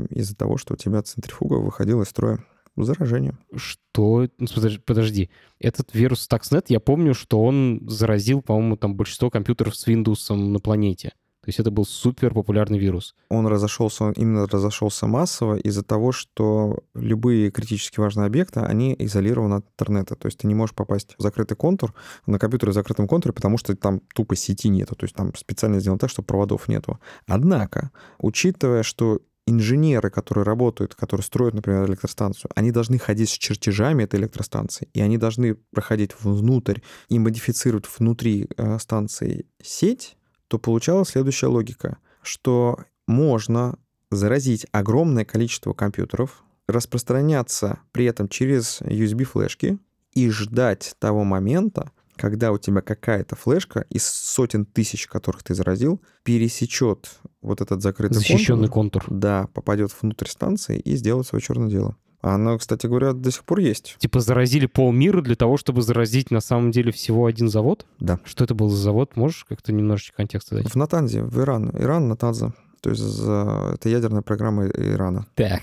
из-за 0.09 0.35
того, 0.35 0.57
что 0.57 0.73
у 0.73 0.77
тебя 0.77 1.01
центрифуга 1.01 1.55
выходила 1.55 2.03
из 2.03 2.09
строя 2.09 2.43
заражение. 2.75 3.37
Что? 3.55 4.27
Ну, 4.37 4.47
подожди. 4.85 5.29
Этот 5.59 5.93
вирус 5.93 6.27
Stuxnet, 6.29 6.65
я 6.67 6.79
помню, 6.79 7.13
что 7.13 7.41
он 7.41 7.81
заразил, 7.89 8.41
по-моему, 8.41 8.77
там 8.77 8.95
большинство 8.95 9.29
компьютеров 9.29 9.75
с 9.75 9.87
Windows 9.87 10.33
на 10.35 10.59
планете. 10.59 11.13
То 11.47 11.49
есть 11.49 11.61
это 11.61 11.71
был 11.71 11.85
супер 11.85 12.33
популярный 12.33 12.77
вирус. 12.77 13.15
Он 13.29 13.47
разошелся, 13.47 14.11
именно 14.17 14.47
разошелся 14.47 15.07
массово 15.07 15.55
из-за 15.55 15.81
того, 15.81 16.11
что 16.11 16.79
любые 16.93 17.51
критически 17.51 18.01
важные 18.01 18.25
объекты, 18.25 18.59
они 18.59 18.93
изолированы 18.99 19.55
от 19.55 19.65
интернета. 19.65 20.17
То 20.17 20.25
есть 20.25 20.39
ты 20.39 20.47
не 20.47 20.55
можешь 20.55 20.75
попасть 20.75 21.15
в 21.17 21.21
закрытый 21.21 21.55
контур, 21.55 21.93
на 22.25 22.37
компьютере 22.37 22.73
в 22.73 22.75
закрытом 22.75 23.07
контуре, 23.07 23.31
потому 23.31 23.57
что 23.57 23.73
там 23.77 24.01
тупо 24.13 24.35
сети 24.35 24.67
нету. 24.67 24.95
То 24.95 25.05
есть 25.05 25.15
там 25.15 25.33
специально 25.35 25.79
сделано 25.79 25.99
так, 25.99 26.09
что 26.09 26.21
проводов 26.21 26.67
нету. 26.67 26.99
Однако, 27.27 27.91
учитывая, 28.19 28.83
что 28.83 29.21
инженеры, 29.45 30.09
которые 30.09 30.43
работают, 30.43 30.95
которые 30.95 31.23
строят, 31.23 31.53
например, 31.53 31.85
электростанцию, 31.85 32.51
они 32.55 32.71
должны 32.71 32.99
ходить 32.99 33.29
с 33.29 33.37
чертежами 33.37 34.03
этой 34.03 34.19
электростанции, 34.19 34.89
и 34.93 34.99
они 34.99 35.17
должны 35.17 35.55
проходить 35.55 36.11
внутрь 36.19 36.81
и 37.07 37.19
модифицировать 37.19 37.85
внутри 37.97 38.49
э, 38.57 38.77
станции 38.79 39.45
сеть, 39.63 40.17
то 40.47 40.59
получалась 40.59 41.09
следующая 41.09 41.47
логика, 41.47 41.97
что 42.21 42.79
можно 43.07 43.77
заразить 44.11 44.65
огромное 44.71 45.25
количество 45.25 45.73
компьютеров, 45.73 46.43
распространяться 46.67 47.79
при 47.91 48.05
этом 48.05 48.27
через 48.27 48.81
USB-флешки 48.81 49.79
и 50.13 50.29
ждать 50.29 50.95
того 50.99 51.23
момента, 51.23 51.91
когда 52.15 52.51
у 52.51 52.57
тебя 52.57 52.81
какая-то 52.81 53.35
флешка 53.35 53.85
из 53.89 54.05
сотен 54.05 54.65
тысяч, 54.65 55.07
которых 55.07 55.43
ты 55.43 55.53
заразил, 55.53 56.01
пересечет 56.23 57.11
вот 57.41 57.61
этот 57.61 57.81
закрытый 57.81 58.17
Защищенный 58.17 58.67
контур. 58.67 59.03
контур. 59.03 59.19
Да, 59.19 59.47
попадет 59.53 59.91
внутрь 60.01 60.27
станции 60.27 60.79
и 60.79 60.95
сделает 60.95 61.27
свое 61.27 61.41
черное 61.41 61.69
дело. 61.69 61.95
Оно, 62.21 62.57
кстати 62.57 62.87
говоря, 62.87 63.13
до 63.13 63.31
сих 63.31 63.43
пор 63.43 63.59
есть. 63.59 63.95
Типа 63.99 64.19
заразили 64.19 64.65
полмира 64.65 65.21
для 65.21 65.35
того, 65.35 65.57
чтобы 65.57 65.81
заразить 65.81 66.31
на 66.31 66.41
самом 66.41 66.71
деле 66.71 66.91
всего 66.91 67.25
один 67.25 67.49
завод? 67.49 67.85
Да. 67.99 68.19
Что 68.25 68.43
это 68.43 68.55
был 68.55 68.69
за 68.69 68.77
завод? 68.77 69.15
Можешь 69.15 69.45
как-то 69.45 69.71
немножечко 69.71 70.17
контекста 70.17 70.55
дать? 70.55 70.71
В 70.71 70.75
Натанзе, 70.75 71.23
в 71.23 71.39
Иран. 71.39 71.69
Иран, 71.77 72.07
Натанза. 72.07 72.53
То 72.81 72.89
есть 72.89 73.19
это 73.19 73.89
ядерная 73.89 74.21
программа 74.21 74.67
Ирана. 74.67 75.27
Так. 75.35 75.61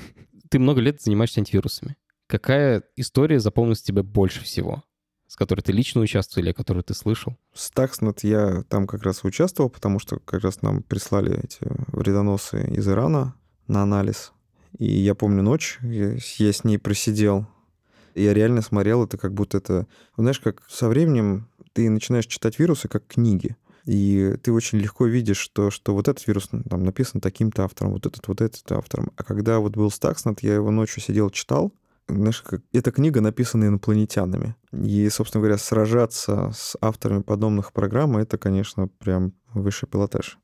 Ты 0.50 0.58
много 0.58 0.80
лет 0.80 1.02
занимаешься 1.02 1.40
антивирусами. 1.40 1.96
Какая 2.28 2.82
история 2.96 3.40
запомнилась 3.40 3.82
тебе 3.82 4.02
больше 4.02 4.42
всего? 4.42 4.82
с 5.28 5.34
которой 5.34 5.60
ты 5.60 5.72
лично 5.72 6.00
участвовал 6.00 6.44
или 6.44 6.52
о 6.52 6.54
которой 6.54 6.82
ты 6.82 6.94
слышал? 6.94 7.36
Stuxnet 7.54 8.20
я 8.22 8.62
там 8.68 8.86
как 8.86 9.02
раз 9.02 9.24
участвовал, 9.24 9.70
потому 9.70 9.98
что 9.98 10.18
как 10.20 10.42
раз 10.42 10.62
нам 10.62 10.82
прислали 10.82 11.38
эти 11.42 11.58
вредоносы 11.88 12.64
из 12.68 12.88
Ирана 12.88 13.34
на 13.66 13.82
анализ. 13.82 14.32
И 14.78 14.86
я 14.86 15.14
помню 15.14 15.42
ночь, 15.42 15.78
я, 15.82 16.18
с 16.18 16.64
ней 16.64 16.78
просидел. 16.78 17.46
Я 18.14 18.34
реально 18.34 18.62
смотрел 18.62 19.04
это, 19.04 19.18
как 19.18 19.34
будто 19.34 19.58
это... 19.58 19.86
Знаешь, 20.16 20.40
как 20.40 20.62
со 20.68 20.88
временем 20.88 21.48
ты 21.72 21.90
начинаешь 21.90 22.26
читать 22.26 22.58
вирусы 22.58 22.88
как 22.88 23.06
книги. 23.06 23.56
И 23.84 24.34
ты 24.42 24.52
очень 24.52 24.78
легко 24.78 25.06
видишь, 25.06 25.38
что, 25.38 25.70
что 25.70 25.94
вот 25.94 26.08
этот 26.08 26.26
вирус 26.26 26.48
ну, 26.50 26.62
там 26.68 26.84
написан 26.84 27.20
таким-то 27.20 27.64
автором, 27.64 27.92
вот 27.92 28.06
этот, 28.06 28.26
вот 28.26 28.40
этот 28.40 28.70
автором. 28.72 29.12
А 29.16 29.22
когда 29.22 29.60
вот 29.60 29.76
был 29.76 29.88
Stuxnet, 29.88 30.38
я 30.42 30.54
его 30.54 30.70
ночью 30.70 31.00
сидел, 31.02 31.30
читал, 31.30 31.72
знаешь, 32.08 32.42
как... 32.42 32.62
эта 32.72 32.90
книга 32.90 33.20
написана 33.20 33.66
инопланетянами. 33.66 34.56
И, 34.72 35.08
собственно 35.08 35.42
говоря, 35.42 35.58
сражаться 35.58 36.52
с 36.54 36.76
авторами 36.80 37.22
подобных 37.22 37.72
программ, 37.72 38.16
это, 38.16 38.38
конечно, 38.38 38.88
прям 38.88 39.32
высший 39.54 39.88
пилотаж. 39.88 40.38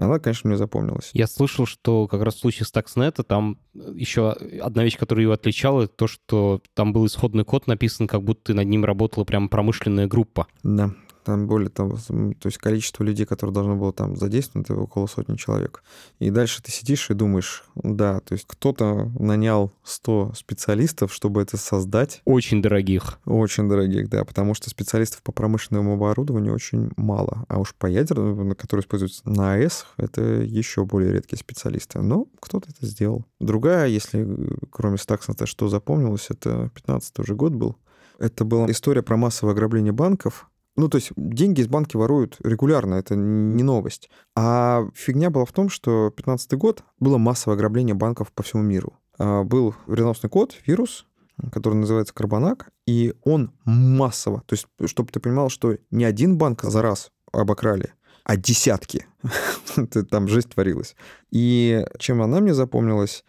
Она, 0.00 0.18
конечно, 0.18 0.48
мне 0.48 0.56
запомнилась. 0.56 1.10
Я 1.12 1.26
слышал, 1.26 1.66
что 1.66 2.08
как 2.08 2.22
раз 2.22 2.36
в 2.36 2.38
случае 2.38 2.64
с 2.64 2.72
Stuxnet 2.72 3.22
там 3.22 3.58
еще 3.74 4.30
одна 4.30 4.82
вещь, 4.82 4.96
которая 4.96 5.26
ее 5.26 5.32
отличала, 5.32 5.88
то, 5.88 6.06
что 6.06 6.62
там 6.72 6.94
был 6.94 7.04
исходный 7.04 7.44
код 7.44 7.66
написан, 7.66 8.08
как 8.08 8.22
будто 8.22 8.54
над 8.54 8.66
ним 8.66 8.86
работала 8.86 9.24
прям 9.24 9.50
промышленная 9.50 10.06
группа. 10.06 10.46
Да, 10.62 10.94
там 11.24 11.46
более 11.46 11.68
того, 11.68 11.96
то 12.06 12.46
есть 12.46 12.58
количество 12.58 13.04
людей, 13.04 13.26
которые 13.26 13.54
должно 13.54 13.76
было 13.76 13.92
там 13.92 14.16
задействовать, 14.16 14.68
это 14.70 14.78
около 14.78 15.06
сотни 15.06 15.36
человек. 15.36 15.82
И 16.18 16.30
дальше 16.30 16.62
ты 16.62 16.70
сидишь 16.70 17.10
и 17.10 17.14
думаешь, 17.14 17.64
да, 17.74 18.20
то 18.20 18.34
есть 18.34 18.46
кто-то 18.46 19.10
нанял 19.18 19.72
100 19.84 20.32
специалистов, 20.34 21.12
чтобы 21.12 21.42
это 21.42 21.56
создать. 21.56 22.22
Очень 22.24 22.62
дорогих. 22.62 23.18
Очень 23.24 23.68
дорогих, 23.68 24.08
да, 24.08 24.24
потому 24.24 24.54
что 24.54 24.70
специалистов 24.70 25.22
по 25.22 25.32
промышленному 25.32 25.94
оборудованию 25.94 26.54
очень 26.54 26.90
мало. 26.96 27.44
А 27.48 27.58
уж 27.58 27.74
по 27.74 27.86
ядерному, 27.86 28.54
который 28.54 28.80
используется 28.80 29.28
на 29.28 29.54
АЭС, 29.54 29.86
это 29.96 30.22
еще 30.22 30.84
более 30.84 31.12
редкие 31.12 31.38
специалисты. 31.38 32.00
Но 32.00 32.26
кто-то 32.40 32.68
это 32.70 32.86
сделал. 32.86 33.24
Другая, 33.38 33.86
если 33.88 34.26
кроме 34.70 34.98
Стаксона, 34.98 35.46
что 35.46 35.68
запомнилось, 35.68 36.26
это 36.30 36.70
15 36.74 37.18
уже 37.18 37.34
год 37.34 37.52
был. 37.52 37.76
Это 38.18 38.44
была 38.44 38.70
история 38.70 39.02
про 39.02 39.16
массовое 39.16 39.54
ограбление 39.54 39.92
банков 39.92 40.49
ну, 40.80 40.88
то 40.88 40.96
есть 40.96 41.12
деньги 41.16 41.60
из 41.60 41.68
банки 41.68 41.96
воруют 41.96 42.36
регулярно, 42.42 42.94
это 42.94 43.14
не 43.14 43.62
новость. 43.62 44.10
А 44.34 44.86
фигня 44.94 45.30
была 45.30 45.44
в 45.44 45.52
том, 45.52 45.68
что 45.68 46.10
15 46.10 46.54
год 46.54 46.82
было 46.98 47.18
массовое 47.18 47.56
ограбление 47.56 47.94
банков 47.94 48.32
по 48.32 48.42
всему 48.42 48.62
миру. 48.62 48.94
А, 49.18 49.44
был 49.44 49.74
вредоносный 49.86 50.30
код, 50.30 50.56
вирус, 50.66 51.06
который 51.52 51.74
называется 51.74 52.14
Карбонак, 52.14 52.70
и 52.86 53.14
он 53.24 53.52
массово, 53.64 54.42
то 54.46 54.54
есть, 54.54 54.66
чтобы 54.86 55.10
ты 55.12 55.20
понимал, 55.20 55.50
что 55.50 55.76
не 55.90 56.04
один 56.04 56.38
банк 56.38 56.62
за 56.62 56.80
раз 56.80 57.12
обокрали, 57.30 57.92
а 58.24 58.36
десятки. 58.36 59.06
Там 60.10 60.28
жесть 60.28 60.50
творилась. 60.50 60.96
И 61.30 61.84
чем 61.98 62.22
она 62.22 62.40
мне 62.40 62.54
запомнилась, 62.54 63.24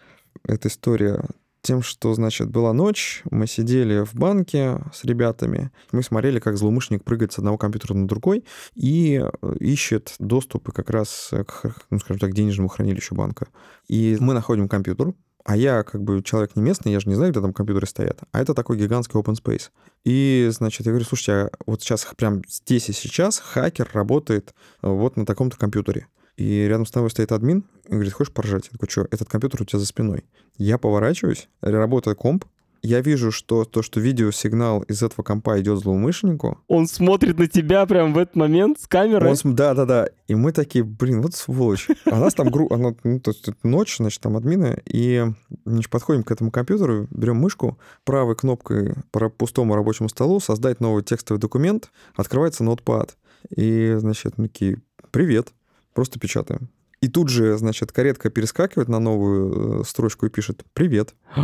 эта 0.47 0.69
история 0.69 1.25
тем, 1.61 1.81
что, 1.81 2.13
значит, 2.13 2.49
была 2.49 2.73
ночь, 2.73 3.21
мы 3.29 3.47
сидели 3.47 4.03
в 4.03 4.15
банке 4.15 4.79
с 4.93 5.03
ребятами, 5.03 5.71
мы 5.91 6.03
смотрели, 6.03 6.39
как 6.39 6.57
злоумышленник 6.57 7.03
прыгает 7.03 7.31
с 7.33 7.37
одного 7.37 7.57
компьютера 7.57 7.93
на 7.93 8.07
другой 8.07 8.45
и 8.75 9.21
э, 9.23 9.55
ищет 9.59 10.15
доступы 10.19 10.71
как 10.71 10.89
раз 10.89 11.31
к, 11.31 11.75
ну, 11.89 11.99
скажем 11.99 12.19
так, 12.19 12.33
денежному 12.33 12.67
хранилищу 12.69 13.15
банка. 13.15 13.47
И 13.87 14.17
мы 14.19 14.33
находим 14.33 14.67
компьютер, 14.67 15.13
а 15.43 15.55
я 15.55 15.83
как 15.83 16.03
бы 16.03 16.21
человек 16.23 16.55
не 16.55 16.61
местный, 16.61 16.91
я 16.91 16.99
же 16.99 17.09
не 17.09 17.15
знаю, 17.15 17.31
где 17.31 17.41
там 17.41 17.53
компьютеры 17.53 17.87
стоят. 17.87 18.19
А 18.31 18.41
это 18.41 18.53
такой 18.53 18.77
гигантский 18.77 19.19
open 19.19 19.35
space. 19.35 19.69
И, 20.03 20.49
значит, 20.51 20.85
я 20.85 20.91
говорю, 20.91 21.05
слушайте, 21.05 21.31
а 21.33 21.49
вот 21.65 21.81
сейчас, 21.81 22.07
прям 22.15 22.41
здесь 22.47 22.89
и 22.89 22.93
сейчас 22.93 23.39
хакер 23.39 23.89
работает 23.93 24.53
э, 24.81 24.87
вот 24.87 25.17
на 25.17 25.25
таком-то 25.25 25.57
компьютере. 25.57 26.07
И 26.41 26.65
рядом 26.67 26.87
с 26.87 26.91
тобой 26.91 27.11
стоит 27.11 27.31
админ 27.31 27.65
и 27.85 27.91
говорит, 27.91 28.13
хочешь 28.13 28.33
поржать? 28.33 28.65
Я 28.65 28.71
такой, 28.71 28.89
что, 28.89 29.07
этот 29.11 29.29
компьютер 29.29 29.61
у 29.61 29.65
тебя 29.65 29.77
за 29.77 29.85
спиной. 29.85 30.23
Я 30.57 30.79
поворачиваюсь, 30.79 31.47
работает 31.61 32.17
комп, 32.17 32.45
я 32.81 33.01
вижу, 33.01 33.31
что 33.31 33.63
то, 33.63 33.83
что 33.83 33.99
видеосигнал 33.99 34.81
из 34.81 35.03
этого 35.03 35.21
компа 35.21 35.61
идет 35.61 35.77
злоумышленнику. 35.77 36.57
Он 36.67 36.87
смотрит 36.87 37.37
на 37.37 37.45
тебя 37.45 37.85
прямо 37.85 38.11
в 38.11 38.17
этот 38.17 38.35
момент 38.35 38.79
с 38.79 38.87
камерой. 38.87 39.35
да, 39.43 39.75
да, 39.75 39.85
да. 39.85 40.09
И 40.27 40.33
мы 40.33 40.51
такие, 40.51 40.83
блин, 40.83 41.21
вот 41.21 41.35
сволочь. 41.35 41.87
А 42.05 42.17
нас 42.19 42.33
там 42.33 42.49
гру... 42.49 42.67
Она, 42.71 42.95
ну, 43.03 43.19
то 43.19 43.29
есть 43.29 43.47
ночь, 43.61 43.97
значит, 43.97 44.19
там 44.21 44.35
админы. 44.35 44.81
И 44.85 45.23
значит, 45.63 45.91
подходим 45.91 46.23
к 46.23 46.31
этому 46.31 46.49
компьютеру, 46.49 47.07
берем 47.11 47.35
мышку, 47.35 47.77
правой 48.03 48.35
кнопкой 48.35 48.95
по 49.11 49.29
пустому 49.29 49.75
рабочему 49.75 50.09
столу 50.09 50.39
создать 50.39 50.79
новый 50.79 51.03
текстовый 51.03 51.39
документ, 51.39 51.91
открывается 52.15 52.63
ноутпад. 52.63 53.15
И, 53.55 53.93
значит, 53.99 54.39
мы 54.39 54.47
такие, 54.47 54.81
привет. 55.11 55.53
Просто 55.93 56.19
печатаем. 56.19 56.69
И 57.01 57.07
тут 57.07 57.29
же, 57.29 57.57
значит, 57.57 57.91
каретка 57.91 58.29
перескакивает 58.29 58.87
на 58.87 58.99
новую 58.99 59.81
э, 59.81 59.83
строчку 59.85 60.25
и 60.25 60.29
пишет 60.29 60.63
«Привет». 60.73 61.15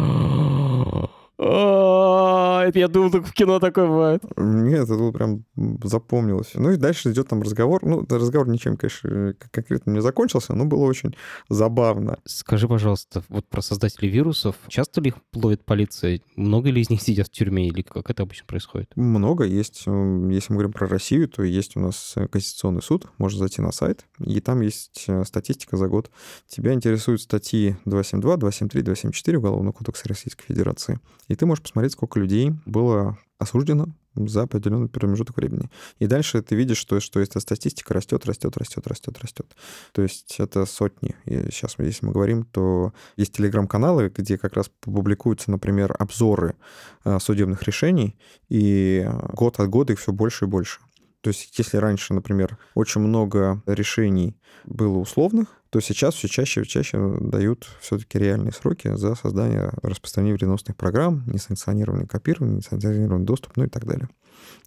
Это 2.68 2.80
я 2.80 2.90
думал, 2.90 3.12
только 3.12 3.28
в 3.28 3.34
кино 3.34 3.60
такое 3.60 3.88
бывает. 3.88 4.24
Нет, 4.36 4.90
это 4.90 5.12
прям 5.14 5.46
запомнилось. 5.84 6.52
Ну 6.54 6.72
и 6.72 6.76
дальше 6.76 7.12
идет 7.14 7.30
там 7.30 7.42
разговор. 7.42 7.82
Ну, 7.86 8.06
разговор 8.10 8.50
ничем, 8.50 8.76
конечно, 8.76 9.34
конкретно 9.52 9.92
не 9.92 10.02
закончился, 10.02 10.54
но 10.54 10.66
было 10.66 10.84
очень 10.84 11.16
забавно. 11.48 12.20
Скажи, 12.26 12.68
пожалуйста, 12.68 13.24
вот 13.30 13.48
про 13.48 13.62
создателей 13.62 14.10
вирусов. 14.10 14.58
Часто 14.68 15.00
ли 15.00 15.10
их 15.10 15.16
ловит 15.34 15.64
полиция? 15.64 16.20
Много 16.36 16.70
ли 16.70 16.82
из 16.82 16.90
них 16.90 17.02
сидят 17.02 17.28
в 17.28 17.32
тюрьме 17.32 17.70
или 17.70 17.84
как 17.84 18.10
это 18.10 18.24
обычно 18.24 18.46
происходит? 18.46 18.92
Много. 18.98 19.46
Есть, 19.46 19.84
э, 19.86 20.30
если 20.30 20.52
мы 20.52 20.58
говорим 20.58 20.74
про 20.74 20.88
Россию, 20.88 21.30
то 21.30 21.44
есть 21.44 21.78
у 21.78 21.80
нас 21.80 22.16
Конституционный 22.30 22.82
суд. 22.82 23.08
Можно 23.18 23.40
зайти 23.40 23.62
на 23.62 23.72
сайт, 23.72 24.06
и 24.20 24.42
там 24.42 24.60
есть 24.60 25.06
э, 25.08 25.24
статистика 25.24 25.78
за 25.78 25.88
год. 25.88 26.12
Тебя 26.48 26.74
интересуют 26.74 27.22
статьи 27.22 27.78
272, 27.86 28.36
273, 28.36 28.82
274 28.82 29.38
Уголовного 29.38 29.72
кодекса 29.72 30.10
Российской 30.10 30.44
Федерации. 30.48 31.00
И 31.30 31.36
ты 31.36 31.46
можешь 31.46 31.62
посмотреть, 31.62 31.94
сколько 31.94 32.20
людей 32.20 32.52
было 32.66 33.18
осуждено 33.40 33.88
за 34.16 34.44
определенный 34.44 34.90
промежуток 34.90 35.38
времени. 35.38 35.70
И 36.00 36.08
дальше 36.08 36.42
ты 36.42 36.56
видишь, 36.56 36.78
что, 36.78 37.00
что 37.00 37.20
эта 37.20 37.40
статистика 37.40 37.94
растет, 37.94 38.26
растет, 38.26 38.58
растет, 38.58 38.88
растет, 38.88 39.20
растет. 39.20 39.56
То 39.92 40.02
есть 40.02 40.36
это 40.40 40.66
сотни. 40.66 41.16
И 41.26 41.52
сейчас, 41.52 41.76
если 41.78 42.06
мы 42.06 42.14
говорим, 42.14 42.44
то 42.46 42.94
есть 43.16 43.34
телеграм-каналы, 43.34 44.12
где 44.16 44.38
как 44.38 44.54
раз 44.54 44.72
публикуются, 44.82 45.52
например, 45.52 45.96
обзоры 46.00 46.56
э, 47.04 47.20
судебных 47.20 47.64
решений, 47.64 48.18
и 48.50 49.08
год 49.34 49.60
от 49.60 49.70
года 49.70 49.94
их 49.94 50.00
все 50.00 50.12
больше 50.12 50.46
и 50.46 50.48
больше. 50.48 50.80
То 51.22 51.30
есть 51.30 51.58
если 51.58 51.78
раньше, 51.78 52.14
например, 52.14 52.58
очень 52.74 53.02
много 53.02 53.62
решений 53.66 54.38
было 54.66 54.98
условных, 54.98 55.57
то 55.70 55.80
сейчас 55.80 56.16
все 56.16 56.28
чаще 56.28 56.62
и 56.62 56.66
чаще 56.66 57.18
дают 57.20 57.68
все-таки 57.82 58.18
реальные 58.18 58.54
сроки 58.54 58.96
за 58.96 59.16
создание 59.16 59.72
распространения 59.82 60.36
вредоносных 60.36 60.76
программ, 60.76 61.24
несанкционированный 61.28 62.08
копирование, 62.08 62.58
несанкционированный 62.58 63.26
доступ, 63.26 63.58
ну 63.58 63.66
и 63.66 63.70
так 63.70 63.86
далее. 63.86 64.10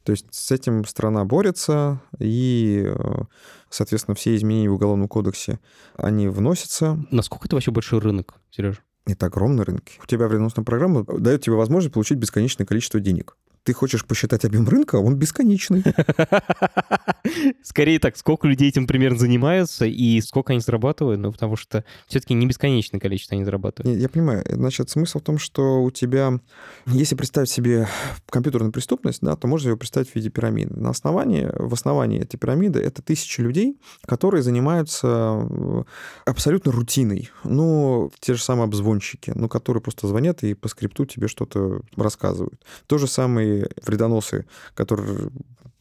То 0.05 0.13
есть 0.13 0.27
с 0.31 0.51
этим 0.51 0.85
страна 0.85 1.25
борется, 1.25 2.01
и, 2.19 2.85
э, 2.87 3.23
соответственно, 3.69 4.15
все 4.15 4.35
изменения 4.37 4.71
в 4.71 4.75
Уголовном 4.75 5.09
кодексе, 5.09 5.61
они 5.97 6.29
вносятся. 6.29 6.99
Насколько 7.11 7.47
это 7.47 7.57
вообще 7.57 7.71
большой 7.71 8.01
рынок, 8.01 8.35
Сережа? 8.51 8.81
Это 9.07 9.27
огромный 9.27 9.65
рынок. 9.65 9.85
У 10.03 10.07
тебя 10.07 10.29
вредоносная 10.29 10.65
программа 10.65 11.05
дает 11.05 11.43
тебе 11.43 11.55
возможность 11.57 11.95
получить 11.95 12.19
бесконечное 12.19 12.67
количество 12.67 13.01
денег 13.01 13.37
ты 13.63 13.73
хочешь 13.73 14.07
посчитать 14.07 14.45
объем 14.45 14.67
рынка, 14.69 14.97
он 14.97 15.17
бесконечный. 15.17 15.85
Скорее 17.63 17.99
так, 17.99 18.17
сколько 18.17 18.49
людей 18.49 18.69
этим 18.69 18.87
примерно 18.87 19.19
занимаются 19.19 19.85
и 19.85 20.21
сколько 20.21 20.53
они 20.53 20.61
зарабатывают, 20.61 21.21
ну, 21.21 21.31
потому 21.31 21.57
что 21.57 21.85
все-таки 22.07 22.35
не 22.35 22.47
бесконечное 22.47 23.01
количество 23.01 23.35
они 23.35 23.45
зарабатывают. 23.45 24.01
Я 24.01 24.09
понимаю. 24.09 24.45
Значит, 24.49 24.89
смысл 24.91 25.19
в 25.19 25.23
том, 25.23 25.39
что 25.39 25.83
у 25.83 25.91
тебя, 25.91 26.41
если 26.87 27.15
представить 27.15 27.51
себе 27.51 27.87
компьютерную 28.31 28.73
преступность, 28.73 29.21
да, 29.21 29.37
то 29.37 29.47
можно 29.47 29.71
ее 29.71 29.77
представить 29.77 30.11
в 30.11 30.17
виде 30.17 30.31
пирамиды. 30.31 30.75
На 30.75 30.91
основании, 30.91 31.49
в 31.53 31.75
основании 31.75 32.23
этой 32.23 32.39
пирамиды 32.39 32.81
это 32.81 33.03
тысячи 33.03 33.41
людей, 33.41 33.79
которые 34.07 34.43
занимаются 34.43 35.47
э, 35.49 35.83
абсолютно 36.25 36.73
рутиной. 36.73 37.31
Ну, 37.45 38.11
те 38.21 38.35
же 38.35 38.43
самые 38.43 38.65
обзвонщики, 38.65 39.33
ну, 39.35 39.49
которые 39.49 39.83
просто 39.83 40.07
звонят 40.07 40.43
и 40.43 40.55
по 40.55 40.69
скрипту 40.69 41.05
тебе 41.05 41.29
что-то 41.29 41.83
рассказывают. 41.97 42.65
То 42.87 42.97
же 42.97 43.07
самое 43.07 43.50
вредоносы, 43.85 44.47
которые 44.75 45.31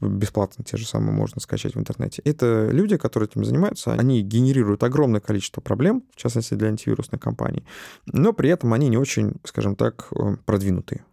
бесплатно 0.01 0.63
те 0.63 0.77
же 0.77 0.87
самые 0.87 1.11
можно 1.11 1.41
скачать 1.41 1.75
в 1.75 1.79
интернете. 1.79 2.21
Это 2.23 2.69
люди, 2.71 2.97
которые 2.97 3.27
этим 3.29 3.43
занимаются, 3.43 3.93
они 3.93 4.21
генерируют 4.21 4.83
огромное 4.83 5.19
количество 5.19 5.61
проблем, 5.61 6.03
в 6.13 6.15
частности 6.15 6.53
для 6.53 6.69
антивирусных 6.69 7.19
компаний, 7.19 7.65
но 8.05 8.33
при 8.33 8.49
этом 8.49 8.73
они 8.73 8.89
не 8.89 8.97
очень, 8.97 9.35
скажем 9.43 9.75
так, 9.75 10.07
э, 10.11 10.37
продвинутые. 10.45 11.03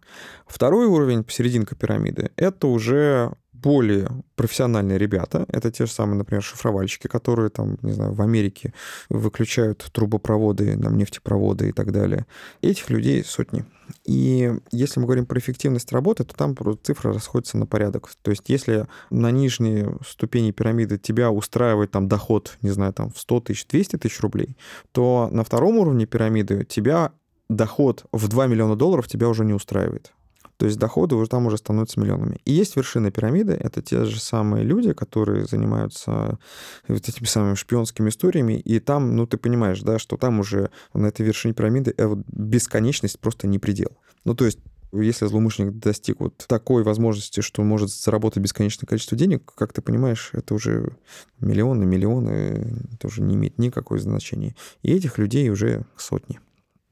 Второй 0.45 0.87
уровень, 0.87 1.23
посерединка 1.23 1.75
пирамиды, 1.75 2.31
это 2.37 2.67
уже 2.67 3.33
более 3.61 4.09
профессиональные 4.35 4.97
ребята. 4.97 5.45
Это 5.49 5.71
те 5.71 5.85
же 5.85 5.91
самые, 5.91 6.17
например, 6.17 6.43
шифровальщики, 6.43 7.07
которые 7.07 7.49
там, 7.49 7.77
не 7.81 7.91
знаю, 7.91 8.13
в 8.13 8.21
Америке 8.21 8.73
выключают 9.09 9.89
трубопроводы, 9.91 10.77
там, 10.77 10.97
нефтепроводы 10.97 11.69
и 11.69 11.71
так 11.71 11.91
далее. 11.91 12.25
Этих 12.61 12.89
людей 12.89 13.23
сотни. 13.23 13.65
И 14.05 14.53
если 14.71 14.99
мы 14.99 15.05
говорим 15.05 15.25
про 15.25 15.39
эффективность 15.39 15.91
работы, 15.91 16.23
то 16.23 16.35
там 16.35 16.55
цифры 16.83 17.13
расходятся 17.13 17.57
на 17.57 17.65
порядок. 17.65 18.09
То 18.21 18.31
есть 18.31 18.43
если 18.47 18.87
на 19.09 19.31
нижней 19.31 19.85
ступени 20.05 20.51
пирамиды 20.51 20.97
тебя 20.97 21.31
устраивает 21.31 21.91
там 21.91 22.07
доход, 22.07 22.57
не 22.61 22.69
знаю, 22.69 22.93
там 22.93 23.11
в 23.11 23.19
100 23.19 23.39
тысяч, 23.41 23.65
200 23.67 23.97
тысяч 23.97 24.19
рублей, 24.19 24.57
то 24.91 25.29
на 25.31 25.43
втором 25.43 25.77
уровне 25.77 26.05
пирамиды 26.05 26.65
тебя 26.65 27.11
доход 27.49 28.05
в 28.11 28.27
2 28.27 28.47
миллиона 28.47 28.75
долларов 28.75 29.07
тебя 29.07 29.29
уже 29.29 29.45
не 29.45 29.53
устраивает. 29.53 30.13
То 30.57 30.65
есть 30.65 30.77
доходы 30.79 31.15
уже 31.15 31.29
там 31.29 31.45
уже 31.45 31.57
становятся 31.57 31.99
миллионами. 31.99 32.39
И 32.45 32.51
есть 32.51 32.75
вершина 32.75 33.11
пирамиды, 33.11 33.53
это 33.53 33.81
те 33.81 34.05
же 34.05 34.19
самые 34.19 34.63
люди, 34.63 34.93
которые 34.93 35.45
занимаются 35.45 36.39
вот 36.87 37.07
этими 37.07 37.25
самыми 37.25 37.55
шпионскими 37.55 38.09
историями, 38.09 38.59
и 38.59 38.79
там, 38.79 39.15
ну, 39.15 39.27
ты 39.27 39.37
понимаешь, 39.37 39.81
да, 39.81 39.99
что 39.99 40.17
там 40.17 40.39
уже 40.39 40.71
на 40.93 41.07
этой 41.07 41.25
вершине 41.25 41.53
пирамиды 41.53 41.93
э, 41.95 42.15
бесконечность 42.27 43.19
просто 43.19 43.47
не 43.47 43.59
предел. 43.59 43.91
Ну, 44.25 44.33
то 44.35 44.45
есть 44.45 44.59
если 44.93 45.27
злоумышленник 45.27 45.73
достиг 45.73 46.19
вот 46.19 46.37
такой 46.47 46.83
возможности, 46.83 47.41
что 47.41 47.61
может 47.63 47.91
заработать 47.91 48.41
бесконечное 48.41 48.87
количество 48.87 49.17
денег, 49.17 49.51
как 49.55 49.73
ты 49.73 49.81
понимаешь, 49.81 50.29
это 50.33 50.53
уже 50.53 50.95
миллионы, 51.39 51.85
миллионы, 51.85 52.87
это 52.93 53.07
уже 53.07 53.21
не 53.21 53.35
имеет 53.35 53.57
никакого 53.57 53.99
значения. 53.99 54.55
И 54.83 54.91
этих 54.91 55.17
людей 55.17 55.49
уже 55.49 55.85
сотни. 55.97 56.39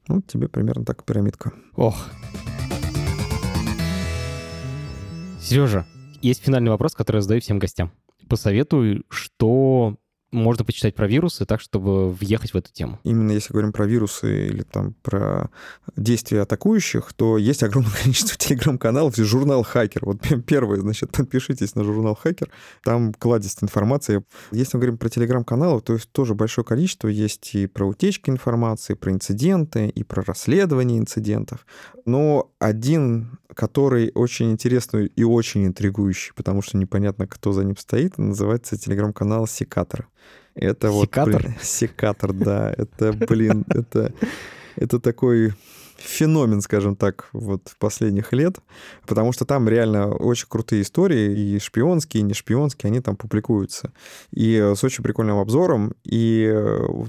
Вот 0.08 0.26
тебе 0.26 0.48
примерно 0.48 0.84
так 0.84 1.04
пирамидка. 1.04 1.52
Ох. 1.74 1.96
Сережа, 5.46 5.86
есть 6.22 6.42
финальный 6.42 6.72
вопрос, 6.72 6.96
который 6.96 7.18
я 7.18 7.22
задаю 7.22 7.40
всем 7.40 7.60
гостям. 7.60 7.92
Посоветуй, 8.28 9.04
что 9.08 9.94
можно 10.36 10.64
почитать 10.64 10.94
про 10.94 11.06
вирусы 11.06 11.46
так, 11.46 11.60
чтобы 11.60 12.10
въехать 12.12 12.52
в 12.52 12.56
эту 12.56 12.72
тему? 12.72 13.00
Именно 13.04 13.32
если 13.32 13.52
говорим 13.52 13.72
про 13.72 13.86
вирусы 13.86 14.46
или 14.48 14.62
там 14.62 14.94
про 15.02 15.50
действия 15.96 16.42
атакующих, 16.42 17.12
то 17.14 17.38
есть 17.38 17.62
огромное 17.62 17.92
количество 18.02 18.36
телеграм-каналов 18.36 19.18
и 19.18 19.22
журнал 19.22 19.62
«Хакер». 19.62 20.04
Вот 20.04 20.20
первое, 20.46 20.80
значит, 20.80 21.10
подпишитесь 21.16 21.74
на 21.74 21.84
журнал 21.84 22.14
«Хакер», 22.14 22.50
там 22.84 23.12
кладезь 23.14 23.56
информации. 23.62 24.22
Если 24.52 24.76
мы 24.76 24.82
говорим 24.82 24.98
про 24.98 25.08
телеграм-каналы, 25.08 25.80
то 25.80 25.94
есть 25.94 26.10
тоже 26.12 26.34
большое 26.34 26.64
количество 26.64 27.08
есть 27.08 27.54
и 27.54 27.66
про 27.66 27.86
утечки 27.86 28.30
информации, 28.30 28.94
про 28.94 29.12
инциденты, 29.12 29.88
и 29.88 30.04
про 30.04 30.22
расследование 30.22 30.98
инцидентов. 30.98 31.66
Но 32.04 32.52
один, 32.58 33.38
который 33.54 34.12
очень 34.14 34.52
интересный 34.52 35.06
и 35.06 35.24
очень 35.24 35.66
интригующий, 35.66 36.32
потому 36.34 36.62
что 36.62 36.76
непонятно, 36.76 37.26
кто 37.26 37.52
за 37.52 37.64
ним 37.64 37.76
стоит, 37.76 38.18
называется 38.18 38.78
телеграм-канал 38.78 39.46
«Секатор». 39.46 40.08
Это 40.56 40.90
секатор? 40.90 41.32
вот... 41.32 41.42
Блин, 41.42 41.54
секатор, 41.60 42.32
да. 42.32 42.74
Это, 42.76 43.12
блин, 43.12 43.64
это, 43.68 44.12
это 44.76 44.98
такой 45.00 45.52
феномен, 45.96 46.60
скажем 46.60 46.96
так, 46.96 47.28
вот 47.32 47.74
последних 47.78 48.32
лет, 48.32 48.58
потому 49.06 49.32
что 49.32 49.44
там 49.44 49.68
реально 49.68 50.14
очень 50.14 50.46
крутые 50.48 50.82
истории, 50.82 51.36
и 51.36 51.58
шпионские, 51.58 52.20
и 52.20 52.24
не 52.24 52.34
шпионские, 52.34 52.88
они 52.88 53.00
там 53.00 53.16
публикуются. 53.16 53.92
И 54.30 54.56
с 54.56 54.82
очень 54.84 55.02
прикольным 55.02 55.38
обзором, 55.38 55.94
и 56.04 56.54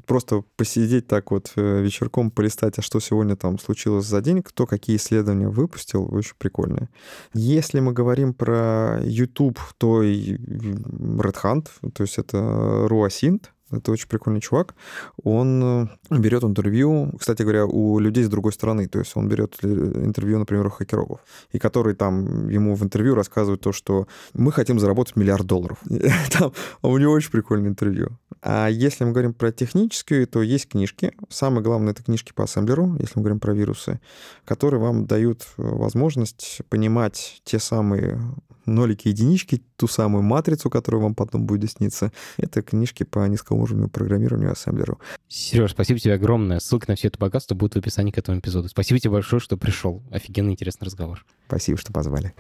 просто 0.05 0.43
посидеть 0.55 1.07
так 1.07 1.31
вот 1.31 1.51
э, 1.55 1.81
вечерком, 1.81 2.31
полистать, 2.31 2.79
а 2.79 2.81
что 2.81 2.99
сегодня 2.99 3.35
там 3.35 3.59
случилось 3.59 4.05
за 4.05 4.21
день, 4.21 4.41
кто 4.41 4.65
какие 4.65 4.97
исследования 4.97 5.49
выпустил, 5.49 6.07
очень 6.13 6.35
прикольно. 6.38 6.89
Если 7.33 7.79
мы 7.79 7.93
говорим 7.93 8.33
про 8.33 8.99
YouTube, 9.03 9.59
то 9.77 10.03
Red 10.03 11.35
Hunt, 11.43 11.67
то 11.93 12.03
есть 12.03 12.17
это 12.17 12.88
Руасинт, 12.88 13.51
это 13.72 13.91
очень 13.91 14.07
прикольный 14.07 14.41
чувак. 14.41 14.76
Он 15.24 15.89
э, 16.09 16.18
берет 16.18 16.43
интервью, 16.43 17.11
кстати 17.20 17.41
говоря, 17.41 17.65
у 17.65 17.99
людей 17.99 18.24
с 18.24 18.30
другой 18.30 18.53
стороны. 18.53 18.88
То 18.88 18.99
есть 18.99 19.11
он 19.15 19.28
берет 19.28 19.57
э, 19.61 19.68
интервью, 19.68 20.39
например, 20.39 20.68
у 20.68 20.70
хакерогов, 20.70 21.20
и 21.51 21.59
который 21.59 21.95
там 21.95 22.47
ему 22.47 22.76
в 22.76 22.84
интервью 22.84 23.15
рассказывает 23.15 23.61
то, 23.61 23.72
что 23.74 24.07
мы 24.34 24.51
хотим 24.51 24.80
заработать 24.80 25.15
миллиард 25.15 25.45
долларов. 25.45 25.80
Там 26.32 26.53
у 26.82 26.97
него 26.97 27.13
очень 27.13 27.32
прикольное 27.32 27.70
интервью. 27.70 28.18
А 28.41 28.68
если 28.68 29.03
мы 29.03 29.11
говорим 29.11 29.34
про 29.34 29.51
техническую, 29.51 30.28
то 30.28 30.41
есть 30.41 30.70
книжки. 30.70 31.11
Самое 31.30 31.63
главное— 31.63 31.91
это 31.93 32.03
книжки 32.03 32.32
по 32.34 32.43
ассемблеру, 32.43 32.95
если 32.99 33.13
мы 33.15 33.24
говорим 33.24 33.39
про 33.39 33.53
вирусы, 33.53 33.99
которые 34.45 34.80
вам 34.80 35.05
дают 35.05 35.41
э, 35.57 35.61
возможность 35.61 36.61
понимать 36.70 37.41
те 37.43 37.59
самые 37.59 38.20
нолики, 38.68 39.07
единички, 39.07 39.63
ту 39.76 39.88
самую 39.88 40.24
матрицу, 40.24 40.70
которая 40.70 41.01
вам 41.01 41.15
потом 41.15 41.45
будет 41.45 41.72
сниться. 41.72 42.11
Это 42.38 42.61
книжки 42.61 43.03
по 43.03 43.28
низкоуровневому 43.57 43.89
программированию 43.89 44.51
ассемблеру. 44.51 44.99
Сереж, 45.27 45.71
спасибо 45.71 45.99
тебе 45.99 46.13
огромное. 46.13 46.59
Ссылка 46.59 46.85
на 46.89 46.95
все 46.95 47.07
это 47.07 47.17
богатство 47.17 47.55
будет 47.55 47.73
в 47.73 47.77
описании 47.77 48.11
к 48.11 48.17
этому 48.17 48.39
эпизоду. 48.39 48.69
Спасибо 48.69 48.99
тебе 48.99 49.11
большое, 49.11 49.39
что 49.39 49.57
пришел. 49.57 50.01
Офигенно 50.11 50.51
интересный 50.51 50.85
разговор. 50.85 51.25
Спасибо, 51.47 51.77
что 51.77 51.91
позвали. 51.91 52.33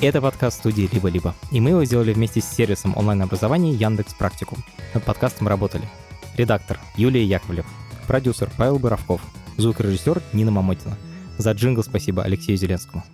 Это 0.00 0.20
подкаст 0.20 0.58
студии 0.58 0.88
«Либо-либо». 0.92 1.34
И 1.50 1.60
мы 1.60 1.70
его 1.70 1.84
сделали 1.84 2.12
вместе 2.12 2.40
с 2.40 2.44
сервисом 2.44 2.96
онлайн-образования 2.96 3.72
Яндекс 3.72 4.14
Практикум. 4.14 4.58
Над 4.94 5.04
подкастом 5.04 5.48
работали 5.48 5.88
редактор 6.36 6.78
Юлия 6.96 7.24
Яковлев, 7.24 7.66
продюсер 8.06 8.50
Павел 8.56 8.78
Боровков, 8.78 9.20
звукорежиссер 9.56 10.22
Нина 10.32 10.50
Мамотина. 10.50 10.96
За 11.38 11.52
джингл 11.52 11.82
спасибо 11.82 12.22
Алексею 12.22 12.58
Зеленскому. 12.58 13.04